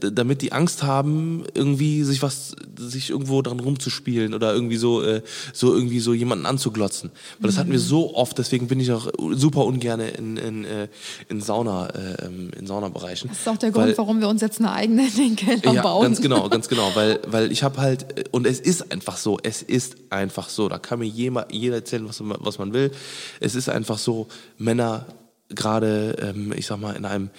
damit 0.00 0.42
die 0.42 0.52
Angst 0.52 0.82
haben, 0.82 1.44
irgendwie 1.54 2.02
sich 2.04 2.22
was, 2.22 2.54
sich 2.78 3.10
irgendwo 3.10 3.42
dran 3.42 3.58
rumzuspielen 3.60 4.34
oder 4.34 4.54
irgendwie 4.54 4.76
so, 4.76 5.02
äh, 5.02 5.22
so 5.52 5.74
irgendwie 5.74 6.00
so 6.00 6.14
jemanden 6.14 6.46
anzuglotzen. 6.46 7.10
Weil 7.40 7.50
das 7.50 7.58
hatten 7.58 7.72
wir 7.72 7.78
so 7.80 8.14
oft, 8.14 8.38
deswegen 8.38 8.68
bin 8.68 8.80
ich 8.80 8.92
auch 8.92 9.08
super 9.32 9.64
ungern 9.64 10.00
in, 10.00 10.36
in, 10.36 10.64
äh, 10.64 10.88
in 11.28 11.40
Sauna, 11.40 11.88
äh, 11.88 12.26
ähm, 12.26 12.50
in 12.58 12.66
Saunabereichen. 12.66 13.28
Das 13.30 13.40
ist 13.40 13.48
auch 13.48 13.56
der 13.56 13.74
Weil- 13.74 13.86
Grund, 13.86 13.98
warum 13.98 14.20
wir 14.20 14.28
uns 14.28 14.40
jetzt 14.42 14.58
eine 14.60 14.72
eigene 14.72 15.06
Keller 15.36 15.72
ja, 15.74 15.82
bauen. 15.82 16.02
ganz 16.02 16.20
genau, 16.20 16.48
ganz 16.48 16.68
genau, 16.68 16.90
weil, 16.94 17.20
weil 17.26 17.50
ich 17.52 17.62
habe 17.62 17.78
halt, 17.80 18.28
und 18.32 18.46
es 18.46 18.60
ist 18.60 18.92
einfach 18.92 19.16
so, 19.16 19.38
es 19.42 19.62
ist 19.62 19.96
einfach 20.10 20.48
so, 20.48 20.68
da 20.68 20.78
kann 20.78 20.98
mir 21.00 21.06
jeder, 21.06 21.46
jeder 21.50 21.76
erzählen, 21.76 22.08
was, 22.08 22.20
man- 22.20 22.38
was 22.40 22.58
man 22.58 22.72
will. 22.72 22.92
Es 23.40 23.54
ist 23.54 23.68
einfach 23.68 23.98
so, 23.98 24.28
Männer 24.58 25.06
gerade, 25.48 26.16
ähm, 26.20 26.52
ich 26.56 26.66
sag 26.66 26.80
mal, 26.80 26.96
in 26.96 27.04
einem 27.04 27.30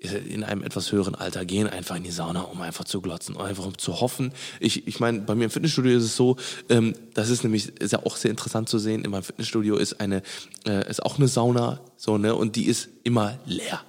in 0.00 0.44
einem 0.44 0.62
etwas 0.62 0.92
höheren 0.92 1.14
Alter 1.14 1.44
gehen 1.44 1.68
einfach 1.68 1.94
in 1.96 2.02
die 2.02 2.10
Sauna, 2.10 2.40
um 2.42 2.60
einfach 2.62 2.84
zu 2.84 3.00
glotzen, 3.02 3.36
um 3.36 3.42
einfach 3.42 3.66
um 3.66 3.76
zu 3.76 4.00
hoffen. 4.00 4.32
Ich, 4.58 4.86
ich 4.88 4.98
meine, 4.98 5.20
bei 5.20 5.34
mir 5.34 5.44
im 5.44 5.50
Fitnessstudio 5.50 5.96
ist 5.98 6.04
es 6.04 6.16
so, 6.16 6.36
ähm, 6.70 6.94
das 7.14 7.28
ist 7.28 7.42
nämlich 7.44 7.78
ist 7.80 7.92
ja 7.92 8.00
auch 8.04 8.16
sehr 8.16 8.30
interessant 8.30 8.68
zu 8.68 8.78
sehen. 8.78 9.04
In 9.04 9.10
meinem 9.10 9.22
Fitnessstudio 9.24 9.76
ist 9.76 10.00
eine 10.00 10.22
äh, 10.66 10.88
ist 10.88 11.04
auch 11.04 11.18
eine 11.18 11.28
Sauna, 11.28 11.80
so 11.96 12.16
ne, 12.16 12.34
und 12.34 12.56
die 12.56 12.64
ist 12.64 12.88
immer 13.04 13.38
leer, 13.44 13.82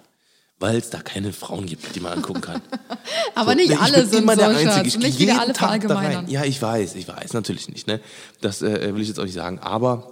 weil 0.59 0.75
es 0.77 0.89
da 0.89 1.01
keine 1.01 1.31
Frauen 1.31 1.65
gibt, 1.65 1.95
die 1.95 2.01
man 2.01 2.11
angucken 2.13 2.41
kann. 2.41 2.61
Aber 3.35 3.51
So, 3.51 3.57
nicht 3.57 3.71
ich 3.71 3.79
alle 3.79 4.05
sind 4.05 4.23
immer 4.23 4.33
so, 4.35 4.41
der 4.41 4.49
Einzige. 4.49 4.87
Ich 4.87 4.97
Nicht 4.97 5.19
wieder 5.19 5.39
alle 5.39 5.53
verallgemeinern. 5.53 6.25
rein. 6.25 6.27
Ja, 6.29 6.43
ich 6.43 6.61
weiß, 6.61 6.95
ich 6.95 7.07
weiß, 7.07 7.33
natürlich 7.33 7.69
nicht. 7.69 7.87
Ne? 7.87 8.01
Das 8.41 8.61
äh, 8.61 8.93
will 8.93 9.01
ich 9.01 9.07
jetzt 9.07 9.19
auch 9.19 9.23
nicht 9.23 9.33
sagen. 9.33 9.59
Aber 9.59 10.10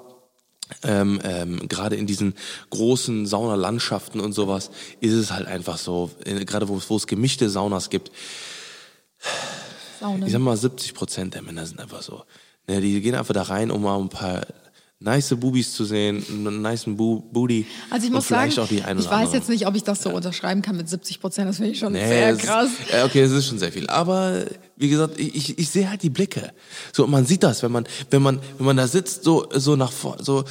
ähm, 0.83 1.19
ähm, 1.23 1.67
gerade 1.67 1.95
in 1.95 2.05
diesen 2.07 2.35
großen 2.69 3.25
Saunalandschaften 3.25 4.19
und 4.21 4.33
sowas 4.33 4.69
ist 5.01 5.13
es 5.13 5.31
halt 5.31 5.47
einfach 5.47 5.77
so, 5.77 6.11
äh, 6.25 6.45
gerade 6.45 6.67
wo, 6.67 6.77
es- 6.77 6.89
wo 6.89 6.95
es 6.95 7.07
gemischte 7.07 7.49
Saunas 7.49 7.89
gibt, 7.89 8.11
Saunen. 9.99 10.25
ich 10.25 10.31
sag 10.31 10.41
mal 10.41 10.55
70 10.57 10.93
Prozent 10.93 11.33
der 11.33 11.41
Männer 11.41 11.65
sind 11.65 11.79
einfach 11.79 12.01
so. 12.01 12.23
Ne, 12.67 12.81
die 12.81 13.01
gehen 13.01 13.15
einfach 13.15 13.33
da 13.33 13.43
rein, 13.43 13.71
um 13.71 13.81
mal 13.81 13.99
ein 13.99 14.09
paar 14.09 14.45
nice 14.99 15.35
Bubis 15.35 15.73
zu 15.73 15.85
sehen, 15.85 16.23
einen 16.29 16.61
nice 16.61 16.85
Bu 16.85 17.21
Booty 17.21 17.65
Also 17.89 18.07
ich 18.07 18.11
muss 18.11 18.27
sagen, 18.27 18.51
ich 18.51 18.59
weiß 18.59 18.85
andere. 18.85 19.33
jetzt 19.33 19.49
nicht, 19.49 19.65
ob 19.65 19.75
ich 19.75 19.83
das 19.83 20.03
so 20.03 20.09
unterschreiben 20.09 20.61
kann 20.61 20.75
mit 20.75 20.89
70 20.89 21.21
Prozent. 21.21 21.47
Das 21.47 21.57
finde 21.57 21.71
ich 21.71 21.79
schon 21.79 21.93
Nee, 21.93 22.07
sehr 22.07 22.35
krass. 22.35 22.67
Ist, 22.67 22.93
äh, 22.93 23.03
okay, 23.03 23.21
es 23.21 23.31
ist 23.31 23.47
schon 23.47 23.59
sehr 23.59 23.71
viel. 23.71 23.87
Aber 23.87 24.43
wie 24.75 24.89
gesagt, 24.89 25.17
ich, 25.17 25.57
ich, 25.57 25.69
sehe 25.69 25.89
halt 25.89 26.03
die 26.03 26.09
Blicke. 26.09 26.51
So, 26.91 27.05
und 27.05 27.11
man 27.11 27.25
sieht 27.25 27.43
das, 27.43 27.63
wenn 27.63 27.71
man, 27.71 27.87
wenn 28.09 28.21
man, 28.21 28.39
wenn 28.57 28.65
man 28.65 28.77
da 28.77 28.87
sitzt, 28.87 29.23
so, 29.23 29.47
so 29.53 29.75
nach 29.75 29.91
vorne, 29.91 30.23
so, 30.23 30.43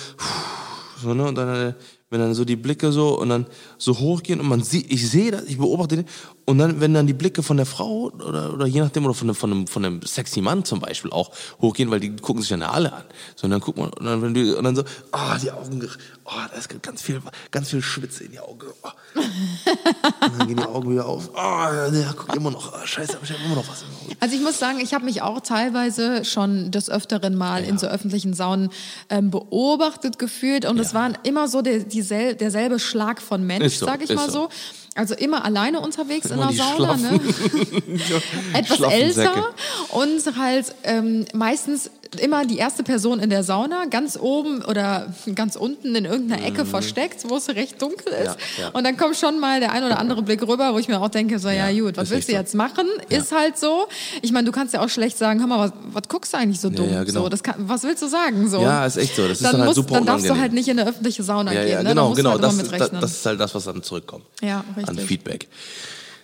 so, 1.02 1.12
ne, 1.12 1.24
und 1.24 1.34
dann, 1.34 1.68
äh, 1.70 1.74
wenn 2.10 2.20
dann 2.20 2.34
so 2.34 2.44
die 2.44 2.56
Blicke 2.56 2.90
so 2.90 3.18
und 3.18 3.28
dann 3.28 3.46
so 3.76 3.98
hochgehen 3.98 4.40
und 4.40 4.48
man 4.48 4.62
sieht, 4.62 4.90
ich 4.90 5.08
sehe 5.08 5.30
das, 5.30 5.44
ich 5.44 5.58
beobachte 5.58 5.96
den, 5.96 6.06
und 6.46 6.56
dann, 6.56 6.80
wenn 6.80 6.94
dann 6.94 7.06
die 7.06 7.12
Blicke 7.12 7.42
von 7.42 7.58
der 7.58 7.66
Frau 7.66 8.10
oder, 8.10 8.54
oder 8.54 8.66
je 8.66 8.80
nachdem, 8.80 9.04
oder 9.04 9.12
von 9.12 9.28
einem, 9.28 9.34
von 9.34 9.52
einem, 9.52 9.66
von 9.66 9.84
einem 9.84 10.02
sexy 10.02 10.40
Mann 10.40 10.64
zum 10.64 10.80
Beispiel 10.80 11.10
auch 11.10 11.30
hochgehen, 11.60 11.90
weil 11.90 12.00
die 12.00 12.16
gucken 12.16 12.40
sich 12.40 12.50
ja 12.50 12.58
alle 12.70 12.94
an. 12.94 13.04
So, 13.36 13.44
und 13.44 13.50
dann 13.50 13.60
guckt 13.60 13.76
man, 13.76 13.90
und 13.90 14.04
dann, 14.06 14.22
wenn 14.22 14.32
die, 14.32 14.54
und 14.54 14.64
dann 14.64 14.74
so, 14.74 14.82
ah, 15.12 15.36
die 15.36 15.50
Augen, 15.50 15.86
oh, 16.24 16.30
da 16.50 16.56
ist 16.56 16.82
ganz 16.82 17.02
viel, 17.02 17.20
ganz 17.50 17.68
viel 17.68 17.82
Schwitze 17.82 18.24
in 18.24 18.32
die 18.32 18.40
Augen. 18.40 18.66
Oh. 18.82 18.88
Und 19.14 20.38
dann 20.38 20.48
gehen 20.48 20.56
die 20.56 20.62
Augen 20.62 20.90
wieder 20.90 21.04
auf. 21.04 21.28
Oh, 21.34 21.90
der 21.92 22.14
guckt 22.16 22.34
immer 22.34 22.50
noch. 22.50 22.72
Oh, 22.72 22.86
scheiße, 22.86 23.18
ich 23.22 23.30
habe 23.30 23.44
immer 23.44 23.56
noch 23.56 23.68
was 23.68 23.82
im 23.82 23.88
Auge. 23.88 24.16
Also 24.20 24.34
ich 24.34 24.40
muss 24.40 24.58
sagen, 24.58 24.80
ich 24.80 24.94
habe 24.94 25.04
mich 25.04 25.20
auch 25.20 25.40
teilweise 25.40 26.24
schon 26.24 26.70
des 26.70 26.88
Öfteren 26.88 27.34
mal 27.34 27.62
in 27.62 27.76
so 27.76 27.86
öffentlichen 27.88 28.32
Saunen 28.32 28.70
ähm, 29.10 29.30
beobachtet 29.30 30.18
gefühlt 30.18 30.64
und 30.64 30.78
es 30.78 30.94
waren 30.94 31.18
immer 31.24 31.48
so 31.48 31.60
der, 31.60 31.80
diesel, 31.98 32.34
derselbe 32.34 32.78
Schlag 32.78 33.20
von 33.20 33.46
Mensch, 33.46 33.74
so, 33.74 33.86
sag 33.86 34.02
ich 34.02 34.14
mal 34.14 34.30
so. 34.30 34.42
so. 34.42 34.48
Also 34.94 35.14
immer 35.14 35.44
alleine 35.44 35.80
unterwegs 35.80 36.30
Immer 36.30 36.50
in 36.50 36.56
der 36.56 36.66
Sauna, 36.66 36.96
ne? 36.96 37.20
etwas 38.52 38.80
älter 38.80 39.54
und 39.90 40.36
halt 40.36 40.74
ähm, 40.82 41.24
meistens 41.32 41.90
immer 42.16 42.46
die 42.46 42.56
erste 42.58 42.82
Person 42.82 43.20
in 43.20 43.30
der 43.30 43.42
Sauna, 43.44 43.84
ganz 43.90 44.18
oben 44.20 44.62
oder 44.64 45.12
ganz 45.34 45.56
unten 45.56 45.94
in 45.94 46.04
irgendeiner 46.04 46.44
Ecke 46.44 46.64
versteckt, 46.64 47.24
wo 47.28 47.36
es 47.36 47.48
recht 47.50 47.80
dunkel 47.82 48.12
ist. 48.12 48.30
Mhm. 48.30 48.36
Ja, 48.58 48.62
ja. 48.64 48.68
Und 48.70 48.84
dann 48.84 48.96
kommt 48.96 49.16
schon 49.16 49.38
mal 49.40 49.60
der 49.60 49.72
ein 49.72 49.84
oder 49.84 49.98
andere 49.98 50.22
Blick 50.22 50.40
rüber, 50.46 50.72
wo 50.74 50.78
ich 50.78 50.88
mir 50.88 51.00
auch 51.00 51.08
denke, 51.08 51.38
so, 51.38 51.48
ja, 51.48 51.68
Ja, 51.68 51.80
gut, 51.84 51.96
was 51.96 52.10
willst 52.10 52.28
du 52.28 52.32
so. 52.32 52.38
jetzt 52.38 52.54
machen? 52.54 52.86
Ist 53.08 53.32
halt 53.32 53.58
so. 53.58 53.86
Ich 54.22 54.32
meine, 54.32 54.46
du 54.46 54.52
kannst 54.52 54.74
ja 54.74 54.80
auch 54.84 54.88
schlecht 54.88 55.18
sagen, 55.18 55.40
hör 55.40 55.46
mal, 55.46 55.58
was, 55.58 55.72
was 55.92 56.02
guckst 56.08 56.32
du 56.32 56.38
eigentlich 56.38 56.60
so 56.60 56.70
dumm? 56.70 56.88
genau. 56.88 57.04
so, 57.24 57.28
das 57.28 57.42
kann, 57.42 57.54
was 57.58 57.82
willst 57.82 58.02
du 58.02 58.08
sagen? 58.08 58.48
So. 58.48 58.60
Ja, 58.62 58.86
ist 58.86 58.96
echt 58.96 59.14
so. 59.14 59.28
Das 59.28 59.40
ist 59.40 59.44
dann 59.44 59.56
halt 59.56 59.64
musst- 59.66 59.76
super 59.76 59.94
Dann 59.94 60.06
darfst 60.06 60.28
du 60.28 60.36
halt 60.38 60.52
nicht 60.52 60.68
in 60.68 60.78
eine 60.78 60.88
öffentliche 60.88 61.22
Sauna 61.22 61.52
gehen. 61.52 61.68
ja, 61.68 61.82
ne? 61.82 61.90
Genau, 61.90 62.10
du 62.10 62.14
genau. 62.16 62.30
halt 62.32 62.42
Das 62.42 62.90
das, 62.90 63.10
ist 63.12 63.26
halt 63.26 63.38
das, 63.40 63.54
was 63.54 63.64
dann 63.64 63.82
zurückkommt. 63.82 64.24
Ja, 64.40 64.64
An 64.76 64.84
richtig. 64.84 65.06
Feedback. 65.06 65.48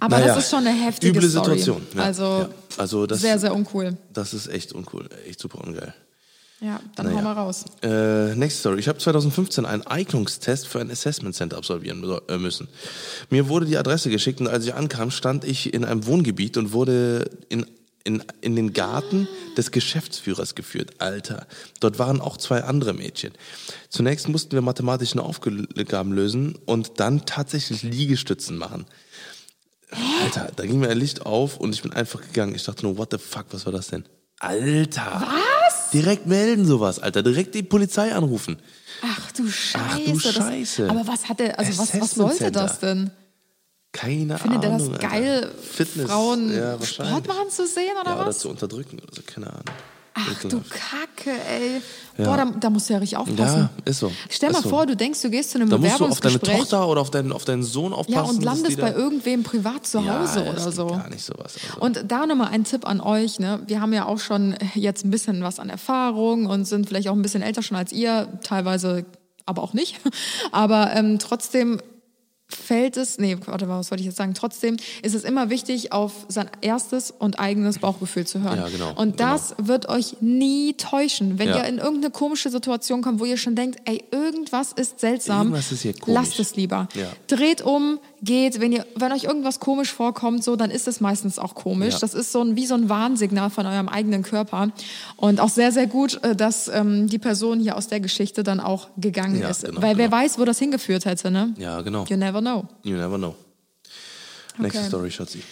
Aber 0.01 0.19
Naja, 0.19 0.35
das 0.35 0.45
ist 0.45 0.51
schon 0.51 0.67
eine 0.67 0.71
heftige 0.85 1.19
üble 1.19 1.29
Story. 1.29 1.59
Situation. 1.59 1.87
Ja, 1.95 2.03
also 2.03 2.23
ja. 2.25 2.49
also 2.77 3.07
das, 3.07 3.21
sehr, 3.21 3.39
sehr 3.39 3.55
uncool. 3.55 3.97
das 4.13 4.35
ist 4.35 4.49
echt 4.49 4.73
uncool, 4.73 5.09
echt 5.29 5.41
super 5.41 5.63
ungeil. 5.65 5.95
Ja, 6.61 6.81
dann 6.97 7.07
Naja. 7.07 7.19
hau 7.19 7.23
mal 7.23 7.33
raus. 7.33 7.65
Äh, 7.83 8.35
next 8.37 8.61
Story. 8.61 8.79
Ich 8.81 8.89
habe 8.89 8.99
2015 8.99 9.67
einen 9.67 9.83
Eignungstest 9.87 10.67
für 10.67 10.81
ein 10.81 10.91
Assessment 10.91 11.35
Center 11.35 11.59
absolvieren 11.59 12.03
so- 12.05 12.21
äh, 12.29 12.39
müssen. 12.39 12.69
Mir 13.29 13.49
wurde 13.49 13.67
die 13.67 13.77
Adresse 13.77 14.09
geschickt 14.09 14.41
und 14.41 14.49
als 14.49 14.65
ich 14.65 14.73
ankam, 14.75 15.11
stand 15.11 15.45
ich 15.45 15.75
in 15.75 15.85
einem 15.85 16.07
Wohngebiet 16.07 16.57
und 16.57 16.73
wurde 16.73 17.29
in, 17.51 17.67
in, 18.05 18.23
in 18.41 18.57
den 18.57 18.73
Garten 18.73 19.29
des 19.59 19.73
Geschäftsführers 19.73 20.55
geführt. 20.55 20.93
Alter, 20.99 21.47
dort 21.81 21.99
waren 21.99 22.21
auch 22.23 22.37
zwei 22.39 22.63
andere 22.63 22.95
Mädchen. 22.95 23.33
Zunächst 23.91 24.29
mussten 24.29 24.53
wir 24.53 24.63
mathematische 24.63 25.21
Aufgaben 25.23 26.13
lösen 26.13 26.57
und 26.65 26.93
dann 26.99 27.27
tatsächlich 27.27 27.83
Liegestützen 27.83 28.57
machen. 28.57 28.87
Alter, 30.23 30.51
da 30.57 30.67
ging 30.67 30.79
mir 30.81 30.89
ein 30.89 30.99
Licht 30.99 31.25
auf 31.25 31.59
und 31.59 31.75
ich 31.75 31.83
bin 31.83 31.93
einfach 31.93 32.21
gegangen. 32.21 32.55
Ich 32.55 32.65
dachte 32.65 32.85
nur, 32.85 32.97
what 32.99 33.09
the 33.13 33.19
fuck, 33.19 33.47
was 33.51 33.65
war 33.67 33.73
das 33.73 33.89
denn? 33.89 34.05
Alter! 34.41 35.23
Was? 35.27 35.91
Direkt 35.91 36.27
melden 36.27 36.67
sowas, 36.67 36.99
Alter. 36.99 37.23
Direkt 37.23 37.55
die 37.55 37.63
Polizei 37.63 38.13
anrufen. 38.15 38.59
Ach 39.03 39.33
du 39.33 39.49
Scheiße. 39.49 39.85
Ach 39.91 39.99
du 39.99 40.13
das- 40.13 40.35
Scheiße. 40.35 40.91
aber 40.91 41.07
was 41.07 41.29
hat 41.29 41.39
der, 41.39 41.59
also 41.59 41.79
was, 41.79 42.01
was 42.01 42.11
sollte 42.13 42.51
das 42.51 42.81
denn? 42.81 43.11
Keine 43.93 44.37
Findet 44.39 44.65
er 44.65 44.71
Ahnung. 44.73 44.93
das 44.93 45.03
Alter. 45.03 45.09
geil, 45.21 45.51
Fitness, 45.71 46.11
Frauen 46.11 46.53
ja. 46.53 46.83
Sport 46.85 47.29
machen 47.29 47.49
zu 47.51 47.65
sehen 47.67 47.93
oder 48.01 48.11
ja, 48.11 48.17
oder 48.17 48.27
was? 48.27 48.41
zu 48.41 48.49
unterdrücken 48.49 48.99
oder 48.99 49.15
so, 49.15 49.23
keine 49.25 49.47
Ahnung. 49.51 49.65
Ach 50.17 50.43
du. 50.45 50.61
Kacke, 50.71 51.31
ey. 51.51 51.81
Boah, 52.17 52.37
da, 52.37 52.45
da 52.45 52.71
musst 52.71 52.89
du 52.89 52.93
ja 52.93 53.01
richtig 53.01 53.19
aufpassen. 53.19 53.69
Ja, 53.85 53.91
ist 53.91 53.99
so. 53.99 54.13
Stell 54.31 54.51
mal 54.53 54.59
Ist 54.59 54.63
so. 54.65 54.69
vor, 54.71 54.87
du 54.87 54.95
denkst, 54.95 55.21
du 55.23 55.31
gehst 55.31 55.51
zu 55.51 55.59
einem 55.59 55.69
Da 55.69 55.77
musst 55.79 55.99
du 55.99 56.05
auf 56.05 56.21
deine 56.21 56.39
Bewerbungsgespräch 56.39 56.59
Tochter 56.61 56.89
oder 56.89 57.01
auf 57.01 57.11
deinen, 57.11 57.33
auf 57.33 57.45
deinen 57.45 57.65
Sohn 57.65 57.93
aufpassen. 57.93 58.13
ja, 58.15 58.23
und 58.23 58.43
landest 58.45 58.81
bei 58.81 58.91
da- 58.91 58.97
irgendwem 58.97 59.43
privat 59.43 59.85
zu 59.87 59.99
ja, 59.99 60.21
Hause 60.21 60.45
das 60.55 60.63
oder 60.65 60.73
so. 60.73 60.87
gar 60.87 61.11
nicht 61.11 61.25
sowas. 61.25 61.57
Also. 61.71 61.81
Und 61.81 62.05
da 62.07 62.27
nochmal 62.27 62.49
ein 62.53 62.63
Tipp 62.63 62.87
an 62.87 63.01
euch. 63.01 63.41
Ne? 63.41 63.61
Wir 63.67 63.81
haben 63.81 63.93
ja 63.93 64.07
auch 64.07 64.21
schon 64.21 64.55
jetzt 64.77 65.05
ein 65.05 65.11
bisschen 65.11 65.43
was 65.43 65.59
an 65.59 65.69
Erfahrung 65.71 66.47
und 66.47 66.65
sind 66.67 66.87
vielleicht 66.87 67.09
auch 67.09 67.15
ein 67.15 67.23
bisschen 67.23 67.43
älter 67.43 67.63
schon 67.63 67.77
als 67.77 67.91
ihr, 67.91 68.29
teilweise 68.45 69.07
aber 69.47 69.63
auch 69.63 69.73
nicht. 69.75 70.01
Aber 70.53 70.95
ähm, 70.95 71.19
trotzdem 71.19 71.81
fällt 72.55 72.97
es, 72.97 73.19
nee, 73.19 73.37
warte 73.47 73.67
mal, 73.67 73.79
was 73.79 73.91
wollte 73.91 74.01
ich 74.03 74.07
jetzt 74.07 74.17
sagen? 74.17 74.35
Trotzdem 74.35 74.77
ist 75.03 75.15
es 75.15 75.25
immer 75.25 75.51
wichtig, 75.51 75.93
auf 75.93 76.13
sein 76.29 76.49
erstes 76.61 77.11
und 77.11 77.39
eigenes 77.39 77.79
Bauchgefühl 77.79 78.27
zu 78.27 78.41
hören. 78.41 78.59
Ja, 78.59 78.69
genau, 78.69 78.93
Und 78.95 79.21
das 79.21 79.55
wird 79.59 79.89
euch 79.89 80.17
nie 80.21 80.75
täuschen. 80.75 81.39
Wenn 81.39 81.49
Ja. 81.49 81.59
ihr 81.59 81.65
in 81.65 81.79
irgendeine 81.79 82.11
komische 82.11 82.51
Situation 82.51 83.03
kommt, 83.03 83.21
wo 83.21 83.25
ihr 83.25 83.37
schon 83.37 83.55
denkt, 83.57 83.81
ey, 83.85 84.05
irgendwas 84.11 84.73
ist 84.73 85.01
seltsam, 85.01 85.49
Irgendwas 85.49 85.73
ist 85.73 86.07
lasst 86.07 86.39
es 86.41 86.57
lieber. 86.57 86.89
Ja. 86.95 87.09
Dreht 87.27 87.63
um, 87.63 87.99
geht. 88.25 88.61
Wenn, 88.61 88.73
ihr, 88.73 88.87
wenn 88.97 89.13
euch 89.13 89.25
irgendwas 89.25 89.61
komisch 89.61 89.93
vorkommt, 89.93 90.43
so, 90.43 90.57
dann 90.57 90.71
ist 90.71 90.89
es 90.89 91.01
meistens 91.01 91.39
auch 91.39 91.55
komisch. 91.55 91.95
Ja. 91.95 92.01
Das 92.01 92.15
ist 92.15 92.33
so 92.33 92.41
ein, 92.43 92.57
wie 92.57 92.67
so 92.67 92.75
ein 92.75 92.89
Warnsignal 92.89 93.51
von 93.51 93.67
eurem 93.67 93.89
eigenen 93.89 94.23
Körper. 94.23 94.71
Und 95.17 95.41
auch 95.41 95.49
sehr, 95.49 95.71
sehr 95.73 95.87
gut, 95.87 96.23
äh, 96.25 96.35
dass 96.35 96.69
ähm, 96.69 97.09
die 97.09 97.19
Person 97.19 97.61
hier 97.61 97.77
aus 97.77 97.89
der 97.89 98.01
Geschichte 98.01 98.43
dann 98.43 98.61
auch 98.61 98.89
gegangen 98.97 99.41
Ja, 99.41 99.49
ist. 99.51 99.65
genau, 99.65 99.83
Weil 99.83 99.97
wer 99.97 100.09
genau. 100.09 100.17
weiß, 100.23 100.39
wo 100.39 100.45
das 100.45 100.59
hingeführt 100.59 101.05
hätte, 101.05 101.31
ne? 101.31 101.55
ja, 101.59 101.81
genau. 101.83 102.05
You 102.09 102.17
never 102.17 102.41
know. 102.41 102.65
You 102.83 102.97
never 102.97 103.19
know. 103.19 103.35
Next 104.59 104.77
Okay. 104.79 104.87
Story, 104.89 105.11
Schatzi. 105.11 105.43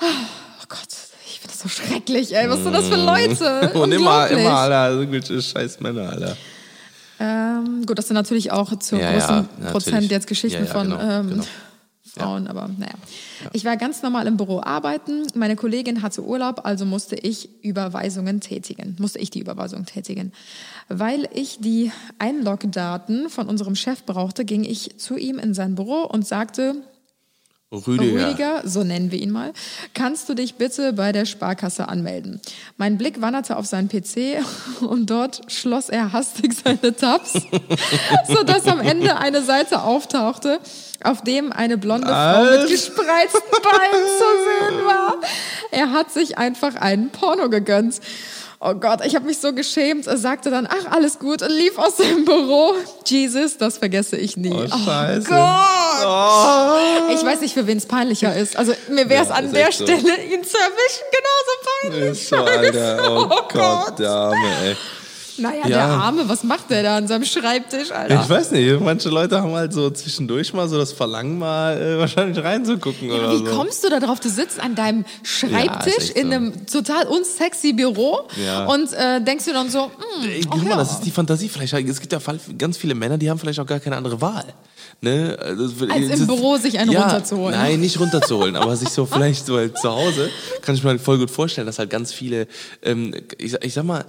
Oh 0.00 0.64
Gott, 0.68 0.88
ich 1.26 1.40
finde 1.40 1.54
das 1.54 1.60
so 1.60 1.68
schrecklich, 1.68 2.34
ey. 2.36 2.48
Was 2.48 2.62
sind 2.62 2.72
das 2.72 2.86
für 2.86 2.96
Leute? 2.96 3.70
Und 3.78 3.92
immer, 3.92 4.28
immer, 4.28 4.58
Alter, 4.58 4.90
irgendwelche 4.92 5.40
scheiß 5.42 5.80
Männer, 5.80 6.10
Alter. 6.10 6.36
Ähm, 7.20 7.84
gut, 7.86 7.98
das 7.98 8.08
sind 8.08 8.14
natürlich 8.14 8.52
auch 8.52 8.78
zu 8.78 8.96
Ja, 8.96 9.12
großen 9.12 9.48
ja. 9.62 9.70
Prozent 9.70 10.10
jetzt 10.10 10.26
Geschichten 10.26 10.64
ja, 10.64 10.72
von 10.72 10.90
genau, 10.90 11.00
ähm, 11.00 11.30
genau. 11.30 11.44
Frauen, 12.04 12.46
aber 12.46 12.68
naja. 12.76 12.94
Ich 13.52 13.64
war 13.64 13.76
ganz 13.76 14.02
normal 14.02 14.26
im 14.26 14.36
Büro 14.36 14.60
arbeiten. 14.60 15.26
Meine 15.34 15.56
Kollegin 15.56 16.02
hatte 16.02 16.24
Urlaub, 16.24 16.64
also 16.64 16.84
musste 16.84 17.16
ich 17.16 17.62
Überweisungen 17.62 18.40
tätigen. 18.40 18.96
Musste 18.98 19.18
ich 19.18 19.30
die 19.30 19.40
Überweisung 19.40 19.84
tätigen. 19.84 20.32
Weil 20.88 21.28
ich 21.32 21.58
die 21.60 21.92
Einlogdaten 22.18 23.28
von 23.28 23.48
unserem 23.48 23.74
Chef 23.74 24.04
brauchte, 24.04 24.44
ging 24.44 24.64
ich 24.64 24.98
zu 24.98 25.16
ihm 25.16 25.38
in 25.38 25.54
sein 25.54 25.74
Büro 25.74 26.02
und 26.02 26.26
sagte, 26.26 26.76
Rüdiger. 27.70 28.28
Rüdiger, 28.28 28.62
so 28.64 28.82
nennen 28.82 29.12
wir 29.12 29.20
ihn 29.20 29.30
mal, 29.30 29.52
kannst 29.92 30.26
du 30.30 30.34
dich 30.34 30.54
bitte 30.54 30.94
bei 30.94 31.12
der 31.12 31.26
Sparkasse 31.26 31.86
anmelden? 31.86 32.40
Mein 32.78 32.96
Blick 32.96 33.20
wanderte 33.20 33.58
auf 33.58 33.66
seinen 33.66 33.88
PC 33.90 34.42
und 34.80 35.10
dort 35.10 35.42
schloss 35.52 35.90
er 35.90 36.14
hastig 36.14 36.54
seine 36.54 36.96
Tabs, 36.96 37.34
sodass 38.26 38.66
am 38.66 38.80
Ende 38.80 39.18
eine 39.18 39.42
Seite 39.42 39.82
auftauchte, 39.82 40.60
auf 41.04 41.20
dem 41.22 41.52
eine 41.52 41.76
blonde 41.76 42.06
Frau 42.06 42.44
mit 42.44 42.68
gespreizten 42.70 43.62
Beinen 43.62 44.06
zu 44.18 44.74
sehen 44.74 44.86
war. 44.86 45.16
Er 45.70 45.92
hat 45.92 46.10
sich 46.10 46.38
einfach 46.38 46.74
einen 46.74 47.10
Porno 47.10 47.50
gegönnt. 47.50 48.00
Oh 48.60 48.74
Gott, 48.74 49.04
ich 49.06 49.14
habe 49.14 49.24
mich 49.24 49.38
so 49.38 49.52
geschämt. 49.52 50.08
Er 50.08 50.16
sagte 50.16 50.50
dann, 50.50 50.66
ach, 50.68 50.90
alles 50.90 51.20
gut 51.20 51.42
und 51.42 51.50
lief 51.50 51.78
aus 51.78 51.94
dem 51.96 52.24
Büro. 52.24 52.74
Jesus, 53.06 53.56
das 53.56 53.78
vergesse 53.78 54.16
ich 54.16 54.36
nie. 54.36 54.52
Oh, 54.52 54.66
scheiße. 54.84 55.28
Gott. 55.28 56.04
Oh. 56.04 57.12
Ich 57.14 57.24
weiß 57.24 57.40
nicht, 57.40 57.54
für 57.54 57.68
wen 57.68 57.78
es 57.78 57.86
peinlicher 57.86 58.34
ist. 58.34 58.56
Also 58.56 58.72
mir 58.88 59.08
wäre 59.08 59.22
es 59.22 59.28
Ja, 59.28 59.34
an 59.36 59.52
der 59.52 59.68
echt 59.68 59.78
so. 59.78 59.84
Stelle, 59.84 60.00
ihn 60.24 60.42
zu 60.42 60.56
erwischen, 60.56 61.04
genauso 61.12 61.52
peinlich. 61.94 62.10
Ist 62.10 62.28
so, 62.28 62.36
Alter. 62.36 63.12
Oh, 63.12 63.26
Oh 63.30 63.42
Gott, 63.52 63.86
Gott. 63.86 63.98
der 64.00 64.10
Arme, 64.10 64.48
ey. 64.64 64.76
Naja, 65.38 65.62
Ja. 65.62 65.68
der 65.68 65.84
Arme, 65.84 66.28
was 66.28 66.42
macht 66.44 66.70
der 66.70 66.82
da 66.82 66.96
an 66.96 67.06
seinem 67.08 67.24
Schreibtisch, 67.24 67.90
Alter? 67.92 68.20
Ich 68.22 68.28
weiß 68.28 68.50
nicht, 68.52 68.80
manche 68.80 69.08
Leute 69.08 69.40
haben 69.40 69.52
halt 69.52 69.72
so 69.72 69.88
zwischendurch 69.90 70.52
mal 70.52 70.68
so 70.68 70.78
das 70.78 70.92
Verlangen, 70.92 71.38
mal 71.38 71.80
äh, 71.80 71.98
wahrscheinlich 71.98 72.42
reinzugucken 72.42 73.10
oder 73.10 73.32
Wie 73.32 73.38
so. 73.38 73.44
kommst 73.56 73.84
du 73.84 73.88
da 73.90 74.00
drauf? 74.00 74.20
Du 74.20 74.28
sitzt 74.28 74.60
an 74.60 74.74
deinem 74.74 75.04
Schreibtisch 75.22 75.94
echt 75.96 76.10
in 76.10 76.28
so. 76.28 76.34
einem 76.34 76.66
total 76.66 77.06
unsexy 77.06 77.72
Büro 77.72 78.20
Ja. 78.44 78.66
und 78.66 78.92
äh, 78.92 79.20
denkst 79.22 79.44
du 79.44 79.52
dann 79.52 79.70
so, 79.70 79.84
hm, 79.84 80.28
Ey, 80.28 80.40
guck 80.48 80.62
mal, 80.64 80.70
ja. 80.70 80.76
das 80.76 80.92
ist 80.92 81.00
die 81.00 81.10
Fantasie. 81.10 81.48
Vielleicht, 81.48 81.72
es 81.74 82.00
gibt 82.00 82.12
ja 82.12 82.18
ganz 82.56 82.76
viele 82.76 82.94
Männer, 82.94 83.18
die 83.18 83.30
haben 83.30 83.38
vielleicht 83.38 83.60
auch 83.60 83.66
gar 83.66 83.80
keine 83.80 83.96
andere 83.96 84.20
Wahl. 84.20 84.44
Ne? 85.00 85.38
Also, 85.40 85.86
Als 85.88 86.20
im 86.20 86.26
Büro 86.26 86.56
sich 86.56 86.76
einen 86.78 86.90
ja, 86.90 87.02
runterzuholen. 87.02 87.54
Nein, 87.56 87.78
nicht 87.78 88.00
runterzuholen, 88.00 88.56
aber 88.56 88.74
sich 88.76 88.88
so 88.88 89.06
vielleicht 89.12 89.46
so 89.46 89.56
halt 89.56 89.78
zu 89.78 89.88
Hause, 89.90 90.28
kann 90.62 90.74
ich 90.74 90.82
mir 90.82 90.90
halt 90.90 91.00
voll 91.00 91.18
gut 91.18 91.30
vorstellen, 91.30 91.68
dass 91.68 91.78
halt 91.78 91.88
ganz 91.90 92.12
viele, 92.12 92.48
ähm, 92.82 93.14
ich, 93.38 93.52
sag- 93.52 93.64
ich 93.64 93.74
sag 93.74 93.84
mal, 93.84 94.04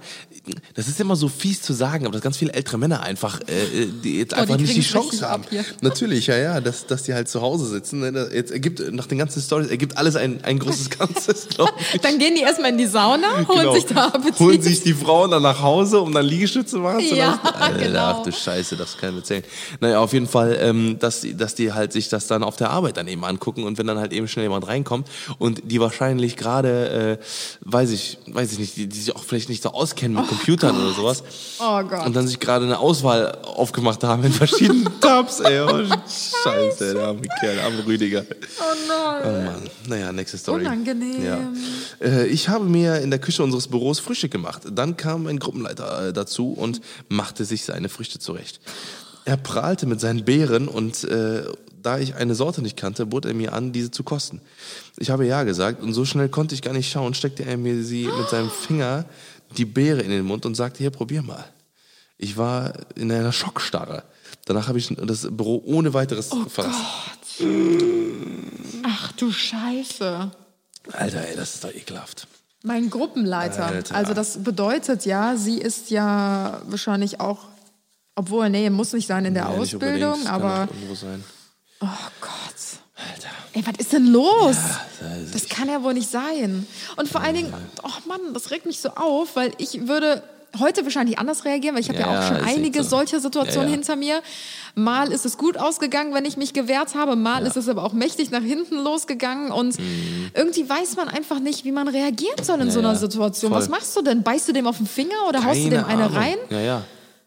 das 0.74 0.88
ist 0.88 0.98
immer 0.98 1.14
so 1.14 1.19
fies 1.28 1.62
zu 1.62 1.72
sagen, 1.72 2.04
aber 2.06 2.12
dass 2.12 2.22
ganz 2.22 2.36
viele 2.36 2.52
ältere 2.52 2.78
Männer 2.78 3.02
einfach, 3.02 3.40
äh, 3.42 3.86
die 4.04 4.18
jetzt 4.18 4.32
Oh, 4.32 4.36
die 4.36 4.40
einfach 4.42 4.56
nicht 4.56 4.70
die 4.70 4.80
kriegen's 4.80 4.94
richtig 4.94 5.20
Chance 5.20 5.28
haben. 5.28 5.44
Natürlich, 5.80 6.26
ja, 6.28 6.36
ja, 6.36 6.60
dass, 6.60 6.86
dass 6.86 7.02
die 7.04 7.14
halt 7.14 7.28
zu 7.28 7.40
Hause 7.40 7.66
sitzen. 7.66 8.00
Ne? 8.00 8.30
Jetzt 8.32 8.50
ergibt, 8.50 8.80
nach 8.92 9.06
den 9.06 9.18
ganzen 9.18 9.40
Stories 9.42 9.68
ergibt 9.68 9.96
alles 9.96 10.16
ein, 10.16 10.42
ein 10.44 10.58
großes 10.58 10.90
Ganzes, 10.98 11.48
glaube 11.48 11.72
ich. 11.94 12.00
Dann 12.00 12.18
gehen 12.18 12.34
die 12.34 12.42
erstmal 12.42 12.70
in 12.70 12.78
die 12.78 12.86
Sauna, 12.86 13.46
holen 13.48 13.58
Genau. 13.60 13.74
sich 13.74 13.86
da 13.86 14.06
Appetit. 14.06 14.38
Holen 14.40 14.62
sich 14.62 14.82
die 14.82 14.94
Frauen 14.94 15.30
dann 15.30 15.42
nach 15.42 15.60
Hause, 15.62 16.00
um 16.00 16.12
dann 16.12 16.24
Liegestütze 16.26 16.78
machen 16.78 17.00
zu 17.06 17.14
Ja, 17.16 17.40
lassen. 17.42 17.56
Alter, 17.60 17.78
genau. 17.84 17.98
Ach 18.00 18.22
du 18.22 18.32
Scheiße, 18.32 18.76
das 18.76 18.96
kann 18.96 19.10
ich 19.10 19.16
erzählen. 19.18 19.44
Naja, 19.80 20.00
auf 20.00 20.12
jeden 20.12 20.26
Fall, 20.28 20.56
ähm, 20.60 20.98
dass, 20.98 21.20
die, 21.20 21.36
dass 21.36 21.54
die 21.54 21.72
halt 21.72 21.92
sich 21.92 22.08
das 22.08 22.26
dann 22.26 22.42
auf 22.42 22.56
der 22.56 22.70
Arbeit 22.70 22.96
dann 22.96 23.08
eben 23.08 23.24
angucken 23.24 23.64
und 23.64 23.78
wenn 23.78 23.86
dann 23.86 23.98
halt 23.98 24.12
eben 24.12 24.28
schnell 24.28 24.44
jemand 24.44 24.66
reinkommt 24.66 25.08
und 25.38 25.62
die 25.64 25.80
wahrscheinlich 25.80 26.36
gerade, 26.36 27.18
äh, 27.20 27.24
weiß 27.68 27.90
ich, 27.90 28.18
weiß 28.26 28.52
ich 28.52 28.58
nicht, 28.58 28.76
die, 28.76 28.86
die 28.86 28.98
sich 29.00 29.14
auch 29.16 29.24
vielleicht 29.24 29.48
nicht 29.48 29.62
so 29.62 29.70
auskennen 29.70 30.16
mit 30.16 30.28
Computern 30.28 30.80
oder 30.80 30.92
sowas. 30.92 31.09
Oh 31.60 31.82
Gott. 31.82 32.06
Und 32.06 32.16
dann 32.16 32.26
sich 32.26 32.38
gerade 32.38 32.64
eine 32.64 32.78
Auswahl 32.78 33.38
aufgemacht 33.42 34.02
haben 34.04 34.24
in 34.24 34.32
verschiedenen 34.32 34.88
Tabs, 35.00 35.40
ey. 35.40 35.60
Oh, 35.60 35.84
Scheiße, 36.44 36.94
der 36.94 37.04
arme 37.04 37.22
Kerl, 37.40 37.54
der 37.56 37.64
arme 37.64 37.86
Rüdiger. 37.86 38.24
Oh 38.28 38.62
nein. 38.88 39.22
Oh 39.24 39.44
Mann. 39.50 39.70
Naja, 39.86 40.12
nächste 40.12 40.38
Story. 40.38 40.62
Unangenehm. 40.62 41.24
Ja. 41.24 41.52
Äh, 42.00 42.26
ich 42.26 42.48
habe 42.48 42.64
mir 42.64 43.00
in 43.00 43.10
der 43.10 43.18
Küche 43.18 43.42
unseres 43.42 43.68
Büros 43.68 43.98
Frühstück 44.00 44.30
gemacht. 44.30 44.62
Dann 44.70 44.96
kam 44.96 45.26
ein 45.26 45.38
Gruppenleiter 45.38 46.08
äh, 46.08 46.12
dazu 46.12 46.52
und 46.52 46.80
machte 47.08 47.44
sich 47.44 47.64
seine 47.64 47.88
Früchte 47.88 48.18
zurecht. 48.18 48.60
Er 49.24 49.36
prahlte 49.36 49.86
mit 49.86 50.00
seinen 50.00 50.24
Beeren 50.24 50.66
und 50.68 51.04
äh, 51.04 51.42
da 51.82 51.98
ich 51.98 52.14
eine 52.14 52.34
Sorte 52.34 52.62
nicht 52.62 52.76
kannte, 52.76 53.06
bot 53.06 53.24
er 53.24 53.34
mir 53.34 53.52
an, 53.52 53.72
diese 53.72 53.90
zu 53.90 54.02
kosten. 54.02 54.40
Ich 54.98 55.10
habe 55.10 55.26
ja 55.26 55.44
gesagt 55.44 55.82
und 55.82 55.92
so 55.92 56.04
schnell 56.04 56.28
konnte 56.28 56.54
ich 56.54 56.62
gar 56.62 56.74
nicht 56.74 56.90
schauen, 56.90 57.14
steckte 57.14 57.44
er 57.44 57.56
mir 57.56 57.82
sie 57.82 58.06
mit 58.06 58.28
seinem 58.28 58.50
Finger 58.50 59.06
die 59.56 59.64
Beere 59.64 60.00
in 60.02 60.10
den 60.10 60.24
Mund 60.24 60.46
und 60.46 60.54
sagte, 60.54 60.78
hier, 60.78 60.90
probier 60.90 61.22
mal. 61.22 61.44
Ich 62.18 62.36
war 62.36 62.72
in 62.96 63.10
einer 63.10 63.32
Schockstarre. 63.32 64.04
Danach 64.44 64.68
habe 64.68 64.78
ich 64.78 64.94
das 64.96 65.26
Büro 65.30 65.62
ohne 65.64 65.94
weiteres 65.94 66.30
verlassen. 66.48 66.84
Ach 68.84 69.12
du 69.12 69.32
Scheiße. 69.32 70.30
Alter, 70.92 71.28
ey, 71.28 71.36
das 71.36 71.54
ist 71.54 71.64
doch 71.64 71.72
ekelhaft. 71.72 72.26
Mein 72.62 72.90
Gruppenleiter. 72.90 73.66
Alter. 73.66 73.94
Also 73.94 74.12
das 74.12 74.42
bedeutet 74.42 75.06
ja, 75.06 75.36
sie 75.36 75.58
ist 75.58 75.90
ja 75.90 76.60
wahrscheinlich 76.66 77.20
auch, 77.20 77.46
obwohl, 78.14 78.50
nee, 78.50 78.68
muss 78.68 78.92
nicht 78.92 79.06
sein 79.06 79.24
in 79.24 79.34
der 79.34 79.48
nicht 79.48 79.74
Ausbildung, 79.74 80.12
unbedingt, 80.12 80.26
kann 80.26 80.34
aber 80.34 80.64
auch 80.64 80.74
irgendwo 80.74 80.94
sein. 80.94 81.24
oh 81.80 81.86
Gott. 82.20 82.59
Ey, 83.52 83.64
was 83.66 83.74
ist 83.78 83.92
denn 83.92 84.06
los? 84.06 84.56
das 85.00 85.30
das 85.32 85.48
kann 85.48 85.68
ja 85.68 85.82
wohl 85.82 85.94
nicht 85.94 86.10
sein. 86.10 86.66
Und 86.96 87.08
vor 87.08 87.20
allen 87.20 87.34
Dingen, 87.34 87.52
oh 87.82 88.08
Mann, 88.08 88.20
das 88.32 88.50
regt 88.50 88.66
mich 88.66 88.80
so 88.80 88.90
auf, 88.90 89.34
weil 89.36 89.52
ich 89.58 89.88
würde 89.88 90.22
heute 90.58 90.82
wahrscheinlich 90.84 91.18
anders 91.18 91.44
reagieren, 91.44 91.74
weil 91.76 91.82
ich 91.82 91.88
habe 91.88 91.98
ja, 92.00 92.12
Ja, 92.12 92.20
auch 92.20 92.26
schon 92.28 92.36
einige 92.44 92.82
so. 92.82 92.90
solcher 92.90 93.20
Situationen 93.20 93.68
Ja, 93.68 93.70
ja. 93.70 93.76
hinter 93.76 93.96
mir. 93.96 94.20
Mal 94.74 95.12
ist 95.12 95.24
es 95.24 95.36
gut 95.38 95.56
ausgegangen, 95.56 96.12
wenn 96.12 96.24
ich 96.24 96.36
mich 96.36 96.52
gewehrt 96.52 96.94
habe, 96.96 97.14
mal 97.16 97.42
Ja. 97.42 97.48
ist 97.48 97.56
es 97.56 97.68
aber 97.68 97.84
auch 97.84 97.92
mächtig 97.92 98.30
nach 98.32 98.42
hinten 98.42 98.76
losgegangen 98.78 99.52
und 99.52 99.76
irgendwie 100.34 100.68
weiß 100.68 100.96
man 100.96 101.08
einfach 101.08 101.38
nicht, 101.38 101.64
wie 101.64 101.70
man 101.72 101.86
reagieren 101.88 102.42
soll 102.42 102.60
in 102.60 102.66
Ja, 102.66 102.72
so 102.72 102.78
einer 102.80 102.92
ja. 102.94 102.98
Situation. 102.98 103.52
Voll. 103.52 103.60
Was 103.60 103.68
machst 103.68 103.96
du 103.96 104.02
denn? 104.02 104.22
Beißt 104.24 104.48
du 104.48 104.52
dem 104.52 104.66
auf 104.66 104.76
den 104.78 104.86
Finger 104.88 105.14
oder 105.28 105.44
haust 105.44 105.60
du 105.64 105.70
dem 105.70 105.84
eine 105.84 106.04
Ahnung. 106.04 106.16
rein? 106.16 106.36
Ja, 106.50 106.60
ja. 106.60 106.82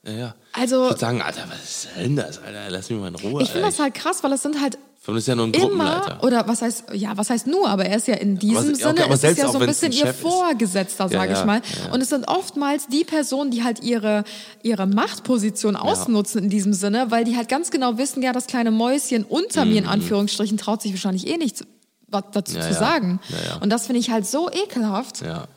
ja, 0.05 0.11
ja. 0.11 0.35
Also- 0.51 0.83
ich 0.83 0.89
würde 0.91 0.99
sagen, 0.99 1.21
Alter, 1.21 1.43
was 1.49 1.63
ist 1.63 1.87
denn 1.97 2.15
das, 2.17 2.39
Alter? 2.43 2.69
Lass 2.69 2.89
mich 2.89 2.99
mal 2.99 3.07
in 3.07 3.15
Ruhe. 3.15 3.41
Ich 3.41 3.49
finde 3.51 3.67
das 3.67 3.79
halt 3.79 3.93
krass, 3.93 4.21
weil 4.23 4.31
das 4.31 4.41
sind 4.41 4.59
halt 4.61 4.77
Allem 5.05 5.17
ist 5.17 5.27
ja 5.27 5.35
nur 5.35 5.47
ein 5.47 5.53
immer 5.53 5.67
Gruppenleiter. 5.67 6.23
oder 6.23 6.47
was 6.47 6.61
heißt 6.61 6.85
ja 6.93 7.17
was 7.17 7.29
heißt 7.29 7.45
nur 7.47 7.67
aber 7.69 7.85
er 7.85 7.97
ist 7.97 8.07
ja 8.07 8.15
in 8.15 8.37
diesem 8.39 8.57
Aber- 8.57 8.67
okay, 8.67 8.75
Sinne 8.75 9.03
aber 9.03 9.13
ist 9.13 9.13
es 9.15 9.21
selbst 9.21 9.37
ja 9.43 9.49
so 9.51 9.59
ein 9.59 9.65
bisschen 9.67 9.91
ein 9.91 9.97
ihr 9.97 10.05
ist. 10.05 10.19
Vorgesetzter 10.21 11.03
Ja, 11.05 11.09
sage 11.09 11.33
ja, 11.33 11.39
ich 11.39 11.45
mal 11.45 11.61
ja. 11.85 11.93
und 11.93 12.01
es 12.01 12.09
sind 12.09 12.27
oftmals 12.29 12.87
die 12.87 13.03
Personen 13.03 13.51
die 13.51 13.63
halt 13.63 13.83
ihre 13.83 14.23
ihre 14.61 14.87
Machtposition 14.87 15.75
ausnutzen 15.75 16.43
in 16.43 16.49
diesem 16.49 16.73
Sinne 16.73 17.11
weil 17.11 17.25
die 17.25 17.35
halt 17.35 17.49
ganz 17.49 17.69
genau 17.69 17.97
wissen 17.97 18.23
ja 18.23 18.31
das 18.31 18.47
kleine 18.47 18.71
Mäuschen 18.71 19.23
unter 19.25 19.65
mir 19.65 19.79
in 19.79 19.87
Anführungsstrichen 19.87 20.57
traut 20.57 20.81
sich 20.81 20.93
wahrscheinlich 20.93 21.27
eh 21.27 21.37
nichts 21.37 21.65
was 22.07 22.23
dazu 22.31 22.53
Mhm. 22.53 22.59
Ja, 22.59 22.67
zu 22.67 22.73
ja. 22.73 22.79
sagen 22.79 23.19
Ja, 23.29 23.37
ja. 23.55 23.57
und 23.61 23.69
das 23.71 23.87
finde 23.87 23.99
ich 23.99 24.09
halt 24.09 24.25
so 24.25 24.49
ekelhaft 24.49 25.21
Ja. 25.21 25.47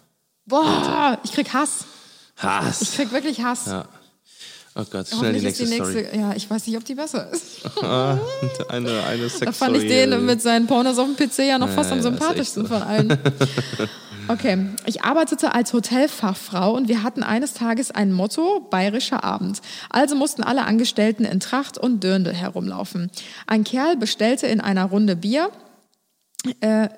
boah 0.46 1.18
ich 1.24 1.32
krieg 1.32 1.52
Hass 1.52 1.84
ich 2.38 2.42
Hass. 2.42 2.92
krieg 2.96 3.12
wirklich 3.12 3.42
Hass 3.44 3.66
Ja. 3.66 3.84
Oh 4.78 4.84
Gott, 4.90 5.08
schnell 5.08 5.32
die 5.32 5.40
nächste, 5.40 5.64
die 5.64 5.70
nächste, 5.70 6.04
Story. 6.04 6.20
ja, 6.20 6.34
ich 6.34 6.50
weiß 6.50 6.66
nicht, 6.66 6.76
ob 6.76 6.84
die 6.84 6.94
besser 6.94 7.30
ist. 7.32 7.64
Ah, 7.82 8.18
eine, 8.68 9.04
eine 9.04 9.28
Sex 9.30 9.40
Da 9.40 9.52
fand 9.52 9.76
ich 9.78 9.88
den 9.88 10.26
mit 10.26 10.42
seinen 10.42 10.66
Pornos 10.66 10.98
auf 10.98 11.06
dem 11.06 11.16
PC 11.16 11.48
ja 11.48 11.58
noch 11.58 11.70
fast 11.70 11.90
am 11.92 12.00
ja, 12.00 12.04
echt 12.04 12.18
sympathischsten 12.18 12.62
so. 12.66 12.74
von 12.74 12.82
allen. 12.82 13.18
Okay, 14.28 14.70
ich 14.86 15.04
arbeitete 15.04 15.54
als 15.54 15.72
Hotelfachfrau 15.72 16.74
und 16.74 16.88
wir 16.88 17.04
hatten 17.04 17.22
eines 17.22 17.54
Tages 17.54 17.92
ein 17.92 18.12
Motto, 18.12 18.58
bayerischer 18.70 19.22
Abend. 19.22 19.60
Also 19.88 20.16
mussten 20.16 20.42
alle 20.42 20.64
Angestellten 20.64 21.24
in 21.24 21.38
Tracht 21.38 21.78
und 21.78 22.02
Dirndl 22.02 22.34
herumlaufen. 22.34 23.12
Ein 23.46 23.62
Kerl 23.62 23.96
bestellte 23.96 24.48
in 24.48 24.60
einer 24.60 24.86
Runde 24.86 25.14
Bier. 25.14 25.50
Äh, 26.58 26.88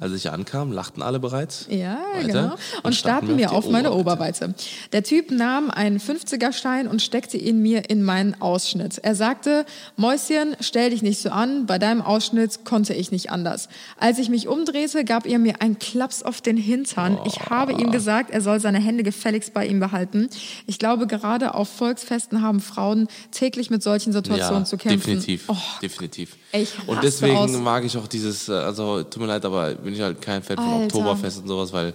Als 0.00 0.12
ich 0.12 0.28
ankam, 0.30 0.72
lachten 0.72 1.02
alle 1.02 1.20
bereits. 1.20 1.66
ja, 1.70 1.98
Weiter. 2.14 2.26
genau. 2.26 2.54
Und, 2.82 2.96
starrten 2.96 3.28
wir 3.28 3.36
mir 3.36 3.46
die 3.46 3.54
auf 3.54 3.68
meine 3.70 3.92
Oberweite. 3.92 4.46
Oberweite. 4.46 4.54
Der 4.92 5.04
Typ 5.04 5.30
nahm 5.30 5.70
einen 5.70 6.00
50er-Stein 6.00 6.88
und 6.88 7.00
steckte 7.00 7.36
ihn 7.36 7.62
mir 7.62 7.88
in 7.90 8.02
meinen 8.02 8.40
Ausschnitt. 8.42 8.98
Er 8.98 9.14
sagte, 9.14 9.64
Mäuschen, 9.96 10.56
stell 10.58 10.90
dich 10.90 11.02
nicht 11.02 11.20
so 11.20 11.30
an, 11.30 11.66
bei 11.66 11.78
deinem 11.78 12.02
Ausschnitt 12.02 12.64
konnte 12.64 12.92
ich 12.92 13.12
nicht 13.12 13.30
anders. 13.30 13.68
Als 13.96 14.18
ich 14.18 14.28
mich 14.30 14.48
umdrehte, 14.48 15.04
gab 15.04 15.26
er 15.26 15.38
mir 15.38 15.62
einen 15.62 15.78
Klaps 15.78 16.24
auf 16.24 16.40
den 16.40 16.56
Hintern. 16.56 17.18
Ich 17.24 17.38
habe 17.48 17.72
ihm 17.72 17.92
gesagt, 17.92 18.30
er 18.30 18.40
soll 18.40 18.58
seine 18.58 18.80
Hände 18.80 19.04
gefälligst 19.04 19.54
bei 19.54 19.64
ihm 19.64 19.78
behalten. 19.78 20.28
Ich 20.66 20.80
glaube, 20.80 21.06
gerade 21.06 21.54
auf 21.54 21.68
Volksfesten 21.68 22.42
haben 22.42 22.58
Frauen 22.60 23.06
täglich 23.30 23.70
mit 23.70 23.82
solchen 23.84 24.12
Situationen 24.12 24.62
Ja, 24.62 24.64
zu 24.64 24.76
kämpfen. 24.76 24.98
definitiv, 24.98 25.44
Oh, 25.46 25.56
definitiv. 25.80 26.36
Ich 26.54 26.72
und 26.86 27.02
deswegen 27.02 27.36
aus. 27.36 27.50
mag 27.50 27.84
ich 27.84 27.96
auch 27.98 28.06
dieses, 28.06 28.48
äh, 28.48 28.52
also 28.52 29.02
tut 29.02 29.20
mir 29.20 29.26
leid, 29.26 29.44
aber 29.44 29.74
bin 29.74 29.92
ich 29.94 30.00
halt 30.00 30.20
kein 30.22 30.42
Fan 30.42 30.56
von 30.56 30.64
Alter. 30.66 30.84
Oktoberfest 30.84 31.38
und 31.42 31.48
sowas, 31.48 31.72
weil 31.72 31.92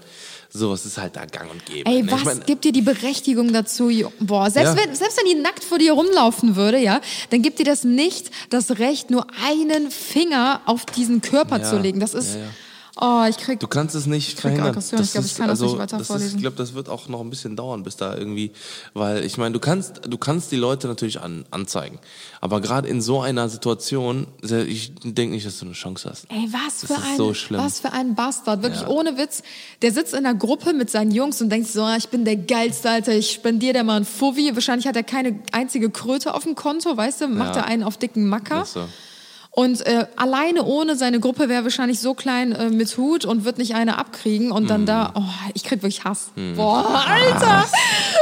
sowas 0.51 0.85
ist 0.85 0.97
halt 0.97 1.15
da 1.15 1.25
gang 1.25 1.49
und 1.51 1.65
gäbe. 1.65 1.89
Ey, 1.89 2.01
ne? 2.03 2.11
was 2.11 2.19
ich 2.19 2.25
mein, 2.25 2.43
gibt 2.45 2.65
dir 2.65 2.71
die 2.71 2.81
Berechtigung 2.81 3.53
dazu? 3.53 3.89
Boah, 4.19 4.49
selbst, 4.51 4.75
Ja. 4.75 4.83
wenn, 4.83 4.95
selbst 4.95 5.17
wenn 5.17 5.25
die 5.27 5.35
nackt 5.41 5.63
vor 5.63 5.77
dir 5.77 5.93
rumlaufen 5.93 6.55
würde, 6.55 6.77
ja, 6.79 6.99
dann 7.29 7.41
gibt 7.41 7.59
dir 7.59 7.65
das 7.65 7.83
nicht 7.83 8.31
das 8.49 8.79
Recht, 8.79 9.11
nur 9.11 9.27
einen 9.47 9.91
Finger 9.91 10.61
auf 10.65 10.85
diesen 10.85 11.21
Körper 11.21 11.59
Ja, 11.59 11.63
zu 11.69 11.77
legen. 11.77 11.99
Das 11.99 12.13
ist, 12.13 12.35
ja. 12.35 12.41
Oh, 13.01 13.23
ich 13.29 13.37
krieg, 13.37 13.59
Du 13.59 13.67
kannst 13.67 13.95
es 13.95 14.05
nicht 14.05 14.31
krieg 14.33 14.41
verhindern. 14.41 14.67
Aggression. 14.69 15.01
Ich 15.01 15.11
glaub, 15.11 15.23
ich 15.25 15.31
ist- 15.31 15.37
kann 15.37 15.47
das 15.47 15.61
also, 15.61 15.71
nicht 15.73 15.81
weiter 15.81 15.97
das 15.97 16.01
ist, 16.01 16.07
vorlesen. 16.07 16.35
Ich 16.35 16.41
glaube, 16.41 16.57
das 16.57 16.73
wird 16.73 16.89
auch 16.89 17.07
noch 17.07 17.21
ein 17.21 17.29
bisschen 17.29 17.55
dauern, 17.55 17.83
bis 17.83 17.95
da 17.97 18.15
irgendwie, 18.15 18.51
weil 18.93 19.23
ich 19.25 19.37
meine, 19.37 19.53
du 19.53 19.59
kannst, 19.59 20.01
du 20.07 20.17
kannst 20.17 20.51
die 20.51 20.55
Leute 20.57 20.87
natürlich 20.87 21.19
an, 21.21 21.45
anzeigen, 21.51 21.99
aber 22.41 22.61
gerade 22.61 22.87
in 22.87 23.01
so 23.01 23.21
einer 23.21 23.49
Situation, 23.49 24.27
ich 24.41 24.93
denke 25.03 25.35
nicht, 25.35 25.45
dass 25.45 25.59
du 25.59 25.65
eine 25.65 25.73
Chance 25.73 26.09
hast. 26.09 26.25
ey, 26.29 26.47
was 26.51 26.81
Das 26.81 26.89
für 26.91 26.93
ist 26.93 27.07
ein, 27.07 27.17
so 27.17 27.57
was 27.57 27.79
für 27.79 27.91
ein 27.93 28.15
Bastard. 28.15 28.63
Wirklich 28.63 28.81
Ja. 28.81 28.87
ohne 28.89 29.17
Witz. 29.17 29.43
Der 29.81 29.91
sitzt 29.91 30.13
in 30.13 30.23
der 30.23 30.33
Gruppe 30.33 30.73
mit 30.73 30.89
seinen 30.89 31.11
Jungs 31.11 31.41
und 31.41 31.49
denkt 31.49 31.67
so, 31.69 31.83
ah, 31.83 31.95
ich 31.97 32.09
bin 32.09 32.25
der 32.25 32.35
Geilste, 32.35 32.89
Alter, 32.89 33.13
ich 33.13 33.31
spendiere 33.31 33.73
dir 33.73 33.83
mal 33.83 33.97
einen 33.97 34.05
Fuffi. 34.05 34.51
Wahrscheinlich 34.53 34.87
hat 34.87 34.95
er 34.95 35.03
keine 35.03 35.39
einzige 35.51 35.89
Kröte 35.89 36.33
auf 36.33 36.43
dem 36.43 36.55
Konto, 36.55 36.95
weißt 36.95 37.21
du, 37.21 37.27
macht 37.27 37.55
Ja. 37.55 37.61
er 37.61 37.67
einen 37.67 37.83
auf 37.83 37.97
dicken 37.97 38.27
Macker. 38.27 38.65
Und 39.59 39.85
äh, 39.85 40.05
alleine 40.15 40.63
ohne 40.63 40.95
seine 40.95 41.19
Gruppe 41.19 41.49
wäre 41.49 41.63
wahrscheinlich 41.63 41.99
so 41.99 42.13
klein 42.13 42.53
äh, 42.53 42.69
mit 42.69 42.95
Hut 42.97 43.25
und 43.25 43.43
wird 43.43 43.57
nicht 43.57 43.75
eine 43.75 43.97
abkriegen 43.97 44.51
und 44.51 44.63
Mhm. 44.63 44.67
dann 44.67 44.85
da, 44.85 45.11
oh, 45.15 45.21
ich 45.53 45.65
krieg 45.65 45.81
wirklich 45.83 46.05
Hass. 46.05 46.29
Boah, 46.55 47.03
Alter, 47.05 47.65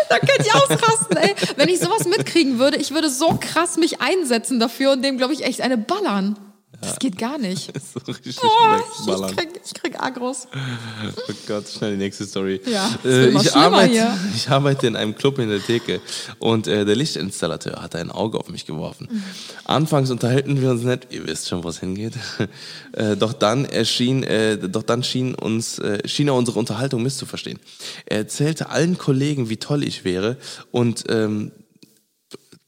da 0.09 0.17
könnte 0.17 0.41
ich 0.41 0.55
ausrasten, 0.55 1.17
ey. 1.17 1.35
Wenn 1.55 1.69
ich 1.69 1.79
sowas 1.79 2.05
mitkriegen 2.05 2.57
würde, 2.57 2.77
ich 2.77 2.89
würde 2.91 3.09
so 3.11 3.37
krass 3.39 3.77
mich 3.77 4.01
einsetzen 4.01 4.59
dafür 4.59 4.93
und 4.93 5.03
dem, 5.05 5.17
glaube 5.19 5.33
ich, 5.33 5.43
echt 5.45 5.61
eine 5.61 5.77
ballern. 5.77 6.35
Das 6.81 6.99
geht 6.99 7.17
gar 7.17 7.37
nicht. 7.37 7.75
Ist 7.75 7.93
so 8.05 8.11
richtig 8.11 8.37
wegballern. 8.37 9.31
ich 9.31 9.35
krieg, 9.35 9.61
ich 9.65 9.73
krieg 9.73 9.99
Agros. 9.99 10.47
Oh 10.53 11.33
Gott, 11.47 11.67
schnell 11.67 11.91
die 11.91 11.97
nächste 11.97 12.25
Story. 12.25 12.61
Ja, 12.65 12.89
äh, 13.03 13.29
ich, 13.29 13.55
arbeite, 13.55 13.91
hier. 13.91 14.17
ich 14.35 14.49
arbeite 14.49 14.87
in 14.87 14.95
einem 14.95 15.15
Club 15.15 15.39
in 15.39 15.49
der 15.49 15.61
Theke 15.61 16.01
und 16.37 16.67
äh, 16.67 16.85
der 16.85 16.95
Lichtinstallateur 16.95 17.81
hat 17.81 17.95
ein 17.95 18.11
Auge 18.11 18.39
auf 18.39 18.49
mich 18.49 18.65
geworfen. 18.65 19.07
Mhm. 19.09 19.23
Anfangs 19.65 20.11
unterhielten 20.11 20.61
wir 20.61 20.69
uns 20.69 20.83
nett, 20.83 21.07
ihr 21.09 21.25
wisst 21.25 21.49
schon, 21.49 21.63
wo 21.63 21.69
es 21.69 21.79
hingeht. 21.79 22.13
äh, 22.93 23.15
doch 23.15 23.33
dann 23.33 23.65
erschien, 23.65 24.23
äh, 24.23 24.57
doch 24.57 24.83
dann 24.83 25.03
schien 25.03 25.33
uns, 25.33 25.79
äh, 25.79 26.07
schien 26.07 26.27
er 26.27 26.35
unsere 26.35 26.59
Unterhaltung 26.59 27.01
misszuverstehen. 27.01 27.59
Er 28.05 28.17
erzählte 28.17 28.69
allen 28.69 28.97
Kollegen, 28.97 29.49
wie 29.49 29.57
toll 29.57 29.83
ich 29.83 30.05
wäre 30.05 30.37
und 30.71 31.05
ähm, 31.09 31.51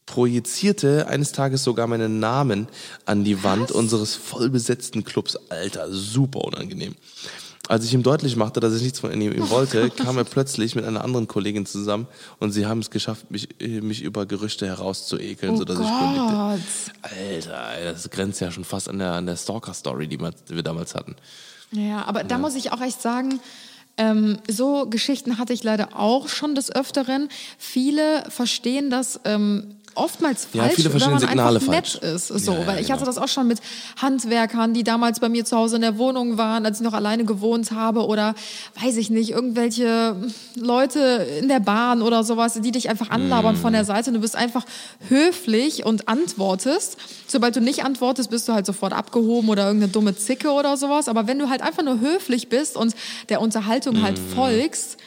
projizierte 0.09 1.07
eines 1.07 1.33
Tages 1.33 1.63
sogar 1.63 1.85
meinen 1.85 2.19
Namen 2.19 2.67
an 3.05 3.23
die 3.23 3.43
Wand 3.43 3.71
unseres 3.71 4.15
vollbesetzten 4.15 5.03
Clubs. 5.03 5.37
Alter, 5.49 5.91
super 5.91 6.45
unangenehm. 6.45 6.95
Als 7.67 7.85
ich 7.85 7.93
ihm 7.93 8.01
deutlich 8.01 8.35
machte, 8.35 8.59
dass 8.59 8.73
ich 8.73 8.81
nichts 8.81 8.99
von 8.99 9.13
ihm 9.21 9.49
wollte, 9.51 9.91
kam 9.91 10.17
er 10.17 10.23
plötzlich 10.23 10.73
mit 10.73 10.83
einer 10.83 11.03
anderen 11.03 11.27
Kollegin 11.27 11.67
zusammen 11.67 12.07
und 12.39 12.51
sie 12.51 12.65
haben 12.65 12.79
es 12.79 12.89
geschafft, 12.89 13.29
mich, 13.29 13.49
mich 13.59 14.01
über 14.01 14.25
Gerüchte 14.25 14.65
herauszuekeln, 14.65 15.53
Oh 15.53 15.57
sodass 15.57 15.79
ich 15.79 15.85
kündigte. 15.85 16.33
Gott. 16.33 16.59
Alter, 17.03 17.91
das 17.91 18.09
grenzt 18.09 18.41
ja 18.41 18.49
schon 18.51 18.63
fast 18.63 18.89
an 18.89 18.97
der, 18.97 19.11
an 19.11 19.27
der 19.27 19.37
Stalker-Story, 19.37 20.07
die 20.07 20.19
wir 20.19 20.63
damals 20.63 20.95
hatten. 20.95 21.15
Ja, 21.71 22.03
aber 22.05 22.23
da 22.23 22.39
muss 22.39 22.55
ich 22.55 22.71
auch 22.71 22.81
echt 22.81 22.99
sagen, 22.99 23.39
ähm, 23.99 24.37
so 24.49 24.87
Geschichten 24.89 25.37
hatte 25.37 25.51
ich 25.51 25.61
leider 25.61 25.89
auch 25.99 26.29
schon 26.29 26.55
des 26.55 26.73
Öfteren. 26.73 27.27
Viele 27.57 28.23
verstehen 28.29 28.89
das 28.89 29.19
ähm, 29.25 29.75
oftmals 29.95 30.47
Ja, 30.53 30.63
falsch, 30.63 30.75
viele 30.75 30.89
verstehen 30.89 31.13
wenn 31.13 31.19
man 31.19 31.27
Signale 31.29 31.55
einfach 31.59 31.71
nett 31.71 31.87
falsch. 31.87 32.13
ist. 32.15 32.27
So, 32.27 32.53
Ja, 32.53 32.59
ja, 32.59 32.67
weil 32.67 32.79
ich 32.81 32.91
hatte 32.91 33.03
genau. 33.03 33.11
das 33.13 33.17
auch 33.17 33.27
schon 33.27 33.47
mit 33.47 33.59
Handwerkern, 34.01 34.73
die 34.73 34.83
damals 34.83 35.19
bei 35.19 35.29
mir 35.29 35.45
zu 35.45 35.57
Hause 35.57 35.75
in 35.77 35.81
der 35.81 35.97
Wohnung 35.97 36.37
waren, 36.37 36.65
als 36.65 36.79
ich 36.79 36.83
noch 36.83 36.93
alleine 36.93 37.25
gewohnt 37.25 37.71
habe 37.71 38.05
oder 38.05 38.35
weiß 38.81 38.97
ich 38.97 39.09
nicht, 39.09 39.31
irgendwelche 39.31 40.15
Leute 40.55 40.99
in 41.41 41.47
der 41.47 41.59
Bahn 41.59 42.01
oder 42.01 42.23
sowas, 42.23 42.53
die 42.61 42.71
dich 42.71 42.89
einfach 42.89 43.09
anlabern 43.09 43.55
von 43.55 43.71
Mm. 43.71 43.73
der 43.73 43.85
Seite 43.85 44.09
und 44.09 44.15
du 44.15 44.19
bist 44.21 44.35
einfach 44.35 44.65
höflich 45.09 45.85
und 45.85 46.07
antwortest. 46.07 46.97
Sobald 47.27 47.55
du 47.55 47.61
nicht 47.61 47.83
antwortest, 47.83 48.29
bist 48.29 48.47
du 48.47 48.53
halt 48.53 48.65
sofort 48.65 48.93
abgehoben 48.93 49.49
oder 49.49 49.65
irgendeine 49.65 49.91
dumme 49.91 50.15
Zicke 50.15 50.51
oder 50.51 50.77
sowas. 50.77 51.07
Aber 51.07 51.27
wenn 51.27 51.39
du 51.39 51.49
halt 51.49 51.61
einfach 51.61 51.83
nur 51.83 51.99
höflich 51.99 52.49
bist 52.49 52.75
und 52.75 52.95
der 53.29 53.41
Unterhaltung 53.41 54.01
halt 54.01 54.17
Mm. 54.19 54.35
folgst, 54.35 54.97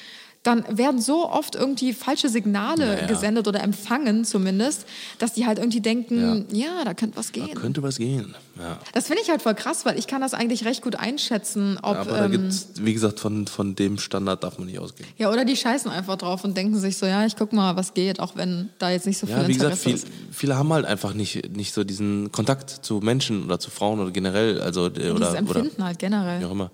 dann 0.44 0.64
werden 0.76 1.00
so 1.00 1.30
oft 1.30 1.54
irgendwie 1.54 1.92
falsche 1.92 2.28
Signale 2.28 2.84
Ja, 2.94 3.00
ja. 3.02 3.06
gesendet 3.06 3.46
oder 3.46 3.62
empfangen 3.62 4.24
zumindest, 4.24 4.86
dass 5.18 5.34
die 5.34 5.46
halt 5.46 5.58
irgendwie 5.58 5.80
denken, 5.80 6.46
ja, 6.50 6.82
da 6.84 6.94
könnte 6.94 7.16
was 7.16 7.30
gehen. 7.30 7.54
Könnte 7.54 7.82
was 7.84 7.96
gehen. 7.98 8.34
Ja. 8.58 8.78
Das 8.92 9.06
finde 9.06 9.22
ich 9.22 9.30
halt 9.30 9.40
voll 9.40 9.54
krass, 9.54 9.84
weil 9.84 9.96
ich 9.98 10.08
kann 10.08 10.20
das 10.20 10.34
eigentlich 10.34 10.64
recht 10.64 10.82
gut 10.82 10.96
einschätzen, 10.96 11.78
ob 11.80 11.96
Aber 11.96 12.10
da 12.10 12.24
ähm, 12.24 12.32
gibt's, 12.32 12.68
wie 12.80 12.92
gesagt, 12.92 13.20
von, 13.20 13.46
von 13.46 13.76
dem 13.76 13.98
Standard 13.98 14.42
darf 14.42 14.58
man 14.58 14.66
nicht 14.66 14.80
ausgehen. 14.80 15.08
ja 15.16 15.30
oder 15.30 15.44
die 15.44 15.56
scheißen 15.56 15.88
einfach 15.90 16.16
drauf 16.16 16.42
und 16.42 16.56
denken 16.56 16.76
sich 16.78 16.98
so, 16.98 17.06
ja, 17.06 17.24
ich 17.24 17.36
guck 17.36 17.52
mal, 17.52 17.76
was 17.76 17.94
geht, 17.94 18.18
auch 18.18 18.34
wenn 18.34 18.70
da 18.80 18.90
jetzt 18.90 19.06
nicht 19.06 19.18
so 19.18 19.26
viel 19.28 19.36
Ja, 19.36 19.46
wie 19.48 19.52
gesagt, 19.54 19.74
Interesse 19.76 19.82
viel, 19.84 19.94
ist. 19.94 20.08
viele 20.32 20.56
haben 20.56 20.72
halt 20.72 20.86
einfach 20.86 21.14
nicht, 21.14 21.56
nicht 21.56 21.72
so 21.72 21.84
diesen 21.84 22.32
Kontakt 22.32 22.68
zu 22.68 22.98
Menschen 22.98 23.44
oder 23.44 23.60
zu 23.60 23.70
Frauen 23.70 24.00
oder 24.00 24.10
generell, 24.10 24.60
also 24.60 24.86
äh, 24.86 24.90
Dieses 24.90 25.12
oder, 25.12 25.28
oder 25.30 25.38
Empfinden 25.38 25.84
halt 25.84 25.98
generell. 26.00 26.40
wie 26.40 26.44
auch 26.46 26.50
immer. 26.50 26.72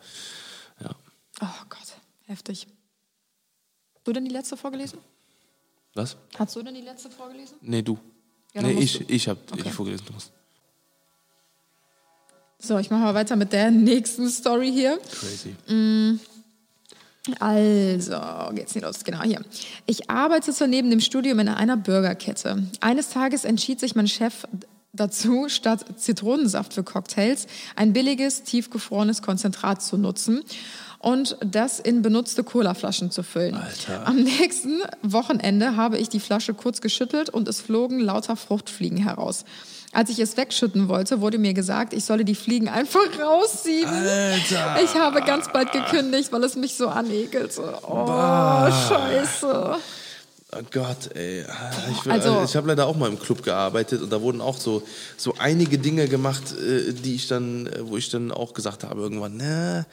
Ja. 0.82 0.90
Oh 1.42 1.46
Gott, 1.68 1.78
heftig. 2.24 2.66
Hast 4.08 4.14
du 4.16 4.20
denn 4.20 4.24
die 4.24 4.32
letzte 4.34 4.56
vorgelesen? 4.56 4.98
Was? 5.92 6.16
Hast 6.38 6.56
du 6.56 6.62
denn 6.62 6.74
die 6.74 6.80
letzte 6.80 7.10
vorgelesen? 7.10 7.58
Nee, 7.60 7.82
du. 7.82 7.98
Ja, 8.54 8.62
nee, 8.62 8.72
ich, 8.80 9.00
du. 9.00 9.04
ich 9.06 9.28
habe 9.28 9.38
Okay. 9.52 9.64
ich 9.66 9.72
vorgelesen. 9.74 10.06
Du 10.06 10.14
musst. 10.14 10.32
So, 12.58 12.78
ich 12.78 12.88
mache 12.88 13.02
mal 13.02 13.12
weiter 13.12 13.36
mit 13.36 13.52
der 13.52 13.70
nächsten 13.70 14.30
Story 14.30 14.72
hier. 14.72 14.98
Crazy. 14.98 15.54
Also, 17.38 18.18
geht's 18.54 18.74
nicht 18.74 18.84
los. 18.84 19.04
Genau 19.04 19.22
hier. 19.24 19.44
Ich 19.84 20.08
arbeitete 20.08 20.66
neben 20.68 20.88
dem 20.88 21.00
Studium 21.00 21.38
in 21.40 21.50
einer 21.50 21.76
Burgerkette. 21.76 22.66
Eines 22.80 23.10
Tages 23.10 23.44
entschied 23.44 23.78
sich 23.78 23.94
mein 23.94 24.08
Chef 24.08 24.46
dazu, 24.94 25.50
statt 25.50 25.84
Zitronensaft 26.00 26.72
für 26.72 26.82
Cocktails 26.82 27.46
ein 27.76 27.92
billiges, 27.92 28.42
tiefgefrorenes 28.44 29.20
Konzentrat 29.20 29.82
zu 29.82 29.98
nutzen 29.98 30.42
und 30.98 31.36
das 31.44 31.78
in 31.80 32.02
benutzte 32.02 32.42
Colaflaschen 32.44 33.10
zu 33.10 33.22
füllen. 33.22 33.54
Alter. 33.56 34.06
Am 34.06 34.16
nächsten 34.16 34.80
Wochenende 35.02 35.76
habe 35.76 35.98
ich 35.98 36.08
die 36.08 36.20
Flasche 36.20 36.54
kurz 36.54 36.80
geschüttelt 36.80 37.30
und 37.30 37.46
es 37.48 37.60
flogen 37.60 38.00
lauter 38.00 38.36
Fruchtfliegen 38.36 38.98
heraus. 38.98 39.44
Als 39.92 40.10
ich 40.10 40.18
es 40.18 40.36
wegschütten 40.36 40.88
wollte, 40.88 41.20
wurde 41.22 41.38
mir 41.38 41.54
gesagt, 41.54 41.94
ich 41.94 42.04
solle 42.04 42.24
die 42.24 42.34
Fliegen 42.34 42.68
einfach 42.68 43.00
rausziehen. 43.18 43.88
Alter. 43.88 44.76
Ich 44.84 44.94
habe 44.96 45.22
ganz 45.22 45.50
bald 45.50 45.72
gekündigt, 45.72 46.30
weil 46.30 46.44
es 46.44 46.56
mich 46.56 46.74
so 46.74 46.88
anekelte. 46.88 47.62
Oh, 47.88 48.04
Bah. 48.04 48.70
scheiße. 48.70 49.76
Oh 50.56 50.62
Gott, 50.72 51.14
ey. 51.14 51.44
Ich, 51.92 52.06
will- 52.06 52.12
Also- 52.12 52.42
ich 52.42 52.56
habe 52.56 52.68
leider 52.68 52.86
auch 52.86 52.96
mal 52.96 53.10
im 53.10 53.18
Club 53.18 53.42
gearbeitet 53.42 54.00
und 54.00 54.10
da 54.10 54.22
wurden 54.22 54.40
auch 54.40 54.56
so, 54.56 54.82
so 55.18 55.34
einige 55.38 55.76
Dinge 55.78 56.08
gemacht, 56.08 56.42
äh, 56.58 56.94
die 56.94 57.16
ich 57.16 57.28
dann, 57.28 57.66
äh, 57.66 57.80
wo 57.86 57.98
ich 57.98 58.08
dann 58.08 58.32
auch 58.32 58.54
gesagt 58.54 58.82
habe 58.84 58.98
irgendwann, 59.02 59.36
ne, 59.36 59.84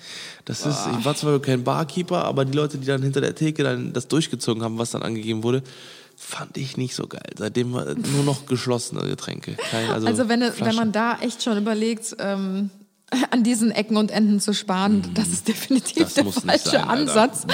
das 0.46 0.66
ist, 0.66 0.80
ich 0.98 1.04
war 1.04 1.14
zwar 1.14 1.42
kein 1.42 1.66
Barkeeper, 1.66 2.24
aber 2.24 2.46
die 2.46 2.56
Leute, 2.56 2.78
die 2.78 2.86
dann 2.88 3.04
hinter 3.04 3.20
der 3.20 3.36
Theke 3.36 3.64
dann 3.64 3.92
das 3.92 4.08
durchgezogen 4.08 4.64
haben, 4.64 4.78
was 4.78 4.92
dann 4.92 5.04
angegeben 5.04 5.44
wurde, 5.44 5.62
fand 6.16 6.56
ich 6.56 6.78
nicht 6.78 6.96
so 6.96 7.08
geil. 7.08 7.30
Seitdem 7.38 7.72
nur 7.72 8.24
noch 8.24 8.46
geschlossene 8.46 9.02
Getränke. 9.02 9.58
Kein, 9.70 9.90
also 9.90 10.08
Also 10.08 10.30
wenn, 10.30 10.40
wenn 10.40 10.76
man 10.76 10.94
da 10.94 11.18
echt 11.20 11.44
schon 11.44 11.58
überlegt, 11.58 12.16
ähm, 12.20 12.70
an 13.32 13.44
diesen 13.44 13.72
Ecken 13.72 13.98
und 13.98 14.10
Enden 14.12 14.40
zu 14.40 14.54
sparen, 14.54 15.04
das 15.14 15.28
ist 15.30 15.48
definitiv 15.48 15.96
Mhm. 15.98 16.02
Das 16.06 16.14
der 16.16 16.26
falsche 16.26 16.70
sein. 16.72 16.84
Ansatz. 16.90 17.46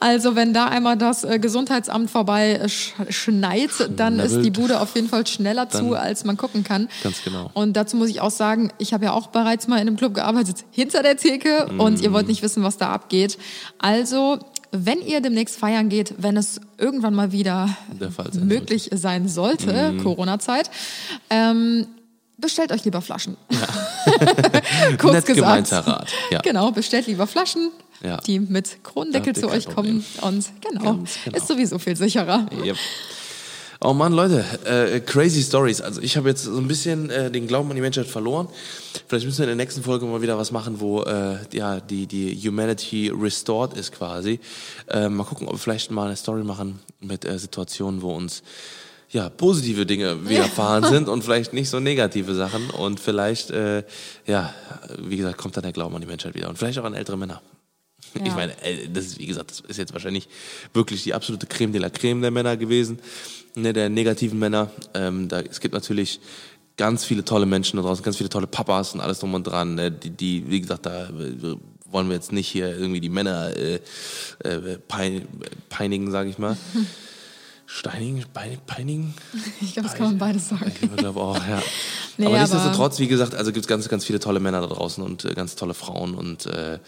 Also 0.00 0.34
wenn 0.34 0.52
da 0.54 0.66
einmal 0.66 0.96
das 0.96 1.24
äh, 1.24 1.38
Gesundheitsamt 1.38 2.10
vorbei 2.10 2.52
äh, 2.54 2.68
sch 2.68 2.94
schneit, 3.10 3.70
dann 3.96 4.18
ist 4.18 4.28
die 4.30 4.34
Schnabbelt. 4.34 4.52
Bude 4.54 4.80
auf 4.80 4.94
jeden 4.94 5.08
Fall 5.08 5.26
schneller 5.26 5.68
zu, 5.68 5.78
Dann- 5.90 5.94
als 5.94 6.24
man 6.24 6.36
gucken 6.36 6.64
kann. 6.64 6.88
Ganz 7.02 7.22
genau. 7.22 7.50
Und 7.54 7.76
dazu 7.76 7.96
muss 7.96 8.08
ich 8.08 8.20
auch 8.20 8.30
sagen, 8.30 8.72
ich 8.78 8.92
habe 8.94 9.04
ja 9.04 9.12
auch 9.12 9.28
bereits 9.28 9.68
mal 9.68 9.76
in 9.76 9.82
einem 9.88 9.96
Club 9.96 10.14
gearbeitet, 10.14 10.64
hinter 10.70 11.02
der 11.02 11.16
Theke 11.16 11.66
und 11.78 12.00
ihr 12.00 12.12
wollt 12.12 12.24
Mhm. 12.26 12.30
nicht 12.30 12.42
wissen, 12.42 12.62
was 12.62 12.78
da 12.78 12.88
abgeht. 12.90 13.38
Also 13.78 14.38
wenn 14.70 15.00
ihr 15.00 15.20
demnächst 15.20 15.56
feiern 15.58 15.88
geht, 15.88 16.14
wenn 16.18 16.36
es 16.36 16.60
irgendwann 16.76 17.14
mal 17.14 17.32
wieder 17.32 17.70
sein 17.98 18.46
möglich 18.46 18.90
sein 18.94 19.28
sollte, 19.28 19.92
Mhm. 19.92 20.02
Corona-Zeit, 20.02 20.70
ähm, 21.30 21.86
bestellt 22.38 22.72
euch 22.72 22.84
lieber 22.84 23.00
Flaschen. 23.02 23.36
Kurz 24.98 25.12
Nett 25.12 25.26
gesagt. 25.26 25.36
gemeinter 25.36 25.80
Rat, 25.80 26.10
ja. 26.30 26.40
Genau, 26.40 26.70
bestellt 26.70 27.06
lieber 27.06 27.26
Flaschen, 27.26 27.70
Ja. 28.02 28.16
die 28.18 28.40
mit 28.40 28.82
Kronendeckel 28.84 29.34
zu 29.34 29.48
euch 29.48 29.66
kommen. 29.66 30.04
Und 30.22 30.46
genau, 30.60 30.92
genau. 30.92 31.04
ist 31.36 31.46
sowieso 31.48 31.78
viel 31.78 31.96
sicherer. 31.96 32.46
Yep. 32.64 32.76
Oh 33.80 33.92
Mann, 33.92 34.12
Leute, 34.12 34.44
äh, 34.64 34.98
crazy 34.98 35.40
Stories. 35.40 35.80
Also 35.80 36.00
ich 36.00 36.16
habe 36.16 36.28
jetzt 36.28 36.42
so 36.42 36.56
ein 36.56 36.66
bisschen 36.66 37.10
äh, 37.10 37.30
den 37.30 37.46
Glauben 37.46 37.70
an 37.70 37.76
die 37.76 37.80
Menschheit 37.80 38.08
verloren. 38.08 38.48
Vielleicht 39.06 39.24
müssen 39.24 39.38
wir 39.38 39.44
in 39.44 39.56
der 39.56 39.64
nächsten 39.64 39.84
Folge 39.84 40.04
mal 40.04 40.20
wieder 40.20 40.36
was 40.36 40.50
machen, 40.50 40.80
wo 40.80 41.02
äh, 41.02 41.36
ja 41.52 41.78
die 41.78 42.08
die 42.08 42.34
Humanity 42.36 43.12
restored 43.14 43.74
ist 43.74 43.92
quasi. 43.92 44.40
Äh, 44.88 45.08
mal 45.08 45.22
gucken, 45.22 45.46
ob 45.46 45.54
wir 45.54 45.58
vielleicht 45.58 45.92
mal 45.92 46.06
eine 46.06 46.16
Story 46.16 46.42
machen 46.42 46.80
mit 47.00 47.24
äh, 47.24 47.38
Situationen, 47.38 48.02
wo 48.02 48.16
uns 48.16 48.42
ja 49.10 49.28
positive 49.30 49.86
Dinge 49.86 50.28
widerfahren 50.28 50.84
sind 50.84 51.08
und 51.08 51.22
vielleicht 51.24 51.52
nicht 51.52 51.70
so 51.70 51.80
negative 51.80 52.34
Sachen. 52.34 52.68
Und 52.70 53.00
vielleicht 53.00 53.50
äh, 53.50 53.84
ja, 54.26 54.52
wie 54.98 55.16
gesagt, 55.16 55.38
kommt 55.38 55.56
dann 55.56 55.62
der 55.62 55.72
Glauben 55.72 55.94
an 55.94 56.00
die 56.00 56.06
Menschheit 56.06 56.34
wieder 56.34 56.48
und 56.48 56.58
vielleicht 56.58 56.78
auch 56.78 56.84
an 56.84 56.94
ältere 56.94 57.16
Männer. 57.16 57.40
Ich 58.14 58.26
Ja. 58.26 58.34
meine, 58.34 58.52
äh, 58.62 58.88
das 58.92 59.04
ist, 59.06 59.18
wie 59.18 59.26
gesagt, 59.26 59.50
das 59.50 59.60
ist 59.60 59.76
jetzt 59.76 59.92
wahrscheinlich 59.92 60.28
wirklich 60.72 61.02
die 61.02 61.12
absolute 61.14 61.46
Creme 61.46 61.72
de 61.72 61.80
la 61.80 61.90
Creme 61.90 62.22
der 62.22 62.30
Männer 62.30 62.56
gewesen, 62.56 62.98
ne, 63.54 63.72
der 63.72 63.88
negativen 63.90 64.38
Männer. 64.38 64.70
Ähm, 64.94 65.28
da, 65.28 65.40
es 65.40 65.60
gibt 65.60 65.74
natürlich 65.74 66.18
ganz 66.78 67.04
viele 67.04 67.24
tolle 67.24 67.44
Menschen 67.44 67.76
da 67.76 67.82
draußen, 67.82 68.02
ganz 68.04 68.16
viele 68.16 68.30
tolle 68.30 68.46
Papas 68.46 68.94
und 68.94 69.00
alles 69.00 69.18
drum 69.18 69.34
und 69.34 69.44
dran, 69.44 69.74
ne, 69.74 69.90
die, 69.90 70.10
die, 70.10 70.44
wie 70.50 70.60
gesagt, 70.60 70.86
da 70.86 71.04
äh, 71.08 71.56
wollen 71.90 72.08
wir 72.08 72.14
jetzt 72.14 72.32
nicht 72.32 72.48
hier 72.48 72.68
irgendwie 72.78 73.00
die 73.00 73.08
Männer 73.10 73.54
äh, 73.56 73.80
äh, 74.44 74.78
pein, 74.88 75.26
peinigen, 75.68 76.10
sage 76.10 76.30
ich 76.30 76.38
mal. 76.38 76.56
Steinigen, 77.70 78.24
pein- 78.32 78.58
peinigen? 78.66 79.14
Ich 79.60 79.74
glaube, 79.74 79.88
das 79.88 79.96
kann 79.96 80.06
man 80.06 80.18
beides 80.18 80.48
sagen. 80.48 80.72
Ich 80.80 80.96
glaube 80.96 81.20
auch, 81.20 81.36
ja. 81.36 81.62
Nee, 82.16 82.26
aber 82.26 82.34
aber- 82.34 82.42
nichtsdestotrotz, 82.42 82.98
wie 82.98 83.06
gesagt, 83.08 83.34
also 83.34 83.52
gibt 83.52 83.64
es 83.64 83.68
ganz, 83.68 83.88
ganz 83.88 84.04
viele 84.04 84.18
tolle 84.20 84.40
Männer 84.40 84.62
da 84.62 84.66
draußen 84.68 85.04
und 85.04 85.24
äh, 85.24 85.34
ganz 85.34 85.54
tolle 85.54 85.74
Frauen 85.74 86.14
und 86.14 86.46
äh, 86.46 86.78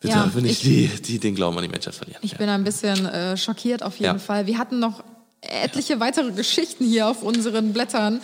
bitte 0.00 0.14
Ja, 0.14 0.26
nicht 0.40 0.64
ich- 0.64 0.92
die, 0.96 1.02
die 1.02 1.18
den 1.18 1.34
Glauben 1.34 1.56
an 1.58 1.64
die 1.64 1.68
Menschheit 1.68 1.94
verlieren. 1.94 2.20
Ich 2.22 2.32
ja. 2.32 2.38
bin 2.38 2.48
ein 2.48 2.64
bisschen 2.64 3.04
äh, 3.06 3.36
schockiert 3.36 3.82
auf 3.82 3.94
jeden 3.98 4.04
Ja. 4.14 4.18
Fall. 4.18 4.46
Wir 4.46 4.56
hatten 4.58 4.78
noch 4.78 5.02
etliche 5.40 6.00
weitere 6.00 6.30
Geschichten 6.32 6.84
hier 6.86 7.08
auf 7.08 7.22
unseren 7.22 7.72
Blättern, 7.74 8.20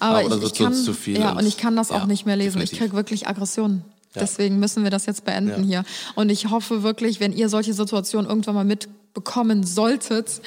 aber, 0.00 0.20
Aber 0.20 0.28
das 0.30 0.36
ich, 0.38 0.42
wird 0.44 0.52
ich 0.52 0.58
kann 0.60 0.74
zu 0.74 0.94
viel 0.94 1.18
ja 1.18 1.32
und- 1.32 1.44
ich 1.44 1.56
kann 1.58 1.76
das 1.76 1.90
auch 1.90 2.06
nicht 2.06 2.24
mehr 2.24 2.36
lesen. 2.36 2.58
Ich 2.62 2.70
definitiv. 2.70 2.78
kriege 2.78 2.96
wirklich 2.96 3.26
Aggressionen. 3.28 3.84
Ja. 4.14 4.20
Deswegen 4.22 4.58
müssen 4.60 4.82
wir 4.84 4.90
das 4.90 5.06
jetzt 5.06 5.24
beenden 5.24 5.64
Ja. 5.68 5.82
hier. 5.82 5.84
Und 6.14 6.30
ich 6.30 6.50
hoffe 6.50 6.82
wirklich, 6.82 7.18
wenn 7.20 7.32
ihr 7.32 7.48
solche 7.48 7.72
Situationen 7.74 8.28
irgendwann 8.28 8.54
mal 8.54 8.64
mitbekommen 9.12 9.64
solltet, 9.64 10.40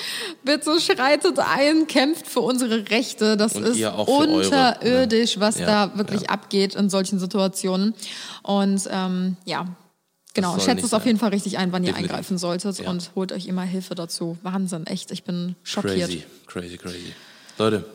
bitte 0.43 0.80
schreitet 0.82 1.38
ein, 1.39 1.86
kämpft 1.88 2.28
für 2.28 2.39
unsere 2.41 2.89
Rechte. 2.89 3.38
Das 3.38 3.53
Und 3.55 3.63
ist 3.63 3.78
ihr 3.78 3.93
eure, 3.93 4.28
unterirdisch, 4.28 5.36
ne? 5.36 5.41
was 5.41 5.59
Ja, 5.59 5.66
da 5.88 5.97
wirklich 5.97 6.22
ja. 6.24 6.30
abgeht 6.30 6.76
in 6.76 6.89
solchen 6.89 7.20
Situationen. 7.20 7.93
Und 8.41 8.88
ähm, 8.91 9.38
ja, 9.45 9.68
genau, 10.34 10.57
schätzt 10.59 10.84
es 10.84 10.93
auf 10.93 11.01
sein. 11.03 11.09
jeden 11.09 11.20
Fall 11.20 11.30
richtig 11.30 11.57
ein, 11.59 11.72
wann 11.72 11.84
ihr 11.84 11.89
Definitiv. 11.91 12.11
eingreifen 12.11 12.38
solltet 12.39 12.80
Ja. 12.80 12.89
und 12.89 13.11
holt 13.16 13.32
euch 13.32 13.45
immer 13.47 13.63
Hilfe 13.63 13.93
dazu. 13.93 14.38
Wahnsinn, 14.41 14.88
echt, 14.88 15.11
ich 15.11 15.24
bin 15.24 15.55
schockiert. 15.63 16.09
Crazy, 16.09 16.24
crazy, 16.47 16.78
crazy. 16.78 17.13
Leute, 17.59 17.86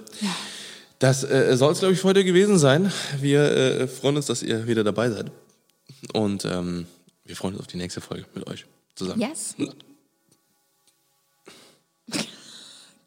das 1.01 1.25
äh, 1.25 1.57
soll 1.57 1.73
es, 1.73 1.81
glaube 1.81 1.95
ich, 1.95 2.01
für 2.01 2.09
heute 2.09 2.25
gewesen 2.25 2.59
sein. 2.59 2.93
Wir 3.21 3.43
äh, 3.43 3.89
freuen 3.89 4.17
uns, 4.17 4.27
dass 4.27 4.43
ihr 4.43 4.67
wieder 4.69 4.85
dabei 4.85 5.11
seid. 5.11 5.31
Und 6.15 6.45
ähm, 6.45 6.87
wir 7.25 7.35
freuen 7.37 7.55
uns 7.55 7.61
auf 7.63 7.67
die 7.67 7.77
nächste 7.77 8.01
Folge 8.01 8.25
mit 8.35 8.47
euch 8.47 8.65
zusammen. 8.95 9.21
Yes. 9.21 9.55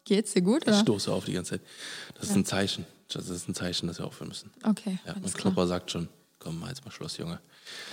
Geht's 0.04 0.32
dir 0.34 0.42
gut, 0.42 0.62
Ich 0.62 0.68
oder? 0.68 0.80
stoße 0.80 1.10
auf 1.12 1.24
die 1.24 1.32
ganze 1.32 1.52
Zeit. 1.52 1.60
Das 2.14 2.28
ist 2.30 2.36
ein 2.36 2.44
Zeichen. 2.44 2.84
Das 3.12 3.28
ist 3.28 3.48
ein 3.48 3.54
Zeichen, 3.54 3.86
dass 3.86 3.98
wir 3.98 4.06
aufhören 4.06 4.28
müssen. 4.28 4.50
Okay, 4.62 4.98
Ja, 5.06 5.14
mein. 5.20 5.32
Klopper 5.32 5.66
sagt 5.66 5.90
schon, 5.90 6.08
komm 6.38 6.58
mal 6.60 6.68
jetzt 6.68 6.84
mal 6.84 6.90
Schluss, 6.90 7.16
Junge. 7.16 7.38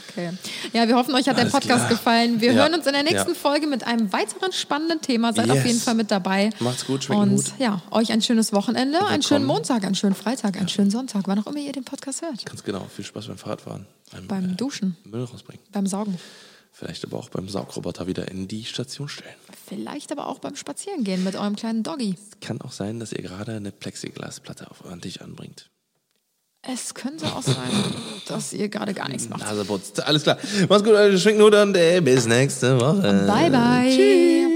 Okay. 0.09 0.31
Ja, 0.73 0.85
wir 0.87 0.95
hoffen, 0.95 1.13
euch 1.15 1.27
hat 1.29 1.37
Alles 1.37 1.51
der 1.51 1.59
Podcast 1.59 1.85
klar. 1.85 1.89
gefallen. 1.89 2.41
Wir 2.41 2.51
Ja. 2.51 2.63
hören 2.63 2.73
uns 2.73 2.85
in 2.85 2.91
der 2.93 3.03
nächsten 3.03 3.29
Ja. 3.29 3.35
Folge 3.35 3.67
mit 3.67 3.85
einem 3.85 4.11
weiteren 4.11 4.51
spannenden 4.51 4.99
Thema. 5.01 5.31
Seid 5.31 5.49
auf 5.49 5.55
Yes. 5.57 5.65
jeden 5.65 5.79
Fall 5.79 5.95
mit 5.95 6.11
dabei. 6.11 6.49
Macht's 6.59 6.85
gut, 6.85 7.05
schmeckt 7.05 7.21
Und 7.21 7.31
Hut. 7.37 7.53
ja, 7.59 7.81
euch 7.91 8.11
ein 8.11 8.21
schönes 8.21 8.51
Wochenende, 8.51 9.05
einen 9.05 9.23
schönen 9.23 9.43
Willkommen. 9.43 9.59
Montag, 9.59 9.85
einen 9.85 9.95
schönen 9.95 10.15
Freitag, 10.15 10.57
einen 10.57 10.67
schönen 10.67 10.91
Sonntag, 10.91 11.23
wann 11.27 11.39
auch 11.39 11.47
immer 11.47 11.59
ihr 11.59 11.71
den 11.71 11.85
Podcast 11.85 12.21
hört. 12.21 12.45
Ganz 12.45 12.63
genau. 12.63 12.85
Viel 12.93 13.05
Spaß 13.05 13.27
beim 13.27 13.37
Fahrradfahren. 13.37 13.85
Beim, 14.11 14.27
Beim 14.27 14.57
Duschen, 14.57 14.97
Müll 15.05 15.23
rausbringen. 15.23 15.63
beim 15.71 15.87
Saugen. 15.87 16.17
Vielleicht 16.73 17.05
aber 17.05 17.17
auch 17.17 17.29
beim 17.29 17.47
Saugroboter 17.47 18.07
wieder 18.07 18.29
in 18.29 18.47
die 18.49 18.65
Station 18.65 19.07
stellen. 19.07 19.35
Vielleicht 19.71 20.11
aber 20.11 20.27
auch 20.27 20.39
beim 20.39 20.57
Spazierengehen 20.57 21.23
mit 21.23 21.37
eurem 21.37 21.55
kleinen 21.55 21.81
Doggy. 21.81 22.15
Kann 22.41 22.59
auch 22.59 22.73
sein, 22.73 22.99
dass 22.99 23.13
ihr 23.13 23.21
gerade 23.21 23.53
eine 23.53 23.71
Plexiglasplatte 23.71 24.69
auf 24.69 24.83
euren 24.83 24.99
Tisch 24.99 25.21
anbringt. 25.21 25.69
Es 26.61 26.93
könnte 26.93 27.25
auch 27.27 27.41
sein, 27.41 27.55
dass 28.27 28.51
ihr 28.51 28.67
gerade 28.67 28.93
gar 28.93 29.07
nichts 29.07 29.29
macht. 29.29 29.39
Nase 29.39 29.63
putzt. 29.63 30.03
Alles 30.03 30.23
klar. 30.23 30.37
Mach's 30.67 30.83
gut, 30.83 30.91
Leute. 30.91 31.17
Schwingt 31.17 31.39
nur 31.39 31.51
dann. 31.51 31.71
Bis 31.71 32.27
nächste 32.27 32.81
Woche. 32.81 33.25
Bye, 33.27 33.49
bye. 33.49 33.89
Tschüss. 33.89 34.50